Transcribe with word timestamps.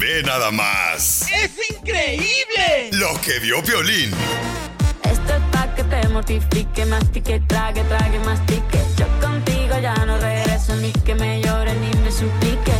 Ve 0.00 0.22
nada 0.22 0.50
más 0.50 1.26
¡Es 1.30 1.50
increíble! 1.76 2.88
lo 2.92 3.20
que 3.20 3.38
vio 3.38 3.62
Piolín. 3.62 4.10
Esto 5.02 5.34
es 5.34 5.42
pa' 5.52 5.74
que 5.74 5.84
te 5.84 6.08
mortifique, 6.08 6.86
mastique, 6.86 7.38
trague, 7.46 7.82
trague, 7.84 8.18
mastique. 8.20 8.78
Yo 8.96 9.06
contigo 9.20 9.78
ya 9.78 9.94
no 10.06 10.16
regreso, 10.16 10.74
ni 10.76 10.90
que 11.04 11.14
me 11.14 11.42
llore 11.42 11.74
ni 11.74 11.90
me 12.02 12.10
suplique. 12.10 12.72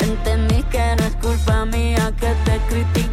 Entendí 0.00 0.62
que 0.64 0.96
no 0.98 1.06
es 1.06 1.14
culpa 1.16 1.64
mía 1.64 2.12
que 2.20 2.28
te 2.44 2.58
critique. 2.68 3.09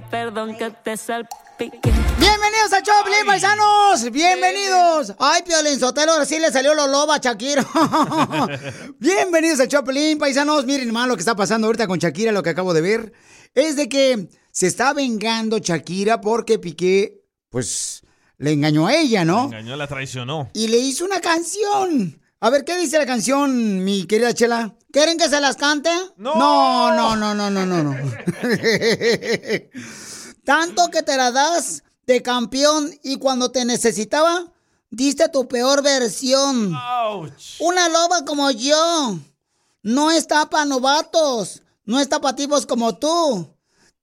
Perdón 0.00 0.56
que 0.56 0.70
te 0.70 0.96
salpique. 0.96 1.80
Bienvenidos 2.18 2.72
a 2.72 2.82
Choplin, 2.82 3.26
paisanos. 3.26 4.10
Bienvenidos. 4.10 5.14
Ay, 5.18 5.42
Piolín 5.42 5.80
Sotelo, 5.80 6.12
ahora 6.12 6.26
sí 6.26 6.38
le 6.38 6.50
salió 6.52 6.74
lo 6.74 6.86
loba 6.86 7.16
a 7.16 7.18
Shakira. 7.18 7.64
Bienvenidos 8.98 9.60
a 9.60 9.68
Choplin, 9.68 10.18
paisanos. 10.18 10.66
Miren 10.66 10.92
más 10.92 11.08
lo 11.08 11.14
que 11.14 11.20
está 11.20 11.34
pasando 11.34 11.66
ahorita 11.66 11.86
con 11.86 11.98
Shakira, 11.98 12.32
lo 12.32 12.42
que 12.42 12.50
acabo 12.50 12.74
de 12.74 12.80
ver. 12.82 13.12
Es 13.54 13.76
de 13.76 13.88
que 13.88 14.28
se 14.50 14.66
está 14.66 14.92
vengando 14.92 15.58
Shakira 15.58 16.20
porque 16.20 16.58
Piqué, 16.58 17.22
pues, 17.48 18.02
le 18.36 18.52
engañó 18.52 18.86
a 18.86 18.94
ella, 18.94 19.24
¿no? 19.24 19.44
Engañó, 19.46 19.76
la 19.76 19.86
traicionó. 19.86 20.50
Y 20.52 20.68
le 20.68 20.76
hizo 20.78 21.04
una 21.06 21.20
canción. 21.20 22.20
A 22.38 22.50
ver, 22.50 22.64
¿qué 22.64 22.76
dice 22.76 22.98
la 22.98 23.06
canción, 23.06 23.82
mi 23.82 24.06
querida 24.06 24.34
Chela? 24.34 24.76
¿Quieren 24.92 25.16
que 25.16 25.28
se 25.28 25.40
las 25.40 25.56
cante? 25.56 25.90
No. 26.18 26.34
No, 26.34 26.94
no, 26.94 27.16
no, 27.16 27.34
no, 27.34 27.50
no, 27.50 27.82
no. 27.82 27.96
Tanto 30.44 30.90
que 30.90 31.02
te 31.02 31.16
la 31.16 31.30
das 31.32 31.82
de 32.06 32.22
campeón 32.22 32.94
y 33.02 33.16
cuando 33.16 33.50
te 33.50 33.64
necesitaba, 33.64 34.52
diste 34.90 35.30
tu 35.30 35.48
peor 35.48 35.82
versión. 35.82 36.74
Ouch. 36.74 37.58
Una 37.58 37.88
loba 37.88 38.24
como 38.26 38.50
yo. 38.50 39.18
No 39.82 40.10
está 40.10 40.50
para 40.50 40.66
novatos. 40.66 41.62
No 41.86 41.98
está 42.00 42.20
para 42.20 42.36
tipos 42.36 42.66
como 42.66 42.96
tú. 42.98 43.48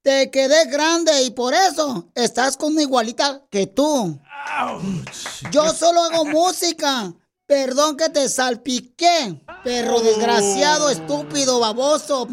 Te 0.01 0.31
quedé 0.31 0.65
grande 0.65 1.21
y 1.21 1.29
por 1.31 1.53
eso 1.53 2.09
estás 2.15 2.57
con 2.57 2.73
una 2.73 2.81
igualita 2.81 3.43
que 3.51 3.67
tú. 3.67 4.19
Ouch. 4.59 5.51
Yo 5.51 5.71
solo 5.71 6.01
hago 6.03 6.25
música. 6.25 7.13
Perdón 7.45 7.97
que 7.97 8.09
te 8.09 8.27
salpiqué. 8.29 9.43
Perro 9.63 9.99
desgraciado, 10.01 10.89
estúpido, 10.89 11.59
baboso. 11.59 12.27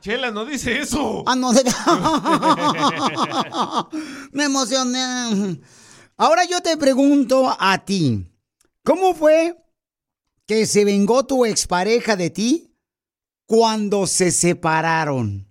Chela, 0.00 0.30
no 0.30 0.44
dice 0.44 0.80
eso. 0.80 1.24
Ah, 1.26 1.34
no, 1.34 1.52
de- 1.52 1.64
Me 4.32 4.44
emocioné. 4.44 5.60
Ahora 6.16 6.44
yo 6.44 6.60
te 6.60 6.76
pregunto 6.76 7.54
a 7.58 7.84
ti, 7.84 8.26
¿cómo 8.84 9.14
fue 9.14 9.56
que 10.46 10.66
se 10.66 10.84
vengó 10.84 11.24
tu 11.24 11.46
expareja 11.46 12.16
de 12.16 12.30
ti 12.30 12.76
cuando 13.46 14.06
se 14.06 14.30
separaron? 14.30 15.49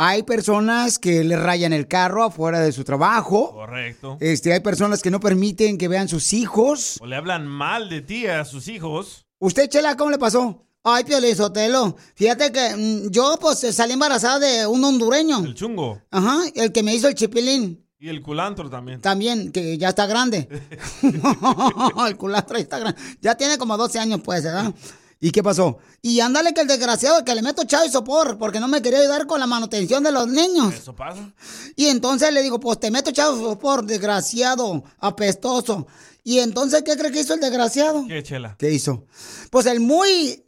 Hay 0.00 0.22
personas 0.22 0.96
que 1.00 1.24
le 1.24 1.36
rayan 1.36 1.72
el 1.72 1.88
carro 1.88 2.22
afuera 2.22 2.60
de 2.60 2.70
su 2.70 2.84
trabajo. 2.84 3.50
Correcto. 3.50 4.16
Este, 4.20 4.52
hay 4.52 4.60
personas 4.60 5.02
que 5.02 5.10
no 5.10 5.18
permiten 5.18 5.76
que 5.76 5.88
vean 5.88 6.06
sus 6.08 6.32
hijos. 6.34 6.98
O 7.00 7.06
le 7.06 7.16
hablan 7.16 7.48
mal 7.48 7.88
de 7.88 8.00
ti 8.00 8.28
a 8.28 8.44
sus 8.44 8.68
hijos. 8.68 9.26
¿Usted, 9.40 9.68
Chela, 9.68 9.96
cómo 9.96 10.12
le 10.12 10.18
pasó? 10.18 10.64
Ay, 10.84 11.02
Piolín 11.02 11.34
Sotelo. 11.34 11.96
Fíjate 12.14 12.52
que 12.52 12.76
mm, 12.76 13.10
yo, 13.10 13.38
pues, 13.40 13.58
salí 13.58 13.94
embarazada 13.94 14.38
de 14.38 14.68
un 14.68 14.84
hondureño. 14.84 15.40
El 15.44 15.56
chungo. 15.56 16.00
Ajá, 16.12 16.42
el 16.54 16.70
que 16.70 16.84
me 16.84 16.94
hizo 16.94 17.08
el 17.08 17.16
chipilín. 17.16 17.84
Y 17.98 18.08
el 18.08 18.22
culantro 18.22 18.70
también. 18.70 19.00
También, 19.00 19.50
que 19.50 19.78
ya 19.78 19.88
está 19.88 20.06
grande. 20.06 20.48
el 22.06 22.16
culantro 22.16 22.56
ya 22.56 22.62
está 22.62 22.78
grande. 22.78 23.00
Ya 23.20 23.34
tiene 23.34 23.58
como 23.58 23.76
12 23.76 23.98
años, 23.98 24.20
pues, 24.24 24.44
¿verdad? 24.44 24.72
¿Y 25.20 25.32
qué 25.32 25.42
pasó? 25.42 25.78
Y 26.00 26.20
ándale 26.20 26.54
que 26.54 26.60
el 26.60 26.68
desgraciado 26.68 27.24
que 27.24 27.34
le 27.34 27.42
meto 27.42 27.64
chavo 27.64 27.84
y 27.84 27.90
sopor 27.90 28.38
porque 28.38 28.60
no 28.60 28.68
me 28.68 28.80
quería 28.80 29.00
ayudar 29.00 29.26
con 29.26 29.40
la 29.40 29.46
manutención 29.48 30.04
de 30.04 30.12
los 30.12 30.28
niños. 30.28 30.74
¿Eso 30.74 30.94
pasa? 30.94 31.32
Y 31.74 31.86
entonces 31.86 32.32
le 32.32 32.42
digo, 32.42 32.60
pues 32.60 32.78
te 32.78 32.90
meto 32.90 33.10
chavo 33.10 33.36
y 33.36 33.40
sopor, 33.40 33.84
desgraciado, 33.84 34.84
apestoso. 34.98 35.88
Y 36.22 36.38
entonces, 36.38 36.82
¿qué 36.84 36.96
cree 36.96 37.10
que 37.10 37.20
hizo 37.20 37.34
el 37.34 37.40
desgraciado? 37.40 38.04
¿Qué, 38.06 38.22
Chela? 38.22 38.54
¿Qué 38.58 38.70
hizo? 38.70 39.06
Pues 39.50 39.66
el 39.66 39.80
muy 39.80 40.44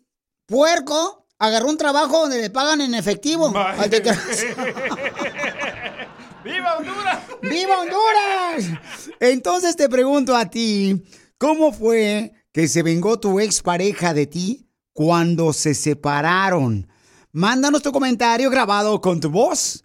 puerco 0.47 1.27
agarró 1.39 1.69
un 1.69 1.79
trabajo 1.79 2.21
donde 2.21 2.41
le 2.41 2.51
pagan 2.51 2.81
en 2.81 2.95
efectivo. 2.95 3.51
Vaya. 3.51 3.83
Al 3.83 3.91
desgraciado. 3.91 4.57
¡Viva 6.45 6.77
Honduras! 6.79 7.19
¡Viva 7.43 7.81
Honduras! 7.81 8.79
Entonces 9.19 9.77
te 9.77 9.89
pregunto 9.89 10.35
a 10.35 10.47
ti, 10.47 11.03
¿cómo 11.39 11.73
fue 11.73 12.33
que 12.53 12.69
se 12.69 12.83
vengó 12.83 13.19
tu 13.21 13.41
expareja 13.41 14.15
de 14.15 14.27
ti 14.27 14.67
cuando 14.93 15.53
se 15.53 15.75
separaron? 15.75 16.89
Mándanos 17.33 17.83
tu 17.83 17.93
comentario 17.93 18.51
grabado 18.51 19.01
con 19.01 19.21
tu 19.21 19.31
voz 19.31 19.85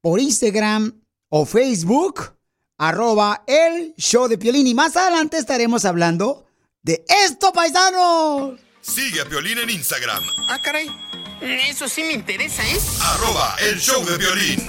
por 0.00 0.20
Instagram 0.20 1.00
o 1.28 1.46
Facebook, 1.46 2.36
arroba 2.76 3.44
el 3.46 3.94
show 3.96 4.28
de 4.28 4.36
Piolín. 4.36 4.66
Y 4.66 4.74
más 4.74 4.96
adelante 4.96 5.38
estaremos 5.38 5.84
hablando 5.84 6.44
de 6.82 7.04
esto, 7.26 7.52
paisanos. 7.52 8.58
Sigue 8.82 9.20
a 9.20 9.24
Piolín 9.24 9.58
en 9.58 9.70
Instagram, 9.70 10.22
Ah, 10.48 10.58
caray. 10.62 10.88
Eso 11.40 11.88
sí 11.88 12.02
me 12.02 12.12
interesa, 12.12 12.62
¿eh? 12.68 12.78
arroba 13.00 13.56
el 13.60 13.78
show 13.80 14.04
de 14.04 14.18
Piolín. 14.18 14.60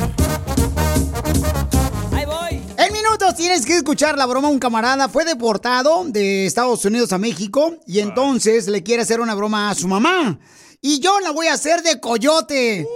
Ahí 2.23 2.25
voy. 2.25 2.61
En 2.77 2.93
minutos 2.93 3.35
tienes 3.35 3.65
que 3.65 3.75
escuchar 3.77 4.17
la 4.17 4.25
broma. 4.25 4.47
Un 4.47 4.59
camarada 4.59 5.09
fue 5.09 5.25
deportado 5.25 6.05
de 6.05 6.45
Estados 6.45 6.83
Unidos 6.85 7.11
a 7.11 7.17
México 7.17 7.77
y 7.85 7.99
entonces 7.99 8.67
le 8.67 8.83
quiere 8.83 9.03
hacer 9.03 9.19
una 9.19 9.35
broma 9.35 9.69
a 9.69 9.75
su 9.75 9.87
mamá. 9.87 10.39
Y 10.81 10.99
yo 10.99 11.19
la 11.19 11.31
voy 11.31 11.47
a 11.47 11.53
hacer 11.53 11.81
de 11.81 11.99
coyote. 11.99 12.87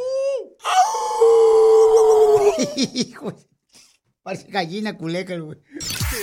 Hijo, 2.75 3.33
Parece 4.23 4.47
gallina 4.49 4.97
culeca, 4.97 5.37
güey. 5.37 5.57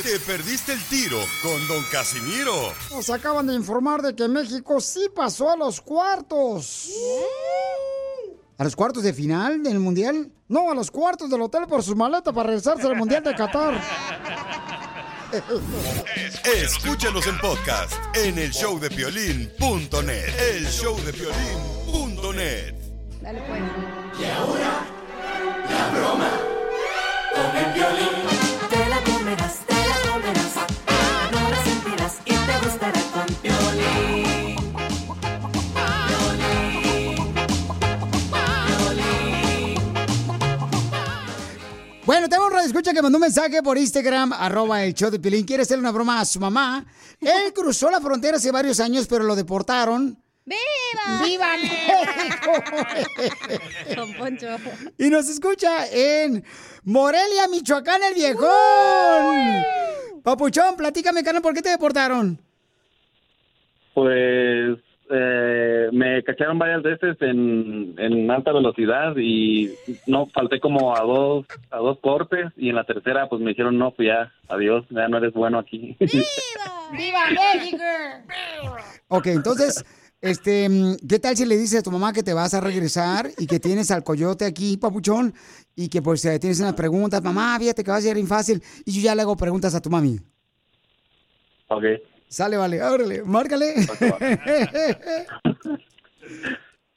Te, 0.03 0.11
te 0.11 0.19
perdiste 0.21 0.73
el 0.73 0.85
tiro 0.89 1.19
con 1.43 1.69
Don 1.69 1.83
Casimiro. 1.91 2.53
Nos 2.91 3.09
acaban 3.09 3.47
de 3.47 3.55
informar 3.55 4.03
de 4.03 4.15
que 4.15 4.29
México 4.29 4.81
sí 4.81 5.09
pasó 5.15 5.51
a 5.51 5.57
los 5.57 5.81
cuartos. 5.81 6.91
¿A 8.57 8.65
los 8.65 8.77
cuartos 8.77 9.03
de 9.03 9.13
final 9.13 9.65
del 9.65 9.81
Mundial? 9.81 10.31
No, 10.49 10.71
a 10.71 10.75
los 10.75 10.91
cuartos 10.91 11.29
del 11.29 11.43
hotel 11.43 11.65
por 11.69 11.83
su 11.83 11.95
maleta 11.97 12.33
para 12.33 12.47
regresarse 12.49 12.87
al 12.87 12.95
Mundial 12.95 13.25
de 13.25 13.35
Qatar. 13.35 13.81
Escúchanos 16.63 17.27
en 17.27 17.37
podcast 17.39 17.93
en 18.15 18.39
el 18.39 18.53
showdepiolín.net. 18.53 20.29
El 20.55 20.65
showdepiolín.net. 20.67 22.75
Dale 23.21 23.43
pues. 23.49 23.61
Te 27.35 28.34
Bueno, 42.07 42.29
tengo 42.29 42.45
un 42.47 42.53
radio 42.53 42.67
escucha 42.67 42.93
que 42.93 43.01
mandó 43.01 43.17
un 43.17 43.23
mensaje 43.23 43.63
por 43.63 43.79
Instagram, 43.79 44.35
arroba 44.35 44.85
el 44.85 44.93
show 44.93 45.11
de 45.11 45.19
Pilín. 45.19 45.47
Quiere 45.47 45.63
hacerle 45.63 45.81
una 45.81 45.91
broma 45.91 46.21
a 46.21 46.27
su 46.27 46.39
mamá. 46.39 46.85
Él 47.19 47.53
cruzó 47.55 47.91
la 47.91 47.99
frontera 47.99 48.37
hace 48.37 48.53
varios 48.53 48.79
años, 48.79 49.07
pero 49.07 49.25
lo 49.25 49.35
deportaron 49.35 50.19
¡Viva! 50.45 51.23
¡Viva 51.25 51.57
México! 51.57 52.53
Don 53.97 54.13
Poncho. 54.15 54.49
Y 54.99 55.09
nos 55.09 55.31
escucha 55.31 55.87
en 55.91 56.45
Morelia, 56.83 57.49
Michoacán, 57.49 58.03
el 58.03 58.13
viejón. 58.13 59.65
Papuchón, 60.23 60.77
platícame, 60.77 61.25
carnal, 61.25 61.43
¿por 61.43 61.55
qué 61.55 61.63
te 61.63 61.71
deportaron? 61.71 62.39
Pues 63.95 64.79
eh, 65.15 65.89
me 65.93 66.23
cacharon 66.25 66.59
varias 66.59 66.83
veces 66.83 67.17
en, 67.21 67.95
en 67.99 68.31
alta 68.31 68.53
velocidad 68.53 69.15
y 69.17 69.71
no 70.07 70.27
falté 70.27 70.61
como 70.61 70.97
a 70.97 71.01
dos 71.03 71.47
a 71.71 71.79
dos 71.79 71.99
cortes 72.01 72.53
y 72.57 72.71
en 72.71 72.77
la 72.77 72.85
tercera 72.85 73.29
pues 73.29 73.41
me 73.41 73.51
dijeron 73.51 73.79
no 73.79 73.93
pues 73.93 74.09
ya 74.09 74.33
adiós 74.49 74.85
ya 74.91 75.09
no 75.09 75.19
eres 75.19 75.33
bueno 75.33 75.59
aquí 75.59 75.97
¡Viva 76.93 77.21
México! 77.31 77.85
Ok, 79.09 79.27
entonces, 79.27 79.85
este, 80.21 80.69
mm, 80.69 80.97
¿qué 81.09 81.19
tal 81.19 81.37
si 81.37 81.45
le 81.45 81.57
dices 81.57 81.81
a 81.81 81.83
tu 81.83 81.91
mamá 81.91 82.13
que 82.13 82.23
te 82.23 82.33
vas 82.33 82.55
a 82.55 82.61
regresar 82.61 83.31
y 83.39 83.47
que 83.47 83.61
tienes 83.61 83.91
al 83.91 84.05
coyote 84.05 84.45
aquí, 84.45 84.77
papuchón, 84.77 85.35
y 85.75 85.89
que 85.89 86.03
pues 86.03 86.23
tienes 86.23 86.61
unas 86.61 86.75
preguntas, 86.75 87.23
mamá, 87.23 87.59
fíjate 87.59 87.83
que 87.83 87.91
va 87.91 87.97
a 87.97 88.01
ser 88.01 88.15
bien 88.15 88.27
fácil, 88.27 88.63
y 88.85 88.93
yo 88.93 89.03
ya 89.03 89.15
le 89.15 89.23
hago 89.23 89.37
preguntas 89.37 89.75
a 89.75 89.81
tu 89.81 89.91
mami. 89.91 90.19
ok 91.69 91.85
Sale, 92.35 92.57
vale, 92.57 92.83
órale, 92.83 93.23
márcale. 93.23 93.75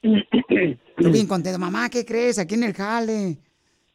Estoy 0.02 1.12
bien 1.12 1.28
contento. 1.28 1.60
Mamá, 1.60 1.88
¿qué 1.88 2.04
crees? 2.04 2.40
Aquí 2.40 2.56
en 2.56 2.64
el 2.64 2.74
jale. 2.74 3.38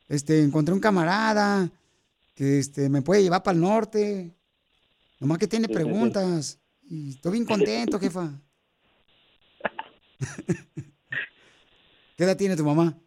Este, 0.07 0.41
encontré 0.41 0.73
un 0.73 0.79
camarada 0.79 1.69
que 2.33 2.59
este, 2.59 2.87
me 2.87 3.01
puede 3.01 3.23
llevar 3.23 3.43
para 3.43 3.55
el 3.55 3.61
norte. 3.61 4.33
Nomás 5.19 5.37
que 5.37 5.47
tiene 5.47 5.67
preguntas. 5.67 6.61
Y 6.83 7.09
estoy 7.09 7.33
bien 7.33 7.43
contento, 7.43 7.99
jefa. 7.99 8.31
¿Qué 12.15 12.23
edad 12.23 12.37
tiene 12.37 12.55
tu 12.55 12.63
mamá? 12.63 12.97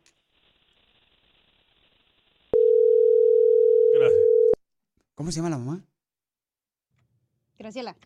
Gracias. 3.94 4.20
¿Cómo 5.14 5.32
se 5.32 5.36
llama 5.36 5.48
la 5.48 5.56
mamá? 5.56 5.82
Graciela. 7.58 7.96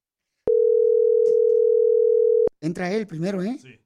Entra 2.61 2.91
él 2.93 3.07
primero, 3.07 3.43
¿eh? 3.43 3.57
Sí. 3.59 3.81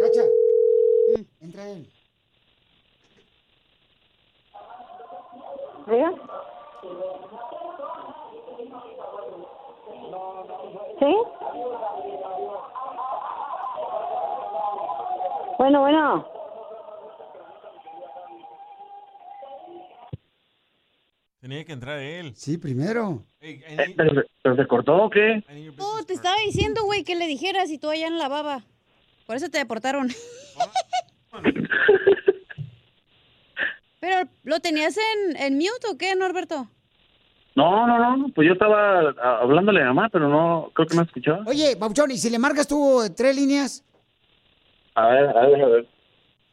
Cacha. 0.00 0.22
Entra 1.40 1.68
él. 1.68 1.86
¿Diga? 5.86 6.12
¿Sí? 10.98 11.16
Bueno, 15.58 15.80
bueno. 15.80 16.37
Tenía 21.48 21.64
que 21.64 21.72
entrar 21.72 21.98
él. 21.98 22.34
Sí, 22.36 22.58
primero. 22.58 23.24
Hey, 23.40 23.62
Eh, 23.66 23.76
need- 23.78 23.94
¿pero, 23.96 24.10
se- 24.20 24.28
pero 24.42 24.54
se 24.56 24.66
cortó 24.66 24.96
o 25.04 25.08
qué? 25.08 25.42
Oh, 25.78 26.02
te 26.06 26.12
estaba 26.12 26.36
diciendo, 26.44 26.84
güey, 26.84 27.04
que 27.04 27.14
le 27.16 27.26
dijeras 27.26 27.70
y 27.70 27.78
tú 27.78 27.88
allá 27.88 28.06
en 28.06 28.18
la 28.18 28.28
baba. 28.28 28.66
Por 29.26 29.34
eso 29.36 29.48
te 29.48 29.56
deportaron. 29.56 30.08
Pero, 34.00 34.28
¿lo 34.44 34.60
tenías 34.60 34.96
en, 34.98 35.36
en 35.38 35.54
mute 35.54 35.86
o 35.90 35.96
qué, 35.96 36.14
Norberto? 36.14 36.68
no 37.56 37.86
no 37.88 38.16
no 38.16 38.28
pues 38.34 38.46
yo 38.46 38.52
estaba 38.52 39.08
hablándole 39.40 39.82
a 39.82 39.86
mamá 39.86 40.08
pero 40.12 40.28
no 40.28 40.70
creo 40.74 40.86
que 40.86 40.94
no 40.94 41.02
escuchó 41.02 41.38
Oye, 41.46 41.76
Papuchón, 41.76 42.10
¿y 42.12 42.16
si 42.18 42.30
le 42.30 42.38
marcas 42.38 42.68
tú 42.68 43.00
tres 43.16 43.34
líneas? 43.34 43.82
a 44.94 45.08
ver 45.08 45.36
a 45.36 45.46
ver 45.46 45.62
a 45.62 45.66
ver 45.66 45.88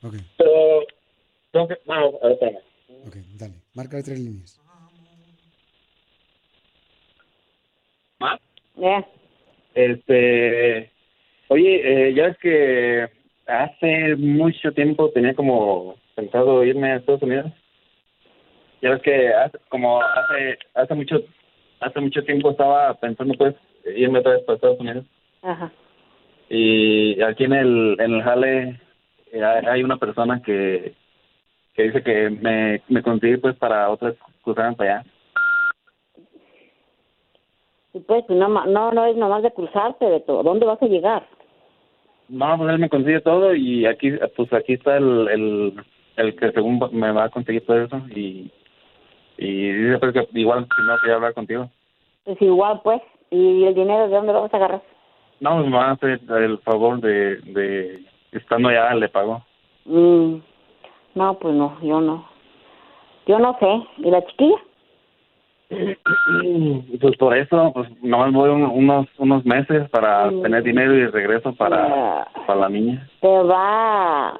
Ok. 0.01 0.15
pero 0.37 0.51
tengo 1.51 1.67
que 1.67 1.77
no, 1.85 1.93
a 1.93 2.27
ver 2.27 2.31
espérame. 2.31 2.57
Ok, 3.07 3.15
dale, 3.35 3.61
márcale 3.75 4.01
tres 4.01 4.19
líneas. 4.19 4.59
Ya. 8.77 9.05
Este, 9.73 10.91
oye, 11.49 12.07
eh, 12.09 12.13
ya 12.13 12.27
es 12.27 12.37
que 12.37 13.09
hace 13.47 14.15
mucho 14.15 14.71
tiempo 14.71 15.09
tenía 15.11 15.33
como 15.33 15.95
pensado 16.15 16.63
irme 16.63 16.91
a 16.91 16.95
Estados 16.97 17.21
Unidos. 17.21 17.51
Ya 18.81 18.91
ves 18.91 19.01
que 19.01 19.33
hace, 19.33 19.57
como 19.69 20.01
hace 20.01 20.57
hace 20.73 20.93
mucho 20.95 21.21
hace 21.79 21.99
mucho 21.99 22.23
tiempo 22.23 22.51
estaba 22.51 22.93
pensando 22.95 23.33
pues 23.35 23.55
irme 23.95 24.19
otra 24.19 24.33
vez 24.33 24.43
para 24.43 24.55
Estados 24.55 24.79
Unidos 24.79 25.05
Ajá. 25.41 25.71
y 26.49 27.21
aquí 27.21 27.43
en 27.43 27.53
el 27.53 27.97
en 27.99 28.13
el 28.13 28.21
jale 28.23 28.79
eh, 29.31 29.43
hay 29.43 29.65
hay 29.65 29.83
una 29.83 29.97
persona 29.97 30.41
que 30.41 30.93
que 31.75 31.83
dice 31.83 32.03
que 32.03 32.29
me 32.29 32.81
me 32.87 33.01
consigue 33.01 33.37
pues 33.39 33.55
para 33.57 33.89
otras 33.89 34.15
cruzadas 34.43 34.75
para 34.75 34.99
allá. 34.99 35.05
Y 37.95 38.01
pues, 38.01 38.25
pues 38.27 38.37
no, 38.37 38.49
no, 38.49 38.91
no 38.91 39.05
es 39.05 39.15
nomás 39.15 39.41
de 39.41 39.51
cruzarte 39.51 40.05
de 40.05 40.19
todo. 40.19 40.43
¿Dónde 40.43 40.65
vas 40.65 40.81
a 40.81 40.85
llegar? 40.85 41.25
No, 42.27 42.57
pues 42.57 42.69
él 42.71 42.79
me 42.79 42.89
consigue 42.89 43.21
todo 43.21 43.55
y 43.55 43.85
aquí, 43.85 44.11
pues 44.35 44.51
aquí 44.51 44.73
está 44.73 44.97
el, 44.97 45.29
el, 45.29 45.73
el 46.17 46.35
que 46.35 46.51
según 46.51 46.81
me 46.91 47.13
va 47.13 47.23
a 47.23 47.29
conseguir 47.29 47.65
todo 47.65 47.81
eso 47.81 48.01
y, 48.13 48.51
y 49.37 49.71
dice 49.71 49.97
pues 49.99 50.11
que 50.11 50.27
igual 50.33 50.65
si 50.65 50.81
no 50.85 50.97
quería 50.99 51.15
hablar 51.15 51.33
contigo. 51.33 51.69
Pues 52.25 52.41
igual, 52.41 52.81
pues. 52.83 53.01
¿Y 53.31 53.63
el 53.63 53.73
dinero 53.73 54.09
de 54.09 54.15
dónde 54.15 54.33
lo 54.33 54.41
vas 54.41 54.53
a 54.53 54.57
agarrar? 54.57 54.81
No, 55.39 55.57
me 55.63 55.77
va 55.77 55.85
a 55.85 55.91
hacer 55.91 56.19
el 56.29 56.57
favor 56.59 56.99
de, 56.99 57.37
de 57.37 58.05
estando 58.33 58.69
allá 58.69 58.93
le 58.93 59.07
pago. 59.07 59.41
Mm, 59.85 60.35
no, 61.15 61.33
pues 61.39 61.55
no, 61.55 61.77
yo 61.81 62.01
no. 62.01 62.27
Yo 63.25 63.39
no 63.39 63.57
sé. 63.57 63.83
¿Y 63.99 64.11
la 64.11 64.25
chiquilla? 64.25 64.57
Pues 65.69 67.17
por 67.17 67.35
eso, 67.35 67.71
pues 67.73 67.89
nomás 68.03 68.31
voy 68.31 68.49
un- 68.49 68.63
unos 68.63 69.07
unos 69.17 69.45
meses 69.45 69.89
para 69.89 70.29
tener 70.29 70.63
dinero 70.63 70.93
y 70.93 71.07
regreso 71.07 71.53
para, 71.55 72.27
para 72.45 72.59
la 72.61 72.69
niña. 72.69 73.09
Te 73.21 73.27
va... 73.43 74.39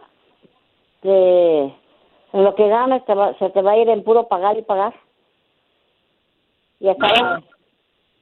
Te, 1.01 1.59
en 1.61 2.43
lo 2.43 2.53
que 2.55 2.67
ganas 2.67 3.05
te 3.05 3.13
va, 3.13 3.33
se 3.37 3.49
te 3.49 3.61
va 3.61 3.71
a 3.71 3.77
ir 3.77 3.89
en 3.89 4.03
puro 4.03 4.27
pagar 4.27 4.57
y 4.57 4.61
pagar. 4.61 4.93
Y 6.79 6.89
acá... 6.89 7.41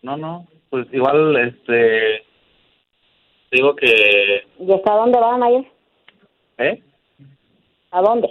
No, 0.02 0.18
no, 0.18 0.46
pues 0.70 0.86
igual, 0.94 1.36
este, 1.38 2.26
digo 3.52 3.74
que, 3.76 4.44
¿Y 4.60 4.72
hasta 4.74 4.96
dónde 4.96 5.18
van 5.20 5.42
a 5.44 5.52
ir? 5.52 5.68
¿eh? 6.58 6.84
¿A 7.92 8.02
dónde? 8.02 8.30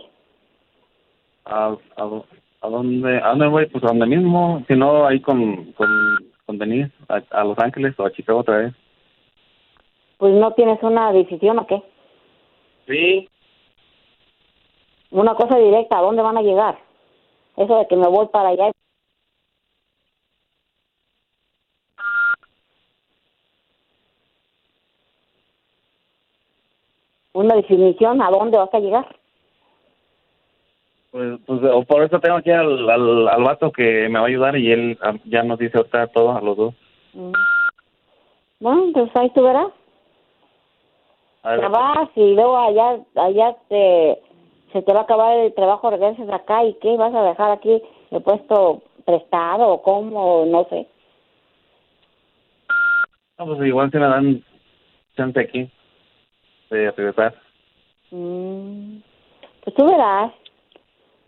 ¿A, 1.47 1.75
a, 1.97 2.23
a 2.62 2.69
dónde, 2.69 3.19
a 3.19 3.31
dónde 3.31 3.49
voy? 3.49 3.66
Pues 3.66 3.83
a 3.85 3.88
donde 3.88 4.07
mismo, 4.07 4.64
si 4.69 4.75
no, 4.75 5.04
ahí 5.04 5.21
con, 5.21 5.73
con, 5.73 5.88
con 6.47 6.59
Denise, 6.59 6.92
a, 7.09 7.21
a 7.31 7.45
Los 7.45 7.59
Ángeles 7.59 7.99
o 7.99 8.07
a 8.07 8.12
Chicago 8.12 8.40
otra 8.40 8.59
vez. 8.59 8.75
Pues 10.16 10.33
no 10.35 10.52
tienes 10.52 10.81
una 10.83 11.12
decisión 11.12 11.59
o 11.59 11.66
qué? 11.66 11.83
Sí. 12.87 13.28
Una 15.11 15.35
cosa 15.35 15.59
directa, 15.59 15.99
¿a 15.99 16.02
dónde 16.02 16.23
van 16.23 16.38
a 16.38 16.42
llegar? 16.42 16.78
Eso 17.57 17.76
de 17.76 17.87
que 17.88 17.97
me 17.97 18.07
voy 18.07 18.28
para 18.28 18.50
allá. 18.50 18.71
Una 27.35 27.57
definición, 27.57 28.23
¿a 28.23 28.31
dónde 28.31 28.57
vas 28.57 28.73
a 28.73 28.78
llegar? 28.78 29.22
Pues, 31.12 31.38
pues 31.45 31.61
o 31.71 31.83
por 31.85 32.02
eso 32.02 32.19
tengo 32.21 32.37
aquí 32.37 32.50
al, 32.50 32.88
al, 32.88 33.28
al 33.28 33.45
vato 33.45 33.71
que 33.71 34.09
me 34.09 34.19
va 34.19 34.25
a 34.25 34.28
ayudar 34.28 34.57
y 34.57 34.73
él 34.73 34.99
ah, 35.02 35.12
ya 35.26 35.42
nos 35.42 35.59
dice 35.59 35.76
ahorita 35.76 36.07
todo 36.07 36.35
a 36.35 36.40
los 36.40 36.57
dos. 36.57 36.75
Mm. 37.12 37.33
Bueno, 38.61 38.90
pues 38.95 39.11
ahí 39.14 39.28
tú 39.31 39.42
verás. 39.42 39.69
Vas 41.42 42.09
y 42.14 42.35
luego 42.35 42.57
allá, 42.57 42.99
allá 43.16 43.57
te, 43.69 44.23
se 44.73 44.81
te 44.81 44.92
va 44.92 45.00
a 45.00 45.02
acabar 45.02 45.37
el 45.37 45.52
trabajo, 45.52 45.90
regresas 45.90 46.31
acá 46.31 46.64
y 46.64 46.75
¿qué? 46.75 46.97
¿Vas 46.97 47.14
a 47.14 47.25
dejar 47.25 47.50
aquí 47.50 47.83
el 48.11 48.23
puesto 48.23 48.81
prestado 49.04 49.69
o 49.69 49.83
cómo? 49.83 50.47
No 50.47 50.64
sé. 50.71 50.87
no, 53.38 53.47
pues 53.47 53.61
igual 53.66 53.90
si 53.90 53.99
me 53.99 54.07
dan 54.07 54.45
chance 55.14 55.38
aquí 55.38 55.71
de 56.71 56.90
regresar. 56.92 57.35
Mm, 58.11 59.00
Pues 59.62 59.76
tú 59.76 59.85
verás. 59.85 60.33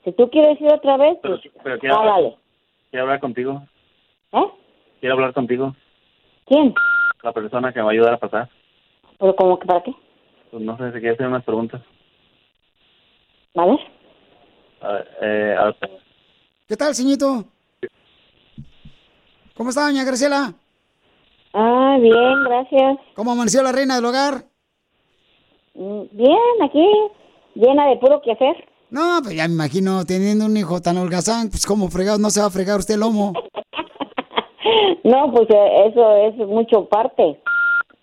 Si 0.04 0.12
tú 0.12 0.28
quieres 0.30 0.60
ir 0.60 0.72
otra 0.72 0.96
vez, 0.96 1.18
Pero, 1.22 1.38
pues 1.40 1.54
pero 1.62 1.78
quiero, 1.78 1.96
ah, 1.96 1.98
hablar, 2.16 2.34
quiero 2.90 3.04
hablar 3.04 3.20
contigo. 3.20 3.62
¿Eh? 4.32 4.44
Quiero 5.00 5.14
hablar 5.14 5.32
contigo. 5.32 5.74
¿Quién? 6.46 6.74
La 7.22 7.32
persona 7.32 7.72
que 7.72 7.78
me 7.78 7.84
va 7.84 7.90
a 7.90 7.92
ayudar 7.92 8.14
a 8.14 8.18
pasar. 8.18 8.48
¿Pero 9.18 9.34
como 9.34 9.58
que 9.58 9.66
para 9.66 9.82
qué? 9.82 9.94
Pues 10.50 10.62
no 10.62 10.76
sé 10.76 10.86
si 10.92 10.98
quiere 11.00 11.14
hacer 11.14 11.26
unas 11.26 11.44
preguntas. 11.44 11.80
Ver. 13.54 13.78
A 14.82 14.92
ver, 14.92 15.08
eh, 15.22 15.56
a 15.58 15.64
ver, 15.64 15.76
¿Qué 16.68 16.76
tal, 16.76 16.94
señorito? 16.94 17.44
¿Cómo 19.56 19.70
está, 19.70 19.86
doña 19.86 20.04
Graciela? 20.04 20.52
Ah, 21.54 21.96
bien, 22.00 22.44
gracias. 22.44 22.98
¿Cómo 23.14 23.32
amaneció 23.32 23.62
la 23.62 23.72
reina 23.72 23.94
del 23.94 24.04
hogar? 24.04 24.44
Mm, 25.74 26.02
Bien, 26.10 26.62
aquí, 26.62 26.86
llena 27.54 27.86
de 27.86 27.96
puro 27.96 28.20
quehacer. 28.20 28.68
No, 28.94 29.20
pues 29.24 29.34
ya 29.34 29.48
me 29.48 29.54
imagino, 29.54 30.04
teniendo 30.04 30.46
un 30.46 30.56
hijo 30.56 30.80
tan 30.80 30.96
holgazán, 30.98 31.50
pues 31.50 31.66
como 31.66 31.88
fregado 31.88 32.16
no 32.18 32.30
se 32.30 32.38
va 32.38 32.46
a 32.46 32.50
fregar 32.50 32.78
usted 32.78 32.94
el 32.94 33.00
lomo. 33.00 33.32
No, 35.04 35.30
pues 35.30 35.46
eh, 35.50 35.88
eso 35.88 36.16
es 36.16 36.36
mucho 36.48 36.86
parte. 36.88 37.38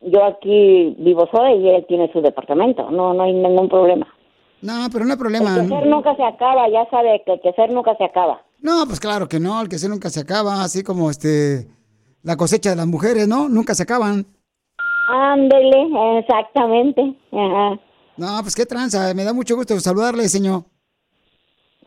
Yo 0.02 0.24
aquí 0.24 0.96
vivo 1.00 1.28
sola 1.32 1.52
y 1.52 1.68
él 1.68 1.84
tiene 1.88 2.12
su 2.14 2.22
departamento. 2.22 2.92
No, 2.92 3.16
no 3.16 3.24
hay 3.24 3.34
ningún 3.34 3.68
problema. 3.68 4.08
No, 4.62 4.88
pero 4.94 5.06
no 5.06 5.14
hay 5.14 5.18
problema. 5.18 5.56
El 5.56 5.68
quehacer 5.68 5.88
nunca 5.88 6.16
se 6.16 6.24
acaba, 6.24 6.70
ya 6.70 6.88
sabe 6.92 7.24
que 7.26 7.34
el 7.34 7.42
quehacer 7.42 7.74
nunca 7.74 7.96
se 7.98 8.04
acaba. 8.04 8.44
No, 8.60 8.86
pues 8.86 9.00
claro 9.00 9.28
que 9.28 9.40
no, 9.40 9.60
el 9.62 9.70
que 9.70 9.80
se 9.80 9.90
nunca 9.90 10.12
se 10.12 10.20
acaba, 10.20 10.62
así 10.62 10.84
como 10.84 11.10
este 11.10 11.68
la 12.22 12.38
cosecha 12.38 12.70
de 12.70 12.76
las 12.76 12.88
mujeres, 12.88 13.28
¿no? 13.28 13.50
Nunca 13.50 13.74
se 13.74 13.82
acaban. 13.84 14.28
Ándele, 15.08 16.20
exactamente. 16.20 17.16
Ajá. 17.32 17.80
No, 18.18 18.28
pues 18.44 18.56
qué 18.56 18.68
tranza, 18.68 19.12
me 19.16 19.24
da 19.24 19.34
mucho 19.34 19.56
gusto 19.56 19.80
saludarle, 19.80 20.30
señor. 20.30 20.66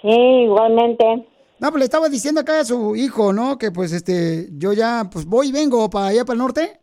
Sí, 0.04 0.11
igualmente. 0.11 1.26
No, 1.58 1.70
pues 1.70 1.78
le 1.78 1.84
estaba 1.87 2.11
diciendo 2.11 2.42
acá 2.42 2.61
a 2.61 2.64
su 2.64 2.94
hijo, 2.94 3.32
¿no? 3.32 3.56
Que 3.56 3.73
pues 3.73 3.90
este, 3.92 4.50
yo 4.52 4.75
ya, 4.75 5.08
pues 5.11 5.25
voy 5.25 5.49
y 5.49 5.52
vengo 5.52 5.88
para 5.88 6.08
allá, 6.08 6.26
para 6.26 6.34
el 6.34 6.40
norte. 6.40 6.80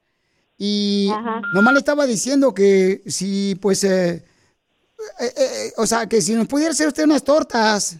Y 0.58 1.12
nomás 1.54 1.74
le 1.74 1.80
estaba 1.80 2.08
diciendo 2.08 2.52
que 2.54 3.04
si, 3.06 3.56
pues, 3.62 3.84
eh, 3.84 4.24
eh, 5.20 5.34
eh, 5.38 5.72
o 5.78 5.86
sea, 5.86 6.08
que 6.08 6.20
si 6.20 6.34
nos 6.34 6.48
pudiera 6.48 6.72
hacer 6.72 6.88
usted 6.88 7.04
unas 7.04 7.24
tortas 7.24 8.00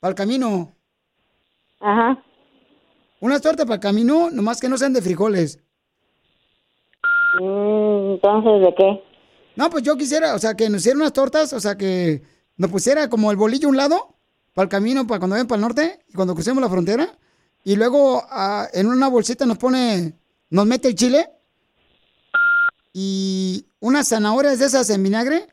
para 0.00 0.10
el 0.10 0.16
camino. 0.16 0.72
Ajá. 1.80 2.20
Unas 3.20 3.42
tortas 3.42 3.64
para 3.64 3.76
el 3.76 3.80
camino, 3.80 4.28
nomás 4.30 4.60
que 4.60 4.68
no 4.68 4.76
sean 4.76 4.92
de 4.92 5.02
frijoles. 5.02 5.60
Mm, 7.40 8.14
Entonces, 8.14 8.60
¿de 8.60 8.74
qué? 8.76 9.02
No, 9.54 9.70
pues 9.70 9.84
yo 9.84 9.96
quisiera, 9.96 10.34
o 10.34 10.38
sea, 10.38 10.54
que 10.54 10.68
nos 10.68 10.80
hicieran 10.80 11.00
unas 11.00 11.12
tortas, 11.12 11.52
o 11.52 11.60
sea, 11.60 11.76
que 11.76 12.22
nos 12.56 12.70
pusiera 12.70 13.08
como 13.08 13.30
el 13.30 13.36
bolillo 13.36 13.68
a 13.68 13.70
un 13.70 13.76
lado, 13.76 14.14
para 14.54 14.64
el 14.64 14.70
camino, 14.70 15.06
para 15.06 15.18
cuando 15.18 15.34
vayan 15.34 15.46
para 15.46 15.56
el 15.56 15.62
norte, 15.62 16.04
y 16.08 16.14
cuando 16.14 16.34
crucemos 16.34 16.62
la 16.62 16.70
frontera, 16.70 17.18
y 17.64 17.76
luego 17.76 18.22
ah, 18.30 18.66
en 18.72 18.86
una 18.86 19.08
bolsita 19.08 19.44
nos 19.44 19.58
pone, 19.58 20.14
nos 20.50 20.66
mete 20.66 20.88
el 20.88 20.94
chile, 20.94 21.28
y 22.92 23.66
unas 23.80 24.08
zanahorias 24.08 24.58
de 24.58 24.66
esas 24.66 24.88
en 24.90 25.02
vinagre, 25.02 25.46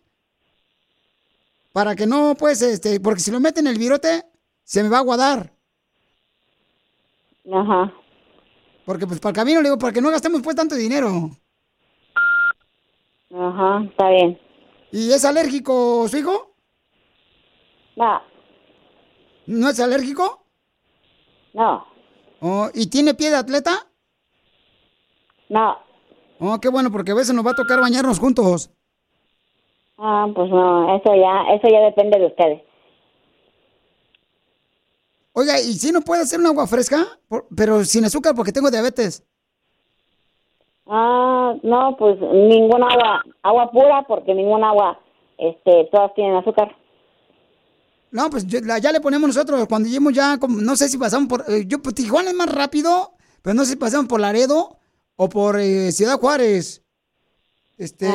para 1.74 1.96
que 1.96 2.06
no, 2.08 2.36
pues, 2.36 2.62
este, 2.62 3.00
porque 3.00 3.20
si 3.20 3.32
lo 3.32 3.40
meten 3.40 3.68
en 3.68 3.74
el 3.74 3.80
virote, 3.80 4.24
se 4.64 4.84
me 4.84 4.90
va 4.90 4.98
a 4.98 5.00
aguadar. 5.02 5.52
Ajá. 7.52 7.94
Porque 8.86 9.08
pues 9.08 9.20
para 9.20 9.32
el 9.32 9.36
camino, 9.36 9.62
le 9.62 9.70
digo, 9.70 9.78
para 9.78 9.92
que 9.92 10.02
no 10.02 10.12
gastemos 10.12 10.42
pues 10.42 10.56
tanto 10.56 10.76
dinero. 10.76 11.32
Ajá, 13.36 13.84
está 13.90 14.10
bien. 14.10 14.40
¿Y 14.92 15.12
es 15.12 15.26
alérgico 15.26 16.08
su 16.08 16.18
hijo? 16.18 16.53
No. 17.96 18.22
¿No 19.48 19.70
es 19.70 19.80
alérgico? 19.80 20.46
No. 21.54 21.86
Oh, 22.42 22.70
¿Y 22.74 22.88
tiene 22.90 23.14
pie 23.14 23.30
de 23.30 23.38
atleta? 23.38 23.72
No. 25.50 25.78
Oh, 26.40 26.60
qué 26.60 26.70
bueno, 26.70 26.92
porque 26.92 27.12
a 27.12 27.16
veces 27.16 27.34
nos 27.36 27.46
va 27.46 27.52
a 27.52 27.56
tocar 27.56 27.80
bañarnos 27.80 28.20
juntos. 28.20 28.70
Ah, 29.98 30.28
pues 30.34 30.50
no, 30.50 30.96
eso 30.96 31.16
ya, 31.16 31.54
eso 31.54 31.68
ya 31.70 31.80
depende 31.82 32.20
de 32.20 32.26
ustedes. 32.26 32.62
Oiga, 35.34 35.60
¿y 35.60 35.74
si 35.74 35.92
no 35.92 36.02
puede 36.02 36.24
hacer 36.24 36.40
un 36.40 36.48
agua 36.48 36.68
fresca? 36.68 37.06
Por- 37.28 37.48
pero 37.56 37.84
sin 37.86 38.06
azúcar 38.06 38.34
porque 38.36 38.52
tengo 38.52 38.70
diabetes. 38.72 39.24
Ah, 40.86 41.54
no, 41.64 41.96
pues 41.98 42.20
ninguna 42.20 42.88
agua, 42.88 43.24
agua 43.42 43.72
pura, 43.72 44.04
porque 44.08 44.34
ninguna 44.34 44.70
agua, 44.70 45.00
este, 45.38 45.86
todas 45.92 46.14
tienen 46.14 46.36
azúcar. 46.36 46.76
No, 48.14 48.30
pues 48.30 48.46
yo- 48.46 48.62
la- 48.62 48.78
ya 48.78 48.92
le 48.92 49.02
ponemos 49.02 49.28
nosotros. 49.28 49.66
Cuando 49.68 49.88
lleguemos 49.88 50.14
ya, 50.14 50.38
como- 50.38 50.62
no 50.62 50.76
sé 50.76 50.88
si 50.88 51.00
pasamos 51.00 51.28
por... 51.28 51.44
eh, 51.48 51.66
yo, 51.68 51.82
pues 51.82 51.96
Tijuana 51.96 52.30
es 52.30 52.36
más 52.36 52.48
rápido, 52.48 53.16
pero 53.42 53.56
no 53.56 53.66
sé 53.66 53.72
si 53.72 53.76
pasamos 53.76 54.06
por 54.08 54.20
Laredo 54.20 54.78
o 55.16 55.28
por 55.30 55.60
eh, 55.60 55.92
Ciudad 55.92 56.20
Juárez. 56.20 56.84
Este... 57.80 58.08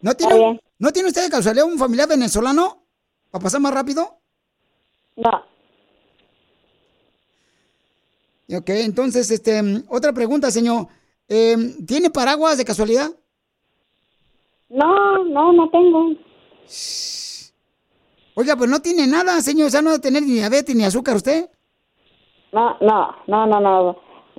¿no, 0.00 0.14
tiene. 0.14 0.60
¿No 0.80 0.90
tiene 0.92 1.08
usted 1.08 1.22
de 1.22 1.30
casualidad 1.30 1.66
un 1.66 1.78
familiar 1.78 2.08
venezolano 2.08 2.84
para 3.30 3.44
pasar 3.44 3.60
más 3.60 3.72
rápido? 3.72 4.18
No. 5.16 5.30
Ok, 8.56 8.68
entonces, 8.70 9.30
este, 9.30 9.84
otra 9.88 10.12
pregunta, 10.12 10.50
señor. 10.50 10.88
Eh, 11.28 11.76
¿Tiene 11.86 12.10
paraguas 12.10 12.58
de 12.58 12.64
casualidad? 12.64 13.10
No, 14.68 15.24
no, 15.24 15.52
no 15.52 15.70
tengo. 15.70 16.08
Oiga, 18.40 18.54
pues 18.54 18.70
no 18.70 18.80
tiene 18.80 19.04
nada, 19.08 19.40
señor. 19.40 19.66
O 19.66 19.70
sea, 19.70 19.82
no 19.82 19.90
va 19.90 19.96
a 19.96 20.00
tener 20.00 20.22
ni 20.22 20.34
diabetes 20.34 20.76
ni 20.76 20.84
azúcar 20.84 21.16
usted. 21.16 21.50
No, 22.52 22.76
no, 22.80 23.08
no, 23.26 23.46
no, 23.48 23.60
no. 23.60 23.96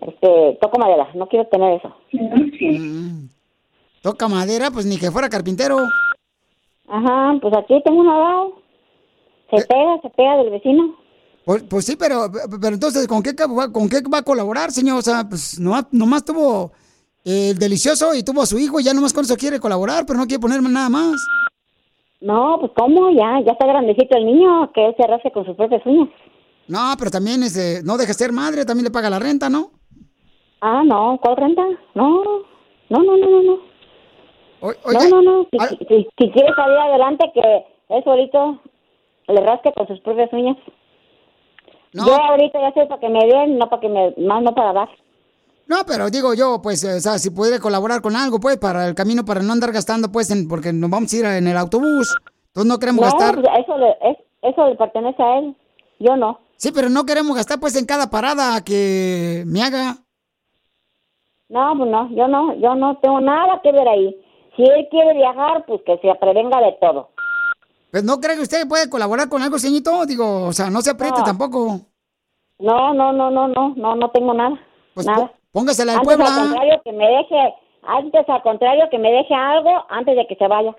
Este, 0.07 0.57
toco 0.61 0.79
madera, 0.79 1.09
no 1.15 1.27
quiero 1.27 1.45
tener 1.49 1.79
eso. 1.79 1.93
Mm. 2.13 3.25
Toca 4.01 4.29
madera, 4.29 4.71
pues 4.71 4.85
ni 4.85 4.97
que 4.97 5.11
fuera 5.11 5.27
carpintero. 5.27 5.79
Ajá, 6.87 7.37
pues 7.41 7.53
aquí 7.57 7.75
tengo 7.83 7.99
un 7.99 8.07
lado. 8.07 8.61
Se 9.49 9.57
Eh. 9.57 9.65
pega, 9.67 10.01
se 10.01 10.09
pega 10.11 10.37
del 10.37 10.49
vecino. 10.51 10.95
Pues, 11.43 11.63
pues 11.63 11.85
sí, 11.85 11.97
pero, 11.97 12.31
pero 12.61 12.75
entonces, 12.75 13.05
¿con 13.05 13.21
qué, 13.21 13.35
¿con 13.35 13.89
qué 13.89 14.01
va 14.11 14.19
a 14.19 14.23
colaborar, 14.23 14.71
señor? 14.71 14.99
O 14.99 15.01
sea, 15.01 15.27
pues 15.27 15.59
nomás, 15.59 15.87
nomás 15.91 16.23
tuvo 16.23 16.71
eh, 17.25 17.49
el 17.49 17.57
delicioso 17.59 18.15
y 18.15 18.23
tuvo 18.23 18.43
a 18.43 18.45
su 18.45 18.57
hijo 18.57 18.79
y 18.79 18.83
ya 18.85 18.93
nomás 18.93 19.11
con 19.11 19.25
eso 19.25 19.35
quiere 19.35 19.59
colaborar, 19.59 20.05
pero 20.05 20.17
no 20.17 20.25
quiere 20.25 20.39
ponerme 20.39 20.69
nada 20.69 20.87
más. 20.87 21.15
No, 22.21 22.57
pues 22.59 22.71
cómo, 22.75 23.11
ya, 23.11 23.39
ya 23.45 23.53
está 23.53 23.65
grandecito 23.65 24.17
el 24.17 24.25
niño, 24.25 24.71
que 24.73 24.87
él 24.87 24.95
se 24.97 25.03
arrastre 25.03 25.31
con 25.31 25.45
sus 25.45 25.55
propias 25.55 25.85
uñas. 25.85 26.09
No, 26.67 26.93
pero 26.97 27.09
también 27.09 27.41
este, 27.43 27.81
no 27.83 27.97
deja 27.97 28.09
de 28.09 28.13
ser 28.13 28.31
madre, 28.31 28.65
también 28.65 28.85
le 28.85 28.91
paga 28.91 29.09
la 29.09 29.19
renta, 29.19 29.49
¿no? 29.49 29.71
Ah, 30.61 30.83
no, 30.85 31.17
¿cuál 31.21 31.37
renta? 31.37 31.63
No, 31.95 32.23
no, 32.89 33.03
no, 33.03 33.17
no, 33.17 33.29
no, 33.29 33.41
no. 33.41 33.59
oiga, 34.61 35.07
no, 35.09 35.21
no, 35.21 35.21
no. 35.21 35.47
Si, 35.51 36.07
si 36.17 36.31
quiere 36.31 36.53
salir 36.55 36.77
adelante, 36.77 37.31
que 37.33 37.65
él 37.89 38.03
solito 38.03 38.59
le 39.27 39.41
rasque 39.41 39.71
con 39.73 39.87
sus 39.87 39.99
propias 40.01 40.31
uñas. 40.33 40.57
Yo 41.93 42.13
ahorita 42.13 42.59
ya 42.59 42.71
sé 42.73 42.85
para 42.85 42.99
que 42.99 43.09
me 43.09 43.25
den, 43.25 43.57
no 43.57 43.67
para 43.69 43.81
que 43.81 43.89
me, 43.89 44.13
más 44.17 44.43
no 44.43 44.53
para 44.53 44.73
dar. 44.73 44.89
No, 45.69 45.85
pero 45.85 46.09
digo 46.09 46.33
yo, 46.33 46.61
pues, 46.63 46.83
o 46.83 46.99
sea, 46.99 47.19
si 47.19 47.29
pudiera 47.29 47.59
colaborar 47.59 48.01
con 48.01 48.15
algo, 48.15 48.39
pues, 48.39 48.57
para 48.57 48.87
el 48.87 48.95
camino, 48.95 49.23
para 49.23 49.41
no 49.41 49.53
andar 49.53 49.71
gastando, 49.71 50.11
pues, 50.11 50.31
en- 50.31 50.47
porque 50.47 50.73
nos 50.73 50.89
vamos 50.89 51.13
a 51.13 51.15
ir 51.17 51.25
en 51.25 51.47
el 51.47 51.55
autobús. 51.57 52.17
Entonces 52.47 52.67
no 52.67 52.79
queremos 52.79 53.05
No, 53.05 53.11
gastar. 53.11 53.39
eso 53.59 53.77
le, 53.77 53.89
es, 54.01 54.17
eso 54.41 54.67
le 54.67 54.75
pertenece 54.75 55.21
a 55.21 55.37
él. 55.37 55.55
Yo 55.99 56.17
no. 56.17 56.39
Sí, 56.57 56.71
pero 56.73 56.89
no 56.89 57.05
queremos 57.05 57.35
gastar, 57.35 57.59
pues, 57.59 57.75
en 57.75 57.85
cada 57.85 58.09
parada 58.09 58.61
que 58.63 59.43
me 59.45 59.61
haga. 59.61 59.97
No, 61.49 61.73
pues 61.77 61.89
no, 61.89 62.09
yo 62.15 62.27
no, 62.27 62.53
yo 62.59 62.75
no 62.75 62.97
tengo 62.99 63.21
nada 63.21 63.59
que 63.63 63.71
ver 63.71 63.87
ahí. 63.87 64.15
Si 64.55 64.63
él 64.63 64.87
quiere 64.89 65.13
viajar, 65.13 65.65
pues 65.67 65.81
que 65.85 65.97
se 65.99 66.13
prevenga 66.15 66.59
de 66.61 66.75
todo. 66.81 67.09
Pues, 67.91 68.03
¿no 68.03 68.19
cree 68.19 68.35
que 68.35 68.41
usted 68.43 68.67
puede 68.67 68.89
colaborar 68.89 69.29
con 69.29 69.41
algo, 69.41 69.57
señorito? 69.57 70.05
Digo, 70.05 70.43
o 70.47 70.53
sea, 70.53 70.69
no 70.69 70.81
se 70.81 70.91
apriete 70.91 71.19
No. 71.19 71.23
tampoco. 71.25 71.79
No, 72.59 72.93
no, 72.93 73.13
no, 73.13 73.31
no, 73.31 73.47
no, 73.47 73.73
no, 73.75 73.95
no 73.95 74.11
tengo 74.11 74.33
nada. 74.33 74.59
Pues 74.93 75.05
nada. 75.07 75.31
Póngasela 75.51 75.93
al 75.93 75.99
antes 75.99 76.15
Puebla. 76.15 76.33
al 76.33 76.41
contrario 76.41 76.81
que 76.83 76.91
me 76.91 77.07
deje, 77.07 77.53
antes 77.83 78.29
al 78.29 78.41
contrario 78.41 78.89
que 78.89 78.97
me 78.99 79.11
deje 79.11 79.33
algo 79.33 79.85
antes 79.89 80.15
de 80.15 80.27
que 80.27 80.35
se 80.35 80.47
vaya. 80.47 80.75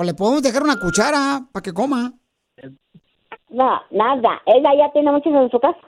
O 0.00 0.04
le 0.04 0.14
podemos 0.14 0.44
dejar 0.44 0.62
una 0.62 0.78
cuchara 0.78 1.40
para 1.50 1.60
que 1.60 1.72
coma. 1.72 2.12
No, 3.48 3.80
nada. 3.90 4.40
Él 4.46 4.62
ya 4.62 4.92
tiene 4.92 5.10
muchos 5.10 5.32
en 5.32 5.50
su 5.50 5.58
casa. 5.58 5.78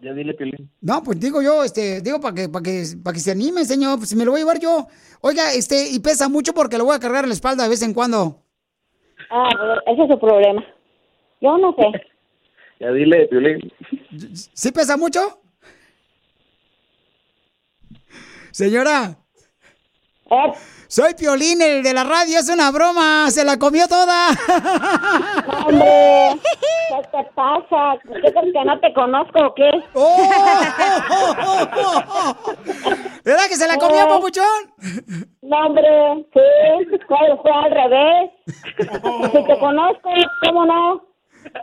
Ya 0.00 0.12
dile, 0.12 0.34
Piolín. 0.34 0.70
No, 0.80 1.02
pues 1.02 1.18
digo 1.18 1.42
yo, 1.42 1.64
este, 1.64 2.00
digo 2.00 2.20
para 2.20 2.34
que, 2.34 2.48
para 2.48 2.62
que, 2.62 2.84
para 3.02 3.14
que 3.14 3.20
se 3.20 3.32
anime, 3.32 3.64
señor, 3.64 3.98
pues 3.98 4.10
si 4.10 4.16
me 4.16 4.24
lo 4.24 4.30
voy 4.30 4.40
a 4.40 4.44
llevar 4.44 4.60
yo. 4.60 4.86
Oiga, 5.20 5.52
este, 5.52 5.90
y 5.90 5.98
pesa 5.98 6.28
mucho 6.28 6.52
porque 6.52 6.78
lo 6.78 6.84
voy 6.84 6.94
a 6.94 7.00
cargar 7.00 7.24
en 7.24 7.30
la 7.30 7.34
espalda 7.34 7.64
de 7.64 7.70
vez 7.70 7.82
en 7.82 7.92
cuando. 7.92 8.36
Ah, 9.30 9.48
pues, 9.50 9.96
ese 9.96 10.02
es 10.04 10.10
su 10.10 10.18
problema. 10.20 10.64
Yo 11.40 11.58
no 11.58 11.74
sé. 11.74 11.86
Ya 12.80 12.90
dile, 12.90 13.28
Piolín. 13.28 13.72
¿Sí 14.52 14.72
pesa 14.72 14.96
mucho? 14.96 15.20
Señora. 18.54 19.16
Soy 20.86 21.14
Piolín, 21.14 21.60
el 21.60 21.82
de 21.82 21.92
la 21.92 22.04
radio, 22.04 22.38
es 22.38 22.48
una 22.48 22.70
broma, 22.70 23.28
se 23.32 23.44
la 23.44 23.58
comió 23.58 23.88
toda. 23.88 24.28
Hombre, 25.66 26.40
¿qué 26.88 27.02
te 27.10 27.24
pasa? 27.34 27.98
¿Qué 28.04 28.20
crees 28.20 28.52
que 28.52 28.64
no 28.64 28.78
te 28.78 28.94
conozco 28.94 29.40
o 29.40 29.54
qué? 29.56 29.70
¿Verdad 33.24 33.46
que 33.48 33.56
se 33.56 33.66
la 33.66 33.76
comió, 33.76 34.02
Eh. 34.02 34.08
papuchón? 34.08 34.44
No, 35.42 35.56
hombre, 35.66 35.88
sí, 36.32 36.40
fue, 37.08 37.18
fue 37.42 37.50
al 37.52 37.70
revés. 37.72 38.30
Si 39.32 39.44
te 39.46 39.58
conozco, 39.58 40.10
¿cómo 40.46 40.64
no? 40.64 41.02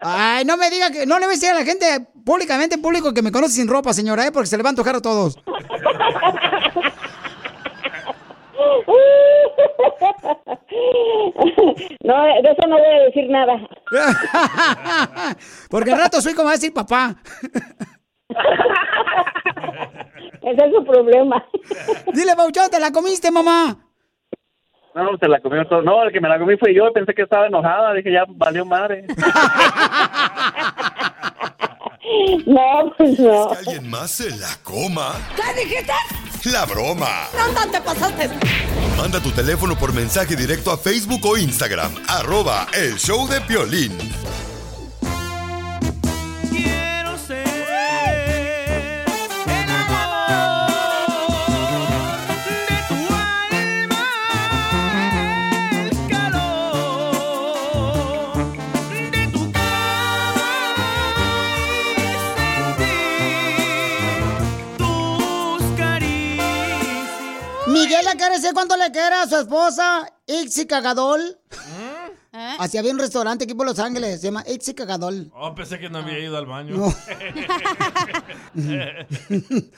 Ay, 0.01 0.43
no 0.43 0.57
me 0.57 0.69
diga 0.69 0.91
que 0.91 1.05
no 1.05 1.17
le 1.19 1.25
voy 1.25 1.35
a 1.35 1.37
decir 1.37 1.49
a 1.51 1.55
la 1.55 1.63
gente 1.63 2.05
públicamente, 2.25 2.75
en 2.75 2.81
público, 2.81 3.13
que 3.13 3.21
me 3.21 3.31
conoce 3.31 3.53
sin 3.55 3.67
ropa, 3.69 3.93
señora, 3.93 4.27
¿eh? 4.27 4.31
porque 4.31 4.47
se 4.47 4.57
le 4.57 4.63
va 4.63 4.69
a 4.69 4.71
antojar 4.71 4.95
a 4.97 5.01
todos. 5.01 5.37
No, 12.11 12.23
de 12.25 12.51
eso 12.51 12.67
no 12.67 12.77
voy 12.77 12.87
a 12.87 13.03
decir 13.05 13.29
nada. 13.29 13.53
Porque 15.69 15.93
al 15.93 15.99
rato 15.99 16.19
soy 16.19 16.33
como 16.33 16.49
a 16.49 16.53
decir 16.53 16.73
papá. 16.73 17.15
Ese 20.41 20.65
es 20.65 20.73
su 20.75 20.83
problema. 20.83 21.41
Dile, 22.11 22.35
Pauchón, 22.35 22.69
¿te 22.69 22.81
la 22.81 22.91
comiste, 22.91 23.31
mamá? 23.31 23.77
No, 24.93 25.17
se 25.17 25.29
la 25.29 25.39
comió 25.39 25.65
todo. 25.67 25.83
No, 25.83 26.03
el 26.03 26.11
que 26.11 26.19
me 26.19 26.27
la 26.27 26.37
comí 26.37 26.57
fue 26.57 26.73
yo. 26.75 26.91
Pensé 26.91 27.13
que 27.13 27.21
estaba 27.21 27.47
enojada. 27.47 27.93
Dije, 27.93 28.11
ya 28.11 28.25
valió 28.27 28.65
madre. 28.65 29.05
No, 32.45 32.93
pues 32.97 33.17
no. 33.19 33.51
¿Que 33.51 33.57
alguien 33.59 33.89
más 33.89 34.11
se 34.11 34.29
la 34.31 34.49
coma? 34.63 35.13
¿Qué 35.35 35.61
dijiste? 35.61 35.93
La 36.45 36.65
broma. 36.65 37.27
¿Dónde 37.33 37.71
te 37.71 37.81
pasaste? 37.81 38.29
Manda 38.97 39.19
tu 39.19 39.31
teléfono 39.31 39.77
por 39.77 39.93
mensaje 39.93 40.35
directo 40.35 40.71
a 40.71 40.77
Facebook 40.77 41.23
o 41.25 41.37
Instagram. 41.37 41.91
Arroba 42.07 42.67
El 42.73 42.97
Show 42.97 43.27
de 43.27 43.41
Piolín. 43.41 43.95
Quiere 68.21 68.35
decir 68.35 68.51
cuánto 68.53 68.77
le 68.77 68.91
quiere 68.91 69.15
a 69.15 69.25
su 69.25 69.35
esposa, 69.35 70.07
Ixi 70.27 70.67
Cagadol. 70.67 71.21
Así 72.59 72.77
había 72.77 72.91
un 72.91 72.99
restaurante 72.99 73.45
aquí 73.45 73.55
por 73.55 73.65
Los 73.65 73.79
Ángeles, 73.79 74.21
se 74.21 74.27
llama 74.27 74.43
Ixi 74.47 74.75
Cagadol. 74.75 75.31
Oh, 75.33 75.55
pensé 75.55 75.79
que 75.79 75.89
no 75.89 75.97
había 75.99 76.19
ido 76.19 76.37
al 76.37 76.45
baño. 76.45 76.75
No. 76.77 76.93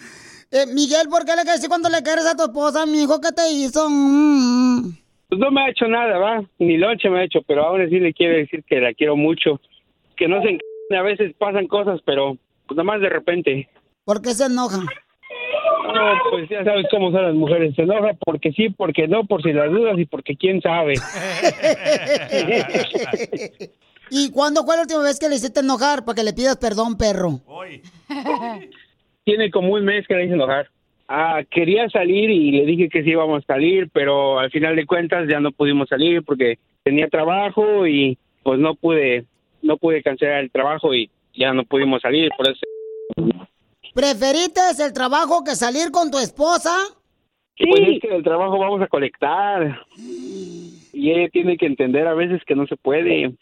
Eh, 0.55 0.67
Miguel, 0.67 1.09
¿por 1.09 1.25
qué 1.25 1.31
le 1.31 1.41
quieres 1.41 1.55
decir 1.55 1.69
cuánto 1.69 1.89
le 1.89 2.03
quieres 2.03 2.27
a 2.27 2.35
tu 2.35 2.43
esposa, 2.43 2.85
mi 2.85 3.01
hijo? 3.01 3.19
¿Qué 3.19 3.31
te 3.31 3.51
hizo? 3.51 3.89
Mm. 3.89 4.95
Pues 5.27 5.39
no 5.41 5.49
me 5.49 5.61
ha 5.63 5.69
hecho 5.71 5.87
nada, 5.87 6.19
va. 6.19 6.43
Ni 6.59 6.77
lonche 6.77 7.09
me 7.09 7.21
ha 7.21 7.23
hecho, 7.23 7.39
pero 7.47 7.65
ahora 7.65 7.89
sí 7.89 7.99
le 7.99 8.13
quiero 8.13 8.37
decir 8.37 8.63
que 8.63 8.79
la 8.79 8.93
quiero 8.93 9.15
mucho. 9.15 9.59
Que 10.15 10.27
no 10.27 10.43
se 10.43 10.49
enc... 10.49 10.61
a 10.95 11.01
veces 11.01 11.33
pasan 11.39 11.65
cosas, 11.65 12.01
pero 12.05 12.37
pues 12.67 12.77
nada 12.77 12.83
más 12.83 13.01
de 13.01 13.09
repente. 13.09 13.67
¿Por 14.05 14.21
qué 14.21 14.35
se 14.35 14.45
enoja? 14.45 14.85
No, 15.83 16.13
pues 16.31 16.49
ya 16.49 16.63
sabes 16.63 16.87
cómo 16.89 17.11
son 17.11 17.23
las 17.23 17.35
mujeres. 17.35 17.75
Se 17.75 17.83
enoja 17.83 18.13
porque 18.25 18.51
sí, 18.53 18.69
porque 18.69 19.07
no, 19.07 19.25
por 19.25 19.43
si 19.43 19.51
las 19.51 19.71
dudas 19.71 19.99
y 19.99 20.05
porque 20.05 20.35
quién 20.35 20.61
sabe. 20.61 20.93
¿Y 24.09 24.31
cuándo 24.31 24.63
fue 24.63 24.75
la 24.75 24.83
última 24.83 25.03
vez 25.03 25.19
que 25.19 25.27
le 25.27 25.35
hiciste 25.35 25.59
enojar 25.59 26.05
para 26.05 26.15
que 26.15 26.23
le 26.23 26.33
pidas 26.33 26.57
perdón, 26.57 26.97
perro? 26.97 27.41
Tiene 29.23 29.51
como 29.51 29.73
un 29.73 29.85
mes 29.85 30.07
que 30.07 30.15
la 30.15 30.23
hice 30.23 30.33
enojar. 30.33 30.69
Ah, 31.07 31.41
quería 31.49 31.89
salir 31.89 32.29
y 32.29 32.51
le 32.51 32.65
dije 32.65 32.89
que 32.89 33.03
sí 33.03 33.11
íbamos 33.11 33.43
a 33.43 33.53
salir, 33.53 33.89
pero 33.91 34.39
al 34.39 34.51
final 34.51 34.75
de 34.75 34.85
cuentas 34.85 35.27
ya 35.29 35.39
no 35.39 35.51
pudimos 35.51 35.89
salir 35.89 36.23
porque 36.23 36.59
tenía 36.83 37.07
trabajo 37.07 37.87
y 37.87 38.17
pues 38.41 38.59
no 38.59 38.75
pude, 38.75 39.25
no 39.61 39.77
pude 39.77 40.01
cancelar 40.01 40.43
el 40.43 40.51
trabajo 40.51 40.93
y 40.93 41.09
ya 41.33 41.53
no 41.53 41.63
pudimos 41.65 42.01
salir, 42.01 42.29
por 42.37 42.49
eso 42.49 42.65
¿Preferiste 43.93 44.61
el 44.79 44.93
trabajo 44.93 45.43
que 45.43 45.55
salir 45.55 45.91
con 45.91 46.09
tu 46.09 46.17
esposa? 46.17 46.75
Pues 47.57 47.81
es 47.87 48.01
que 48.01 48.09
del 48.09 48.23
trabajo 48.23 48.57
vamos 48.57 48.81
a 48.81 48.87
colectar. 48.87 49.85
Y 49.97 51.11
ella 51.11 51.29
tiene 51.31 51.57
que 51.57 51.67
entender 51.67 52.07
a 52.07 52.15
veces 52.15 52.41
que 52.45 52.55
no 52.55 52.65
se 52.65 52.75
puede. 52.75 53.35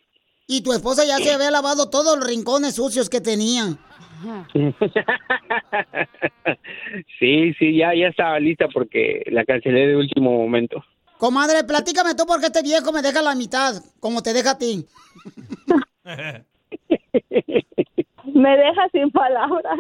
Y 0.47 0.61
tu 0.63 0.73
esposa 0.73 1.05
ya 1.05 1.17
se 1.17 1.31
había 1.31 1.51
lavado 1.51 1.89
todos 1.89 2.17
los 2.17 2.27
rincones 2.27 2.75
sucios 2.75 3.09
que 3.09 3.21
tenía. 3.21 3.77
sí, 7.19 7.53
sí, 7.53 7.77
ya, 7.77 7.95
ya 7.95 8.07
estaba 8.07 8.39
lista 8.39 8.67
porque 8.67 9.23
la 9.27 9.45
cancelé 9.45 9.87
de 9.87 9.95
último 9.95 10.31
momento. 10.31 10.83
Comadre, 11.17 11.63
platícame 11.63 12.13
tú 12.15 12.25
por 12.25 12.39
qué 12.39 12.47
este 12.47 12.61
viejo 12.61 12.91
me 12.91 13.01
deja 13.01 13.21
la 13.21 13.35
mitad, 13.35 13.75
como 13.99 14.21
te 14.21 14.33
deja 14.33 14.51
a 14.51 14.57
ti. 14.57 14.85
Me 18.33 18.57
deja 18.57 18.89
sin 18.91 19.11
palabras. 19.11 19.79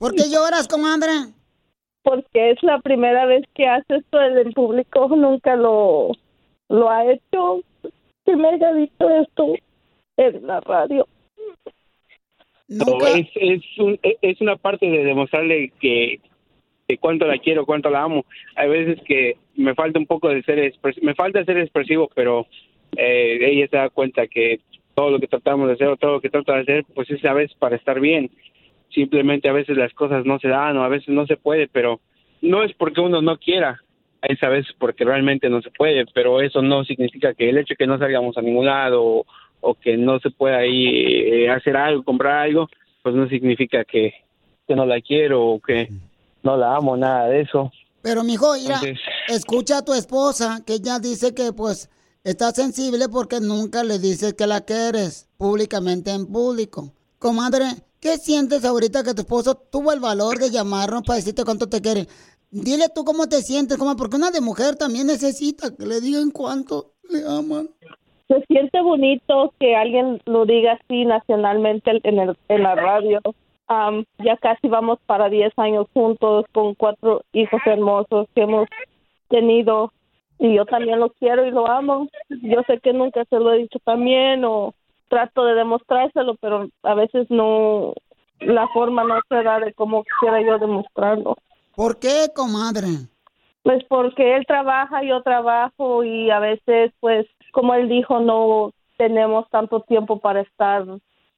¿Por 0.00 0.14
qué 0.14 0.22
lloras, 0.32 0.66
comadre? 0.66 1.10
Porque 2.02 2.50
es 2.52 2.62
la 2.62 2.80
primera 2.80 3.26
vez 3.26 3.44
que 3.54 3.66
hace 3.66 3.96
esto 3.96 4.20
en 4.22 4.38
el 4.38 4.52
público, 4.54 5.08
nunca 5.08 5.54
lo, 5.56 6.12
lo 6.70 6.90
ha 6.90 7.04
hecho. 7.12 7.60
Que 8.24 8.34
me 8.34 8.48
haya 8.48 8.72
dicho 8.72 9.10
esto 9.10 9.54
en 10.16 10.46
la 10.46 10.60
radio. 10.60 11.06
Pero 12.66 13.06
es, 13.06 13.26
es, 13.34 13.62
un- 13.78 13.98
es 14.02 14.40
una 14.40 14.56
parte 14.56 14.86
de 14.88 15.04
demostrarle 15.04 15.72
que, 15.80 16.20
que 16.88 16.96
cuánto 16.98 17.26
la 17.26 17.38
quiero, 17.38 17.66
cuánto 17.66 17.90
la 17.90 18.02
amo. 18.02 18.24
Hay 18.56 18.68
veces 18.70 18.98
que 19.06 19.36
me 19.56 19.74
falta 19.74 19.98
un 19.98 20.06
poco 20.06 20.28
de 20.28 20.42
ser 20.44 20.58
expres- 20.58 21.02
me 21.02 21.14
falta 21.14 21.44
ser 21.44 21.58
expresivo, 21.58 22.08
pero 22.14 22.46
eh, 22.96 23.38
ella 23.42 23.68
se 23.68 23.76
da 23.76 23.90
cuenta 23.90 24.26
que 24.28 24.60
todo 24.94 25.10
lo 25.10 25.18
que 25.20 25.26
tratamos 25.28 25.66
de 25.68 25.74
hacer 25.74 25.88
o 25.88 25.96
todo 25.96 26.12
lo 26.12 26.20
que 26.20 26.30
trata 26.30 26.54
de 26.54 26.60
hacer, 26.62 26.84
pues 26.94 27.10
es 27.10 27.22
a 27.24 27.32
veces 27.34 27.56
para 27.58 27.76
estar 27.76 28.00
bien. 28.00 28.30
Simplemente 28.92 29.48
a 29.48 29.52
veces 29.52 29.76
las 29.76 29.92
cosas 29.94 30.24
no 30.24 30.38
se 30.38 30.48
dan 30.48 30.76
o 30.76 30.82
a 30.84 30.88
veces 30.88 31.08
no 31.08 31.26
se 31.26 31.36
puede, 31.36 31.68
pero 31.68 32.00
no 32.42 32.62
es 32.62 32.72
porque 32.74 33.00
uno 33.00 33.22
no 33.22 33.38
quiera, 33.38 33.80
es 34.22 34.42
a 34.42 34.48
veces 34.48 34.74
porque 34.78 35.04
realmente 35.04 35.48
no 35.48 35.62
se 35.62 35.70
puede, 35.70 36.04
pero 36.14 36.40
eso 36.40 36.60
no 36.62 36.84
significa 36.84 37.34
que 37.34 37.48
el 37.50 37.58
hecho 37.58 37.74
de 37.74 37.76
que 37.76 37.86
no 37.86 37.98
salgamos 37.98 38.36
a 38.36 38.42
ningún 38.42 38.66
lado 38.66 39.02
o, 39.02 39.26
o 39.60 39.74
que 39.74 39.96
no 39.96 40.18
se 40.20 40.30
pueda 40.30 40.58
ahí 40.58 40.86
eh, 40.88 41.50
hacer 41.50 41.76
algo, 41.76 42.02
comprar 42.02 42.38
algo, 42.46 42.68
pues 43.02 43.14
no 43.14 43.28
significa 43.28 43.84
que, 43.84 44.12
que 44.66 44.74
no 44.74 44.86
la 44.86 45.00
quiero 45.00 45.44
o 45.46 45.60
que 45.60 45.88
no 46.42 46.56
la 46.56 46.76
amo, 46.76 46.96
nada 46.96 47.28
de 47.28 47.42
eso. 47.42 47.70
Pero, 48.02 48.24
mijo, 48.24 48.54
mira, 48.54 48.74
Entonces- 48.76 48.98
escucha 49.28 49.78
a 49.78 49.84
tu 49.84 49.92
esposa, 49.92 50.62
que 50.66 50.74
ella 50.74 50.98
dice 50.98 51.34
que, 51.34 51.52
pues, 51.52 51.90
está 52.24 52.50
sensible 52.52 53.06
porque 53.12 53.40
nunca 53.40 53.84
le 53.84 53.98
dices 53.98 54.34
que 54.34 54.46
la 54.46 54.62
quieres 54.62 55.28
públicamente 55.36 56.10
en 56.10 56.26
público. 56.26 56.92
Comadre, 57.18 57.66
¿qué 58.00 58.16
sientes 58.16 58.64
ahorita 58.64 59.02
que 59.04 59.14
tu 59.14 59.22
esposo 59.22 59.54
tuvo 59.54 59.92
el 59.92 60.00
valor 60.00 60.38
de 60.38 60.50
llamarnos 60.50 61.02
para 61.02 61.16
decirte 61.16 61.44
cuánto 61.44 61.68
te 61.68 61.80
quiere? 61.80 62.06
Dile 62.50 62.86
tú 62.94 63.04
cómo 63.04 63.28
te 63.28 63.42
sientes, 63.42 63.78
comadre, 63.78 63.98
porque 63.98 64.16
una 64.16 64.30
de 64.30 64.40
mujer 64.40 64.76
también 64.76 65.06
necesita 65.06 65.74
que 65.76 65.86
le 65.86 66.00
digan 66.00 66.30
cuánto 66.30 66.92
le 67.08 67.22
aman. 67.24 67.68
Se 68.26 68.44
siente 68.46 68.80
bonito 68.80 69.52
que 69.58 69.76
alguien 69.76 70.20
lo 70.24 70.46
diga 70.46 70.72
así 70.72 71.04
nacionalmente 71.04 72.00
en, 72.02 72.18
el, 72.18 72.36
en 72.48 72.62
la 72.62 72.74
radio. 72.74 73.20
Am, 73.66 74.04
ya 74.18 74.36
casi 74.36 74.68
vamos 74.68 74.98
para 75.06 75.28
10 75.28 75.52
años 75.58 75.86
juntos 75.92 76.44
con 76.52 76.74
cuatro 76.74 77.22
hijos 77.32 77.60
hermosos 77.66 78.26
que 78.34 78.42
hemos 78.42 78.68
tenido 79.28 79.92
y 80.40 80.54
yo 80.54 80.64
también 80.64 80.98
lo 80.98 81.10
quiero 81.10 81.46
y 81.46 81.50
lo 81.50 81.68
amo. 81.68 82.08
Yo 82.30 82.62
sé 82.66 82.80
que 82.80 82.92
nunca 82.92 83.24
se 83.26 83.38
lo 83.38 83.52
he 83.52 83.58
dicho 83.58 83.78
también 83.84 84.44
o 84.44 84.74
trato 85.10 85.44
de 85.44 85.54
demostrárselo, 85.54 86.36
pero 86.36 86.68
a 86.82 86.94
veces 86.94 87.26
no, 87.28 87.92
la 88.40 88.66
forma 88.68 89.04
no 89.04 89.20
se 89.28 89.42
da 89.42 89.60
de 89.60 89.74
cómo 89.74 90.04
quisiera 90.04 90.40
yo 90.40 90.58
demostrarlo. 90.58 91.36
¿Por 91.74 91.98
qué, 91.98 92.28
comadre? 92.34 92.86
Pues 93.62 93.84
porque 93.88 94.36
él 94.36 94.46
trabaja, 94.46 95.02
yo 95.02 95.22
trabajo 95.22 96.04
y 96.04 96.30
a 96.30 96.38
veces, 96.38 96.92
pues, 97.00 97.26
como 97.52 97.74
él 97.74 97.88
dijo, 97.88 98.20
no 98.20 98.72
tenemos 98.96 99.48
tanto 99.50 99.80
tiempo 99.80 100.20
para 100.20 100.40
estar 100.40 100.84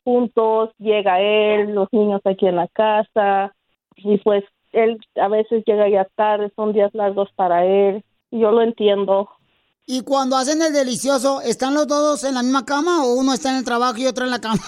juntos. 0.04 0.70
Llega 0.78 1.20
él, 1.20 1.74
los 1.74 1.88
niños 1.92 2.20
aquí 2.24 2.46
en 2.46 2.56
la 2.56 2.68
casa 2.68 3.54
y 3.96 4.18
pues 4.18 4.44
él 4.72 4.98
a 5.16 5.28
veces 5.28 5.64
llega 5.66 5.88
ya 5.88 6.06
tarde, 6.14 6.50
son 6.56 6.72
días 6.72 6.94
largos 6.94 7.30
para 7.34 7.64
él. 7.64 8.04
y 8.30 8.40
Yo 8.40 8.52
lo 8.52 8.62
entiendo. 8.62 9.30
Y 9.86 10.02
cuando 10.02 10.36
hacen 10.36 10.60
el 10.62 10.72
delicioso, 10.72 11.40
¿están 11.40 11.74
los 11.74 11.86
dos 11.86 12.24
en 12.24 12.34
la 12.34 12.42
misma 12.42 12.64
cama 12.64 13.04
o 13.04 13.14
uno 13.14 13.34
está 13.34 13.50
en 13.50 13.58
el 13.58 13.64
trabajo 13.64 13.98
y 13.98 14.06
otro 14.06 14.24
en 14.24 14.30
la 14.30 14.40
cama? 14.40 14.62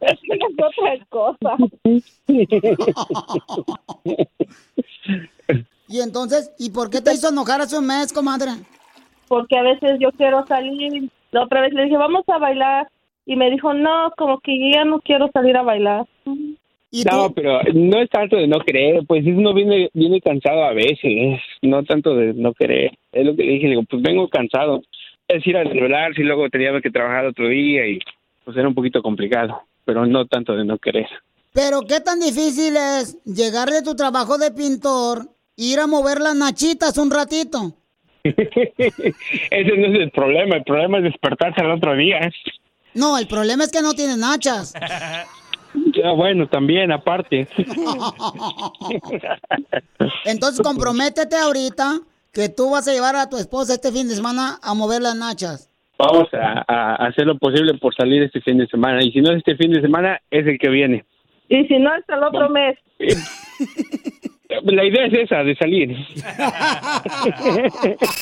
es 0.00 0.18
otra 0.52 1.06
cosa. 1.08 1.56
y 5.88 6.00
entonces, 6.00 6.50
¿y 6.58 6.70
por 6.70 6.90
qué 6.90 7.00
te 7.00 7.14
hizo 7.14 7.28
enojar 7.28 7.60
hace 7.60 7.78
un 7.78 7.86
mes, 7.86 8.12
comadre? 8.12 8.50
porque 9.28 9.58
a 9.58 9.62
veces 9.62 9.98
yo 10.00 10.10
quiero 10.12 10.46
salir. 10.46 11.10
La 11.32 11.44
otra 11.44 11.60
vez 11.60 11.72
le 11.72 11.84
dije, 11.84 11.96
vamos 11.96 12.24
a 12.28 12.38
bailar. 12.38 12.88
Y 13.24 13.36
me 13.36 13.50
dijo, 13.50 13.74
no, 13.74 14.12
como 14.16 14.38
que 14.40 14.52
ya 14.72 14.84
no 14.84 15.00
quiero 15.00 15.28
salir 15.32 15.56
a 15.56 15.62
bailar. 15.62 16.06
No, 16.92 17.32
pero 17.32 17.60
no 17.74 18.00
es 18.00 18.08
tanto 18.08 18.36
de 18.36 18.46
no 18.46 18.60
querer, 18.60 19.04
pues 19.06 19.24
uno 19.26 19.52
viene, 19.52 19.90
viene 19.92 20.20
cansado 20.20 20.64
a 20.64 20.72
veces, 20.72 21.40
no 21.62 21.82
tanto 21.84 22.14
de 22.14 22.32
no 22.34 22.54
querer. 22.54 22.92
Es 23.12 23.26
lo 23.26 23.36
que 23.36 23.42
dije, 23.42 23.68
digo, 23.68 23.82
pues 23.88 24.02
vengo 24.02 24.28
cansado. 24.28 24.82
Es 25.28 25.46
ir 25.46 25.56
a 25.56 25.64
desvelarse 25.64 26.22
y 26.22 26.24
luego 26.24 26.48
tenía 26.48 26.80
que 26.80 26.90
trabajar 26.90 27.26
otro 27.26 27.48
día 27.48 27.86
y 27.88 27.98
pues 28.44 28.56
era 28.56 28.68
un 28.68 28.74
poquito 28.74 29.02
complicado, 29.02 29.62
pero 29.84 30.06
no 30.06 30.26
tanto 30.26 30.56
de 30.56 30.64
no 30.64 30.78
querer. 30.78 31.08
Pero 31.52 31.82
qué 31.82 32.00
tan 32.00 32.20
difícil 32.20 32.76
es 32.76 33.18
llegar 33.24 33.68
de 33.70 33.82
tu 33.82 33.96
trabajo 33.96 34.38
de 34.38 34.52
pintor 34.52 35.26
Ir 35.56 35.80
a 35.80 35.86
mover 35.86 36.20
las 36.20 36.36
nachitas 36.36 36.98
un 36.98 37.10
ratito. 37.10 37.72
Ese 38.24 39.76
no 39.76 39.86
es 39.86 40.00
el 40.00 40.10
problema, 40.10 40.56
el 40.56 40.64
problema 40.64 40.98
es 40.98 41.04
despertarse 41.04 41.62
al 41.62 41.70
otro 41.70 41.96
día. 41.96 42.30
No, 42.92 43.16
el 43.16 43.26
problema 43.26 43.64
es 43.64 43.72
que 43.72 43.80
no 43.80 43.94
tienes 43.94 44.18
nachas. 44.18 44.74
Ya, 46.06 46.12
bueno, 46.12 46.46
también, 46.46 46.92
aparte. 46.92 47.48
Entonces 50.24 50.60
comprométete 50.64 51.34
ahorita 51.34 51.98
que 52.32 52.48
tú 52.48 52.70
vas 52.70 52.86
a 52.86 52.92
llevar 52.92 53.16
a 53.16 53.28
tu 53.28 53.36
esposa 53.38 53.74
este 53.74 53.90
fin 53.90 54.06
de 54.06 54.14
semana 54.14 54.60
a 54.62 54.74
mover 54.74 55.02
las 55.02 55.16
nachas. 55.16 55.68
Vamos 55.98 56.28
a, 56.32 56.64
a 56.68 56.94
hacer 57.06 57.26
lo 57.26 57.36
posible 57.38 57.74
por 57.74 57.92
salir 57.96 58.22
este 58.22 58.40
fin 58.40 58.58
de 58.58 58.68
semana. 58.68 59.02
Y 59.02 59.10
si 59.10 59.20
no 59.20 59.32
es 59.32 59.38
este 59.38 59.56
fin 59.56 59.72
de 59.72 59.80
semana, 59.80 60.20
es 60.30 60.46
el 60.46 60.60
que 60.60 60.68
viene. 60.68 61.04
Y 61.48 61.64
si 61.64 61.76
no, 61.78 61.90
hasta 61.90 62.14
el 62.14 62.22
otro 62.22 62.50
mes. 62.50 62.78
La 64.48 64.84
idea 64.84 65.06
es 65.06 65.12
esa, 65.24 65.42
de 65.42 65.56
salir. 65.56 65.96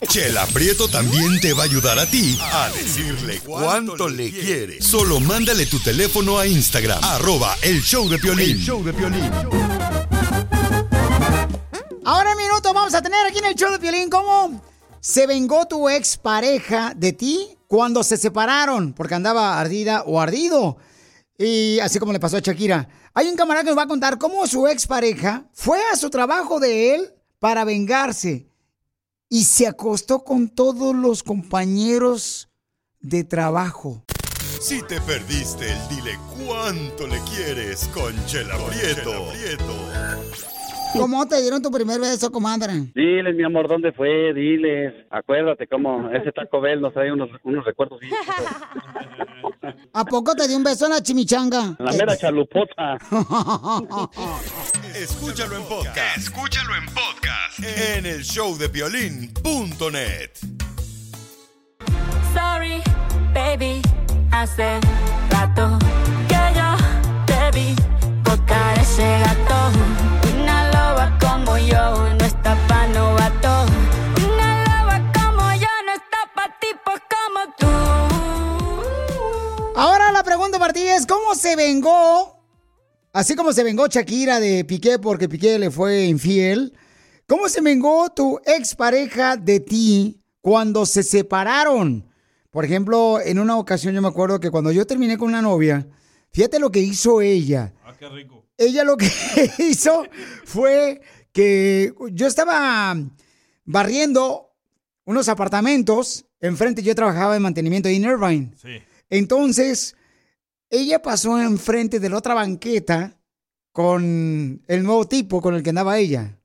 Chela 0.08 0.46
Prieto 0.54 0.88
también 0.88 1.38
te 1.40 1.52
va 1.52 1.62
a 1.62 1.66
ayudar 1.66 1.98
a 1.98 2.06
ti 2.06 2.38
a 2.40 2.70
decirle 2.70 3.40
cuánto 3.44 4.08
le 4.08 4.30
quiere. 4.30 4.80
Solo 4.80 5.20
mándale 5.20 5.66
tu 5.66 5.78
teléfono 5.80 6.38
a 6.38 6.46
Instagram, 6.46 6.98
arroba 7.02 7.54
el 7.62 7.82
show 7.82 8.08
de 8.08 8.18
Piolín. 8.18 8.52
El 8.52 8.58
show 8.58 8.82
de 8.82 8.94
Piolín. 8.94 9.30
Ahora 12.06 12.32
en 12.32 12.38
minuto 12.38 12.72
vamos 12.72 12.94
a 12.94 13.02
tener 13.02 13.26
aquí 13.26 13.38
en 13.38 13.46
el 13.46 13.54
show 13.54 13.70
de 13.70 13.78
Piolín 13.78 14.08
cómo 14.08 14.62
se 15.00 15.26
vengó 15.26 15.66
tu 15.66 15.90
ex 15.90 16.16
pareja 16.16 16.94
de 16.96 17.12
ti 17.12 17.48
cuando 17.66 18.02
se 18.02 18.16
separaron 18.16 18.94
porque 18.94 19.14
andaba 19.14 19.60
ardida 19.60 20.02
o 20.06 20.20
ardido. 20.20 20.78
Y 21.38 21.78
así 21.80 21.98
como 21.98 22.12
le 22.12 22.20
pasó 22.20 22.36
a 22.36 22.40
Shakira. 22.40 22.88
Hay 23.12 23.28
un 23.28 23.36
camarada 23.36 23.64
que 23.64 23.70
nos 23.70 23.78
va 23.78 23.82
a 23.84 23.88
contar 23.88 24.18
cómo 24.18 24.46
su 24.46 24.66
ex 24.66 24.86
pareja 24.86 25.48
fue 25.52 25.78
a 25.92 25.96
su 25.96 26.10
trabajo 26.10 26.60
de 26.60 26.94
él 26.94 27.14
para 27.38 27.64
vengarse 27.64 28.48
y 29.28 29.44
se 29.44 29.66
acostó 29.66 30.24
con 30.24 30.48
todos 30.48 30.94
los 30.94 31.22
compañeros 31.22 32.48
de 33.00 33.24
trabajo. 33.24 34.04
Si 34.60 34.80
te 34.82 35.00
perdiste 35.00 35.66
dile 35.90 36.18
cuánto 36.38 37.06
le 37.06 37.20
quieres 37.20 37.88
con 37.92 38.14
Chela. 38.26 38.56
¿Cómo 40.94 41.26
te 41.26 41.40
dieron 41.42 41.60
tu 41.60 41.70
primer 41.70 42.00
beso, 42.00 42.30
comadre? 42.30 42.72
Diles, 42.94 43.34
mi 43.34 43.42
amor, 43.44 43.68
¿dónde 43.68 43.92
fue? 43.92 44.32
Diles. 44.32 44.94
Acuérdate 45.10 45.66
cómo 45.66 46.08
ese 46.10 46.30
Taco 46.32 46.60
Bell 46.60 46.80
nos 46.80 46.92
trae 46.94 47.12
unos, 47.12 47.28
unos 47.42 47.64
recuerdos. 47.64 48.00
bien. 48.00 48.12
¿A 49.92 50.04
poco 50.04 50.34
te 50.34 50.46
dio 50.48 50.56
un 50.56 50.64
beso 50.64 50.86
en 50.86 50.92
la 50.92 51.02
chimichanga? 51.02 51.76
La 51.78 51.92
mera 51.92 52.16
chalupota. 52.16 52.96
Escúchalo 54.94 55.56
en 55.56 55.64
podcast. 55.64 56.16
Escúchalo 56.18 56.74
en 56.76 56.86
podcast 56.86 57.58
en 57.76 58.06
el 58.06 58.22
showdepiolín.net. 58.22 60.30
Sorry, 62.34 62.82
baby, 63.32 63.80
hace 64.32 64.78
rato 65.30 65.78
que 66.28 66.34
yo 66.54 66.76
te 67.26 67.50
vi 67.58 67.74
tocar 68.24 68.78
ese 68.78 69.02
gato. 69.20 69.70
Ahora 79.76 80.12
la 80.12 80.22
pregunta 80.22 80.58
para 80.58 80.72
ti 80.72 80.82
es, 80.82 81.06
¿cómo 81.06 81.34
se 81.34 81.56
vengó? 81.56 82.40
Así 83.12 83.34
como 83.34 83.52
se 83.52 83.64
vengó 83.64 83.86
Shakira 83.86 84.40
de 84.40 84.64
Piqué 84.64 84.98
porque 84.98 85.28
Piqué 85.28 85.58
le 85.58 85.70
fue 85.70 86.04
infiel. 86.04 86.72
¿Cómo 87.26 87.48
se 87.48 87.60
vengó 87.60 88.08
tu 88.10 88.40
expareja 88.44 89.36
de 89.36 89.60
ti 89.60 90.20
cuando 90.40 90.86
se 90.86 91.02
separaron? 91.02 92.08
Por 92.50 92.64
ejemplo, 92.64 93.20
en 93.20 93.38
una 93.38 93.56
ocasión 93.56 93.94
yo 93.94 94.02
me 94.02 94.08
acuerdo 94.08 94.40
que 94.40 94.50
cuando 94.50 94.70
yo 94.70 94.86
terminé 94.86 95.18
con 95.18 95.28
una 95.28 95.42
novia, 95.42 95.86
fíjate 96.34 96.58
lo 96.58 96.70
que 96.70 96.80
hizo 96.80 97.22
ella. 97.22 97.72
Ah, 97.84 97.94
qué 97.98 98.08
rico. 98.10 98.44
Ella 98.58 98.84
lo 98.84 98.96
que 98.96 99.10
hizo 99.58 100.04
fue 100.44 101.00
que 101.32 101.94
yo 102.12 102.26
estaba 102.26 102.94
barriendo 103.64 104.52
unos 105.04 105.28
apartamentos. 105.28 106.26
Enfrente 106.40 106.82
yo 106.82 106.94
trabajaba 106.94 107.36
en 107.36 107.42
mantenimiento 107.42 107.88
en 107.88 108.04
Irvine. 108.04 108.52
Sí. 108.60 108.82
Entonces, 109.08 109.96
ella 110.68 111.00
pasó 111.00 111.40
enfrente 111.40 112.00
de 112.00 112.10
la 112.10 112.18
otra 112.18 112.34
banqueta 112.34 113.16
con 113.72 114.62
el 114.66 114.82
nuevo 114.82 115.06
tipo 115.06 115.40
con 115.40 115.54
el 115.54 115.62
que 115.62 115.70
andaba 115.70 115.98
ella. 115.98 116.38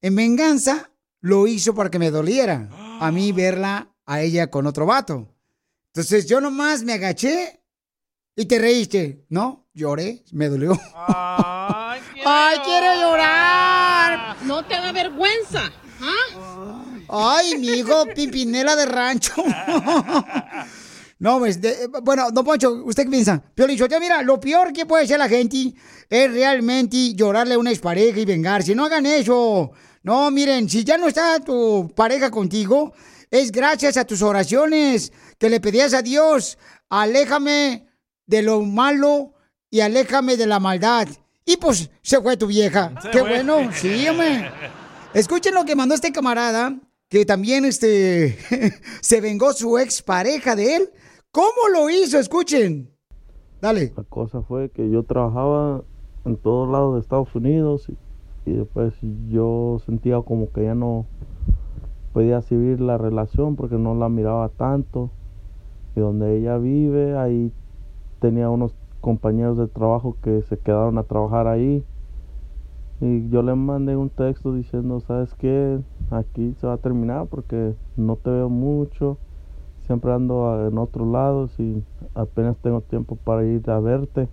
En 0.00 0.14
venganza, 0.14 0.90
lo 1.20 1.46
hizo 1.46 1.74
para 1.74 1.90
que 1.90 1.98
me 1.98 2.10
doliera 2.10 2.68
a 3.00 3.10
mí 3.10 3.32
verla 3.32 3.94
a 4.04 4.20
ella 4.20 4.50
con 4.50 4.66
otro 4.66 4.86
vato. 4.86 5.28
Entonces 5.86 6.26
yo 6.26 6.40
nomás 6.40 6.82
me 6.82 6.92
agaché 6.92 7.61
y 8.36 8.44
te 8.46 8.58
reíste, 8.58 9.24
¿no? 9.28 9.66
Lloré, 9.74 10.22
me 10.32 10.48
dolió. 10.48 10.78
¡Ay, 10.94 12.00
quiero 12.64 12.94
llorar! 13.00 14.36
No 14.44 14.64
te 14.64 14.74
da 14.74 14.92
vergüenza. 14.92 15.70
Ay, 17.08 17.58
mi 17.58 17.68
hijo, 17.68 18.06
Pimpinela 18.14 18.76
de 18.76 18.86
rancho. 18.86 19.32
No, 21.18 21.38
pues, 21.38 21.60
de- 21.60 21.86
bueno, 22.02 22.32
don 22.32 22.44
Poncho, 22.44 22.82
¿usted 22.84 23.04
qué 23.04 23.10
piensa? 23.10 23.40
Piolín 23.54 23.78
Sotelo, 23.78 24.00
mira, 24.00 24.22
lo 24.22 24.40
peor 24.40 24.72
que 24.72 24.86
puede 24.86 25.04
hacer 25.04 25.20
la 25.20 25.28
gente 25.28 25.72
es 26.10 26.32
realmente 26.32 27.14
llorarle 27.14 27.54
a 27.54 27.58
una 27.60 27.70
expareja 27.70 28.18
y 28.18 28.24
vengarse. 28.24 28.74
No 28.74 28.86
hagan 28.86 29.06
eso. 29.06 29.70
No, 30.02 30.32
miren, 30.32 30.68
si 30.68 30.82
ya 30.82 30.98
no 30.98 31.06
está 31.06 31.38
tu 31.38 31.92
pareja 31.94 32.28
contigo, 32.28 32.92
es 33.30 33.52
gracias 33.52 33.96
a 33.98 34.04
tus 34.04 34.20
oraciones 34.20 35.12
que 35.38 35.48
le 35.48 35.60
pedías 35.60 35.94
a 35.94 36.02
Dios, 36.02 36.58
aléjame 36.88 37.86
de 38.26 38.42
lo 38.42 38.62
malo 38.62 39.32
y 39.70 39.80
aléjame 39.80 40.36
de 40.36 40.46
la 40.46 40.60
maldad. 40.60 41.08
Y 41.44 41.56
pues 41.56 41.90
se 42.02 42.20
fue 42.20 42.36
tu 42.36 42.46
vieja. 42.46 42.92
Se 43.02 43.10
Qué 43.10 43.20
fue. 43.20 43.28
bueno, 43.28 43.70
sí, 43.72 44.06
hombre. 44.08 44.50
Escuchen 45.14 45.54
lo 45.54 45.64
que 45.64 45.74
mandó 45.76 45.94
este 45.94 46.12
camarada, 46.12 46.78
que 47.08 47.24
también 47.26 47.64
este 47.64 48.38
se 49.00 49.20
vengó 49.20 49.52
su 49.52 49.78
ex 49.78 50.02
pareja 50.02 50.54
de 50.56 50.76
él. 50.76 50.90
¿Cómo 51.30 51.68
lo 51.72 51.90
hizo? 51.90 52.18
Escuchen. 52.18 52.90
Dale. 53.60 53.92
La 53.96 54.04
cosa 54.04 54.42
fue 54.42 54.70
que 54.70 54.90
yo 54.90 55.02
trabajaba 55.02 55.82
en 56.24 56.36
todos 56.36 56.70
lados 56.70 56.94
de 56.94 57.00
Estados 57.00 57.34
Unidos 57.34 57.88
y, 57.88 58.50
y 58.50 58.54
después 58.54 58.94
yo 59.28 59.80
sentía 59.84 60.20
como 60.22 60.50
que 60.52 60.64
ya 60.64 60.74
no 60.74 61.06
podía 62.12 62.42
seguir 62.42 62.80
la 62.80 62.98
relación 62.98 63.56
porque 63.56 63.76
no 63.76 63.94
la 63.94 64.08
miraba 64.08 64.48
tanto. 64.50 65.10
Y 65.96 66.00
donde 66.00 66.38
ella 66.38 66.56
vive, 66.58 67.16
ahí 67.18 67.52
tenía 68.22 68.48
unos 68.48 68.72
compañeros 69.00 69.58
de 69.58 69.66
trabajo 69.66 70.16
que 70.22 70.42
se 70.42 70.56
quedaron 70.56 70.96
a 70.96 71.02
trabajar 71.02 71.48
ahí. 71.48 71.84
Y 73.00 73.28
yo 73.30 73.42
le 73.42 73.52
mandé 73.56 73.96
un 73.96 74.10
texto 74.10 74.54
diciendo, 74.54 75.00
¿sabes 75.00 75.34
qué? 75.34 75.80
Aquí 76.12 76.54
se 76.60 76.68
va 76.68 76.74
a 76.74 76.78
terminar 76.78 77.26
porque 77.26 77.74
no 77.96 78.14
te 78.14 78.30
veo 78.30 78.48
mucho. 78.48 79.18
Siempre 79.86 80.12
ando 80.12 80.68
en 80.68 80.78
otros 80.78 81.08
lados 81.08 81.58
y 81.58 81.82
apenas 82.14 82.56
tengo 82.58 82.80
tiempo 82.80 83.16
para 83.16 83.44
ir 83.44 83.68
a 83.68 83.80
verte. 83.80 84.28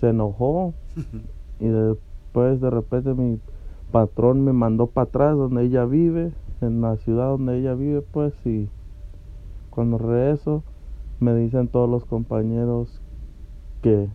Se 0.00 0.08
enojó 0.08 0.74
y 1.60 1.68
después 1.68 2.60
de 2.60 2.68
repente 2.68 3.14
mi 3.14 3.38
patrón 3.92 4.44
me 4.44 4.52
mandó 4.52 4.88
para 4.88 5.04
atrás 5.04 5.36
donde 5.36 5.66
ella 5.66 5.84
vive, 5.84 6.32
en 6.60 6.80
la 6.80 6.96
ciudad 6.96 7.28
donde 7.28 7.58
ella 7.58 7.74
vive 7.74 8.02
pues 8.02 8.34
y 8.44 8.68
cuando 9.70 9.98
regreso 9.98 10.64
me 11.20 11.34
dicen 11.34 11.68
todos 11.68 11.88
los 11.88 12.04
compañeros 12.04 13.00
que, 13.82 14.08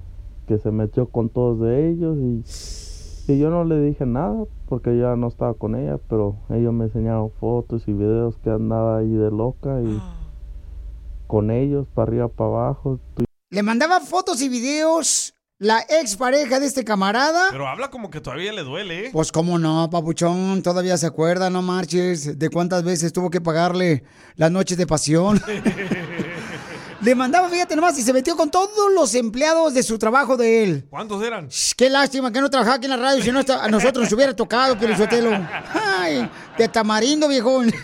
que 0.47 0.57
se 0.57 0.71
metió 0.71 1.07
con 1.07 1.29
todos 1.29 1.59
de 1.61 1.89
ellos 1.89 2.17
y, 2.17 3.31
y 3.31 3.39
yo 3.39 3.49
no 3.49 3.63
le 3.63 3.79
dije 3.79 4.05
nada 4.05 4.43
porque 4.67 4.97
ya 4.97 5.15
no 5.15 5.27
estaba 5.27 5.53
con 5.53 5.75
ella, 5.75 5.99
pero 6.09 6.37
ellos 6.49 6.73
me 6.73 6.85
enseñaron 6.85 7.31
fotos 7.39 7.87
y 7.87 7.93
videos 7.93 8.37
que 8.37 8.49
andaba 8.49 8.97
ahí 8.97 9.11
de 9.11 9.31
loca 9.31 9.81
y 9.81 10.01
con 11.27 11.51
ellos 11.51 11.87
para 11.93 12.07
arriba, 12.09 12.27
para 12.27 12.49
abajo. 12.49 12.99
Le 13.51 13.63
mandaba 13.63 13.99
fotos 13.99 14.41
y 14.41 14.49
videos 14.49 15.33
la 15.57 15.79
ex 15.87 16.17
pareja 16.17 16.59
de 16.59 16.65
este 16.65 16.83
camarada. 16.83 17.47
Pero 17.51 17.67
habla 17.67 17.89
como 17.89 18.09
que 18.09 18.19
todavía 18.19 18.51
le 18.51 18.63
duele, 18.63 19.07
¿eh? 19.07 19.09
Pues 19.13 19.31
cómo 19.31 19.57
no, 19.57 19.89
papuchón, 19.89 20.61
todavía 20.61 20.97
se 20.97 21.05
acuerda, 21.05 21.49
no 21.49 21.61
marches, 21.61 22.37
de 22.37 22.49
cuántas 22.49 22.83
veces 22.83 23.13
tuvo 23.13 23.29
que 23.29 23.41
pagarle 23.41 24.03
las 24.35 24.51
noches 24.51 24.77
de 24.77 24.87
pasión. 24.87 25.39
Le 27.01 27.13
mandaba, 27.13 27.49
fíjate 27.49 27.75
nomás, 27.75 27.97
y 27.99 28.01
se 28.01 28.13
metió 28.13 28.36
con 28.38 28.49
todos 28.49 28.91
los 28.93 29.13
empleados 29.15 29.73
de 29.73 29.84
su 29.84 29.97
trabajo 29.99 30.38
de 30.38 30.63
él. 30.63 30.86
¿Cuántos 30.89 31.21
eran? 31.23 31.49
Qué 31.75 31.89
lástima 31.89 32.31
que 32.31 32.39
no 32.39 32.49
trabajaba 32.49 32.77
aquí 32.77 32.86
en 32.86 32.91
la 32.91 32.97
radio, 32.97 33.23
si 33.23 33.31
no 33.31 33.39
a 33.39 33.67
nosotros 33.69 34.03
nos 34.05 34.13
hubiera 34.13 34.36
tocado, 34.36 34.77
Pelizotelo. 34.77 35.31
Ay, 35.73 36.29
de 36.58 36.67
tamarindo, 36.69 37.27
viejón. 37.27 37.73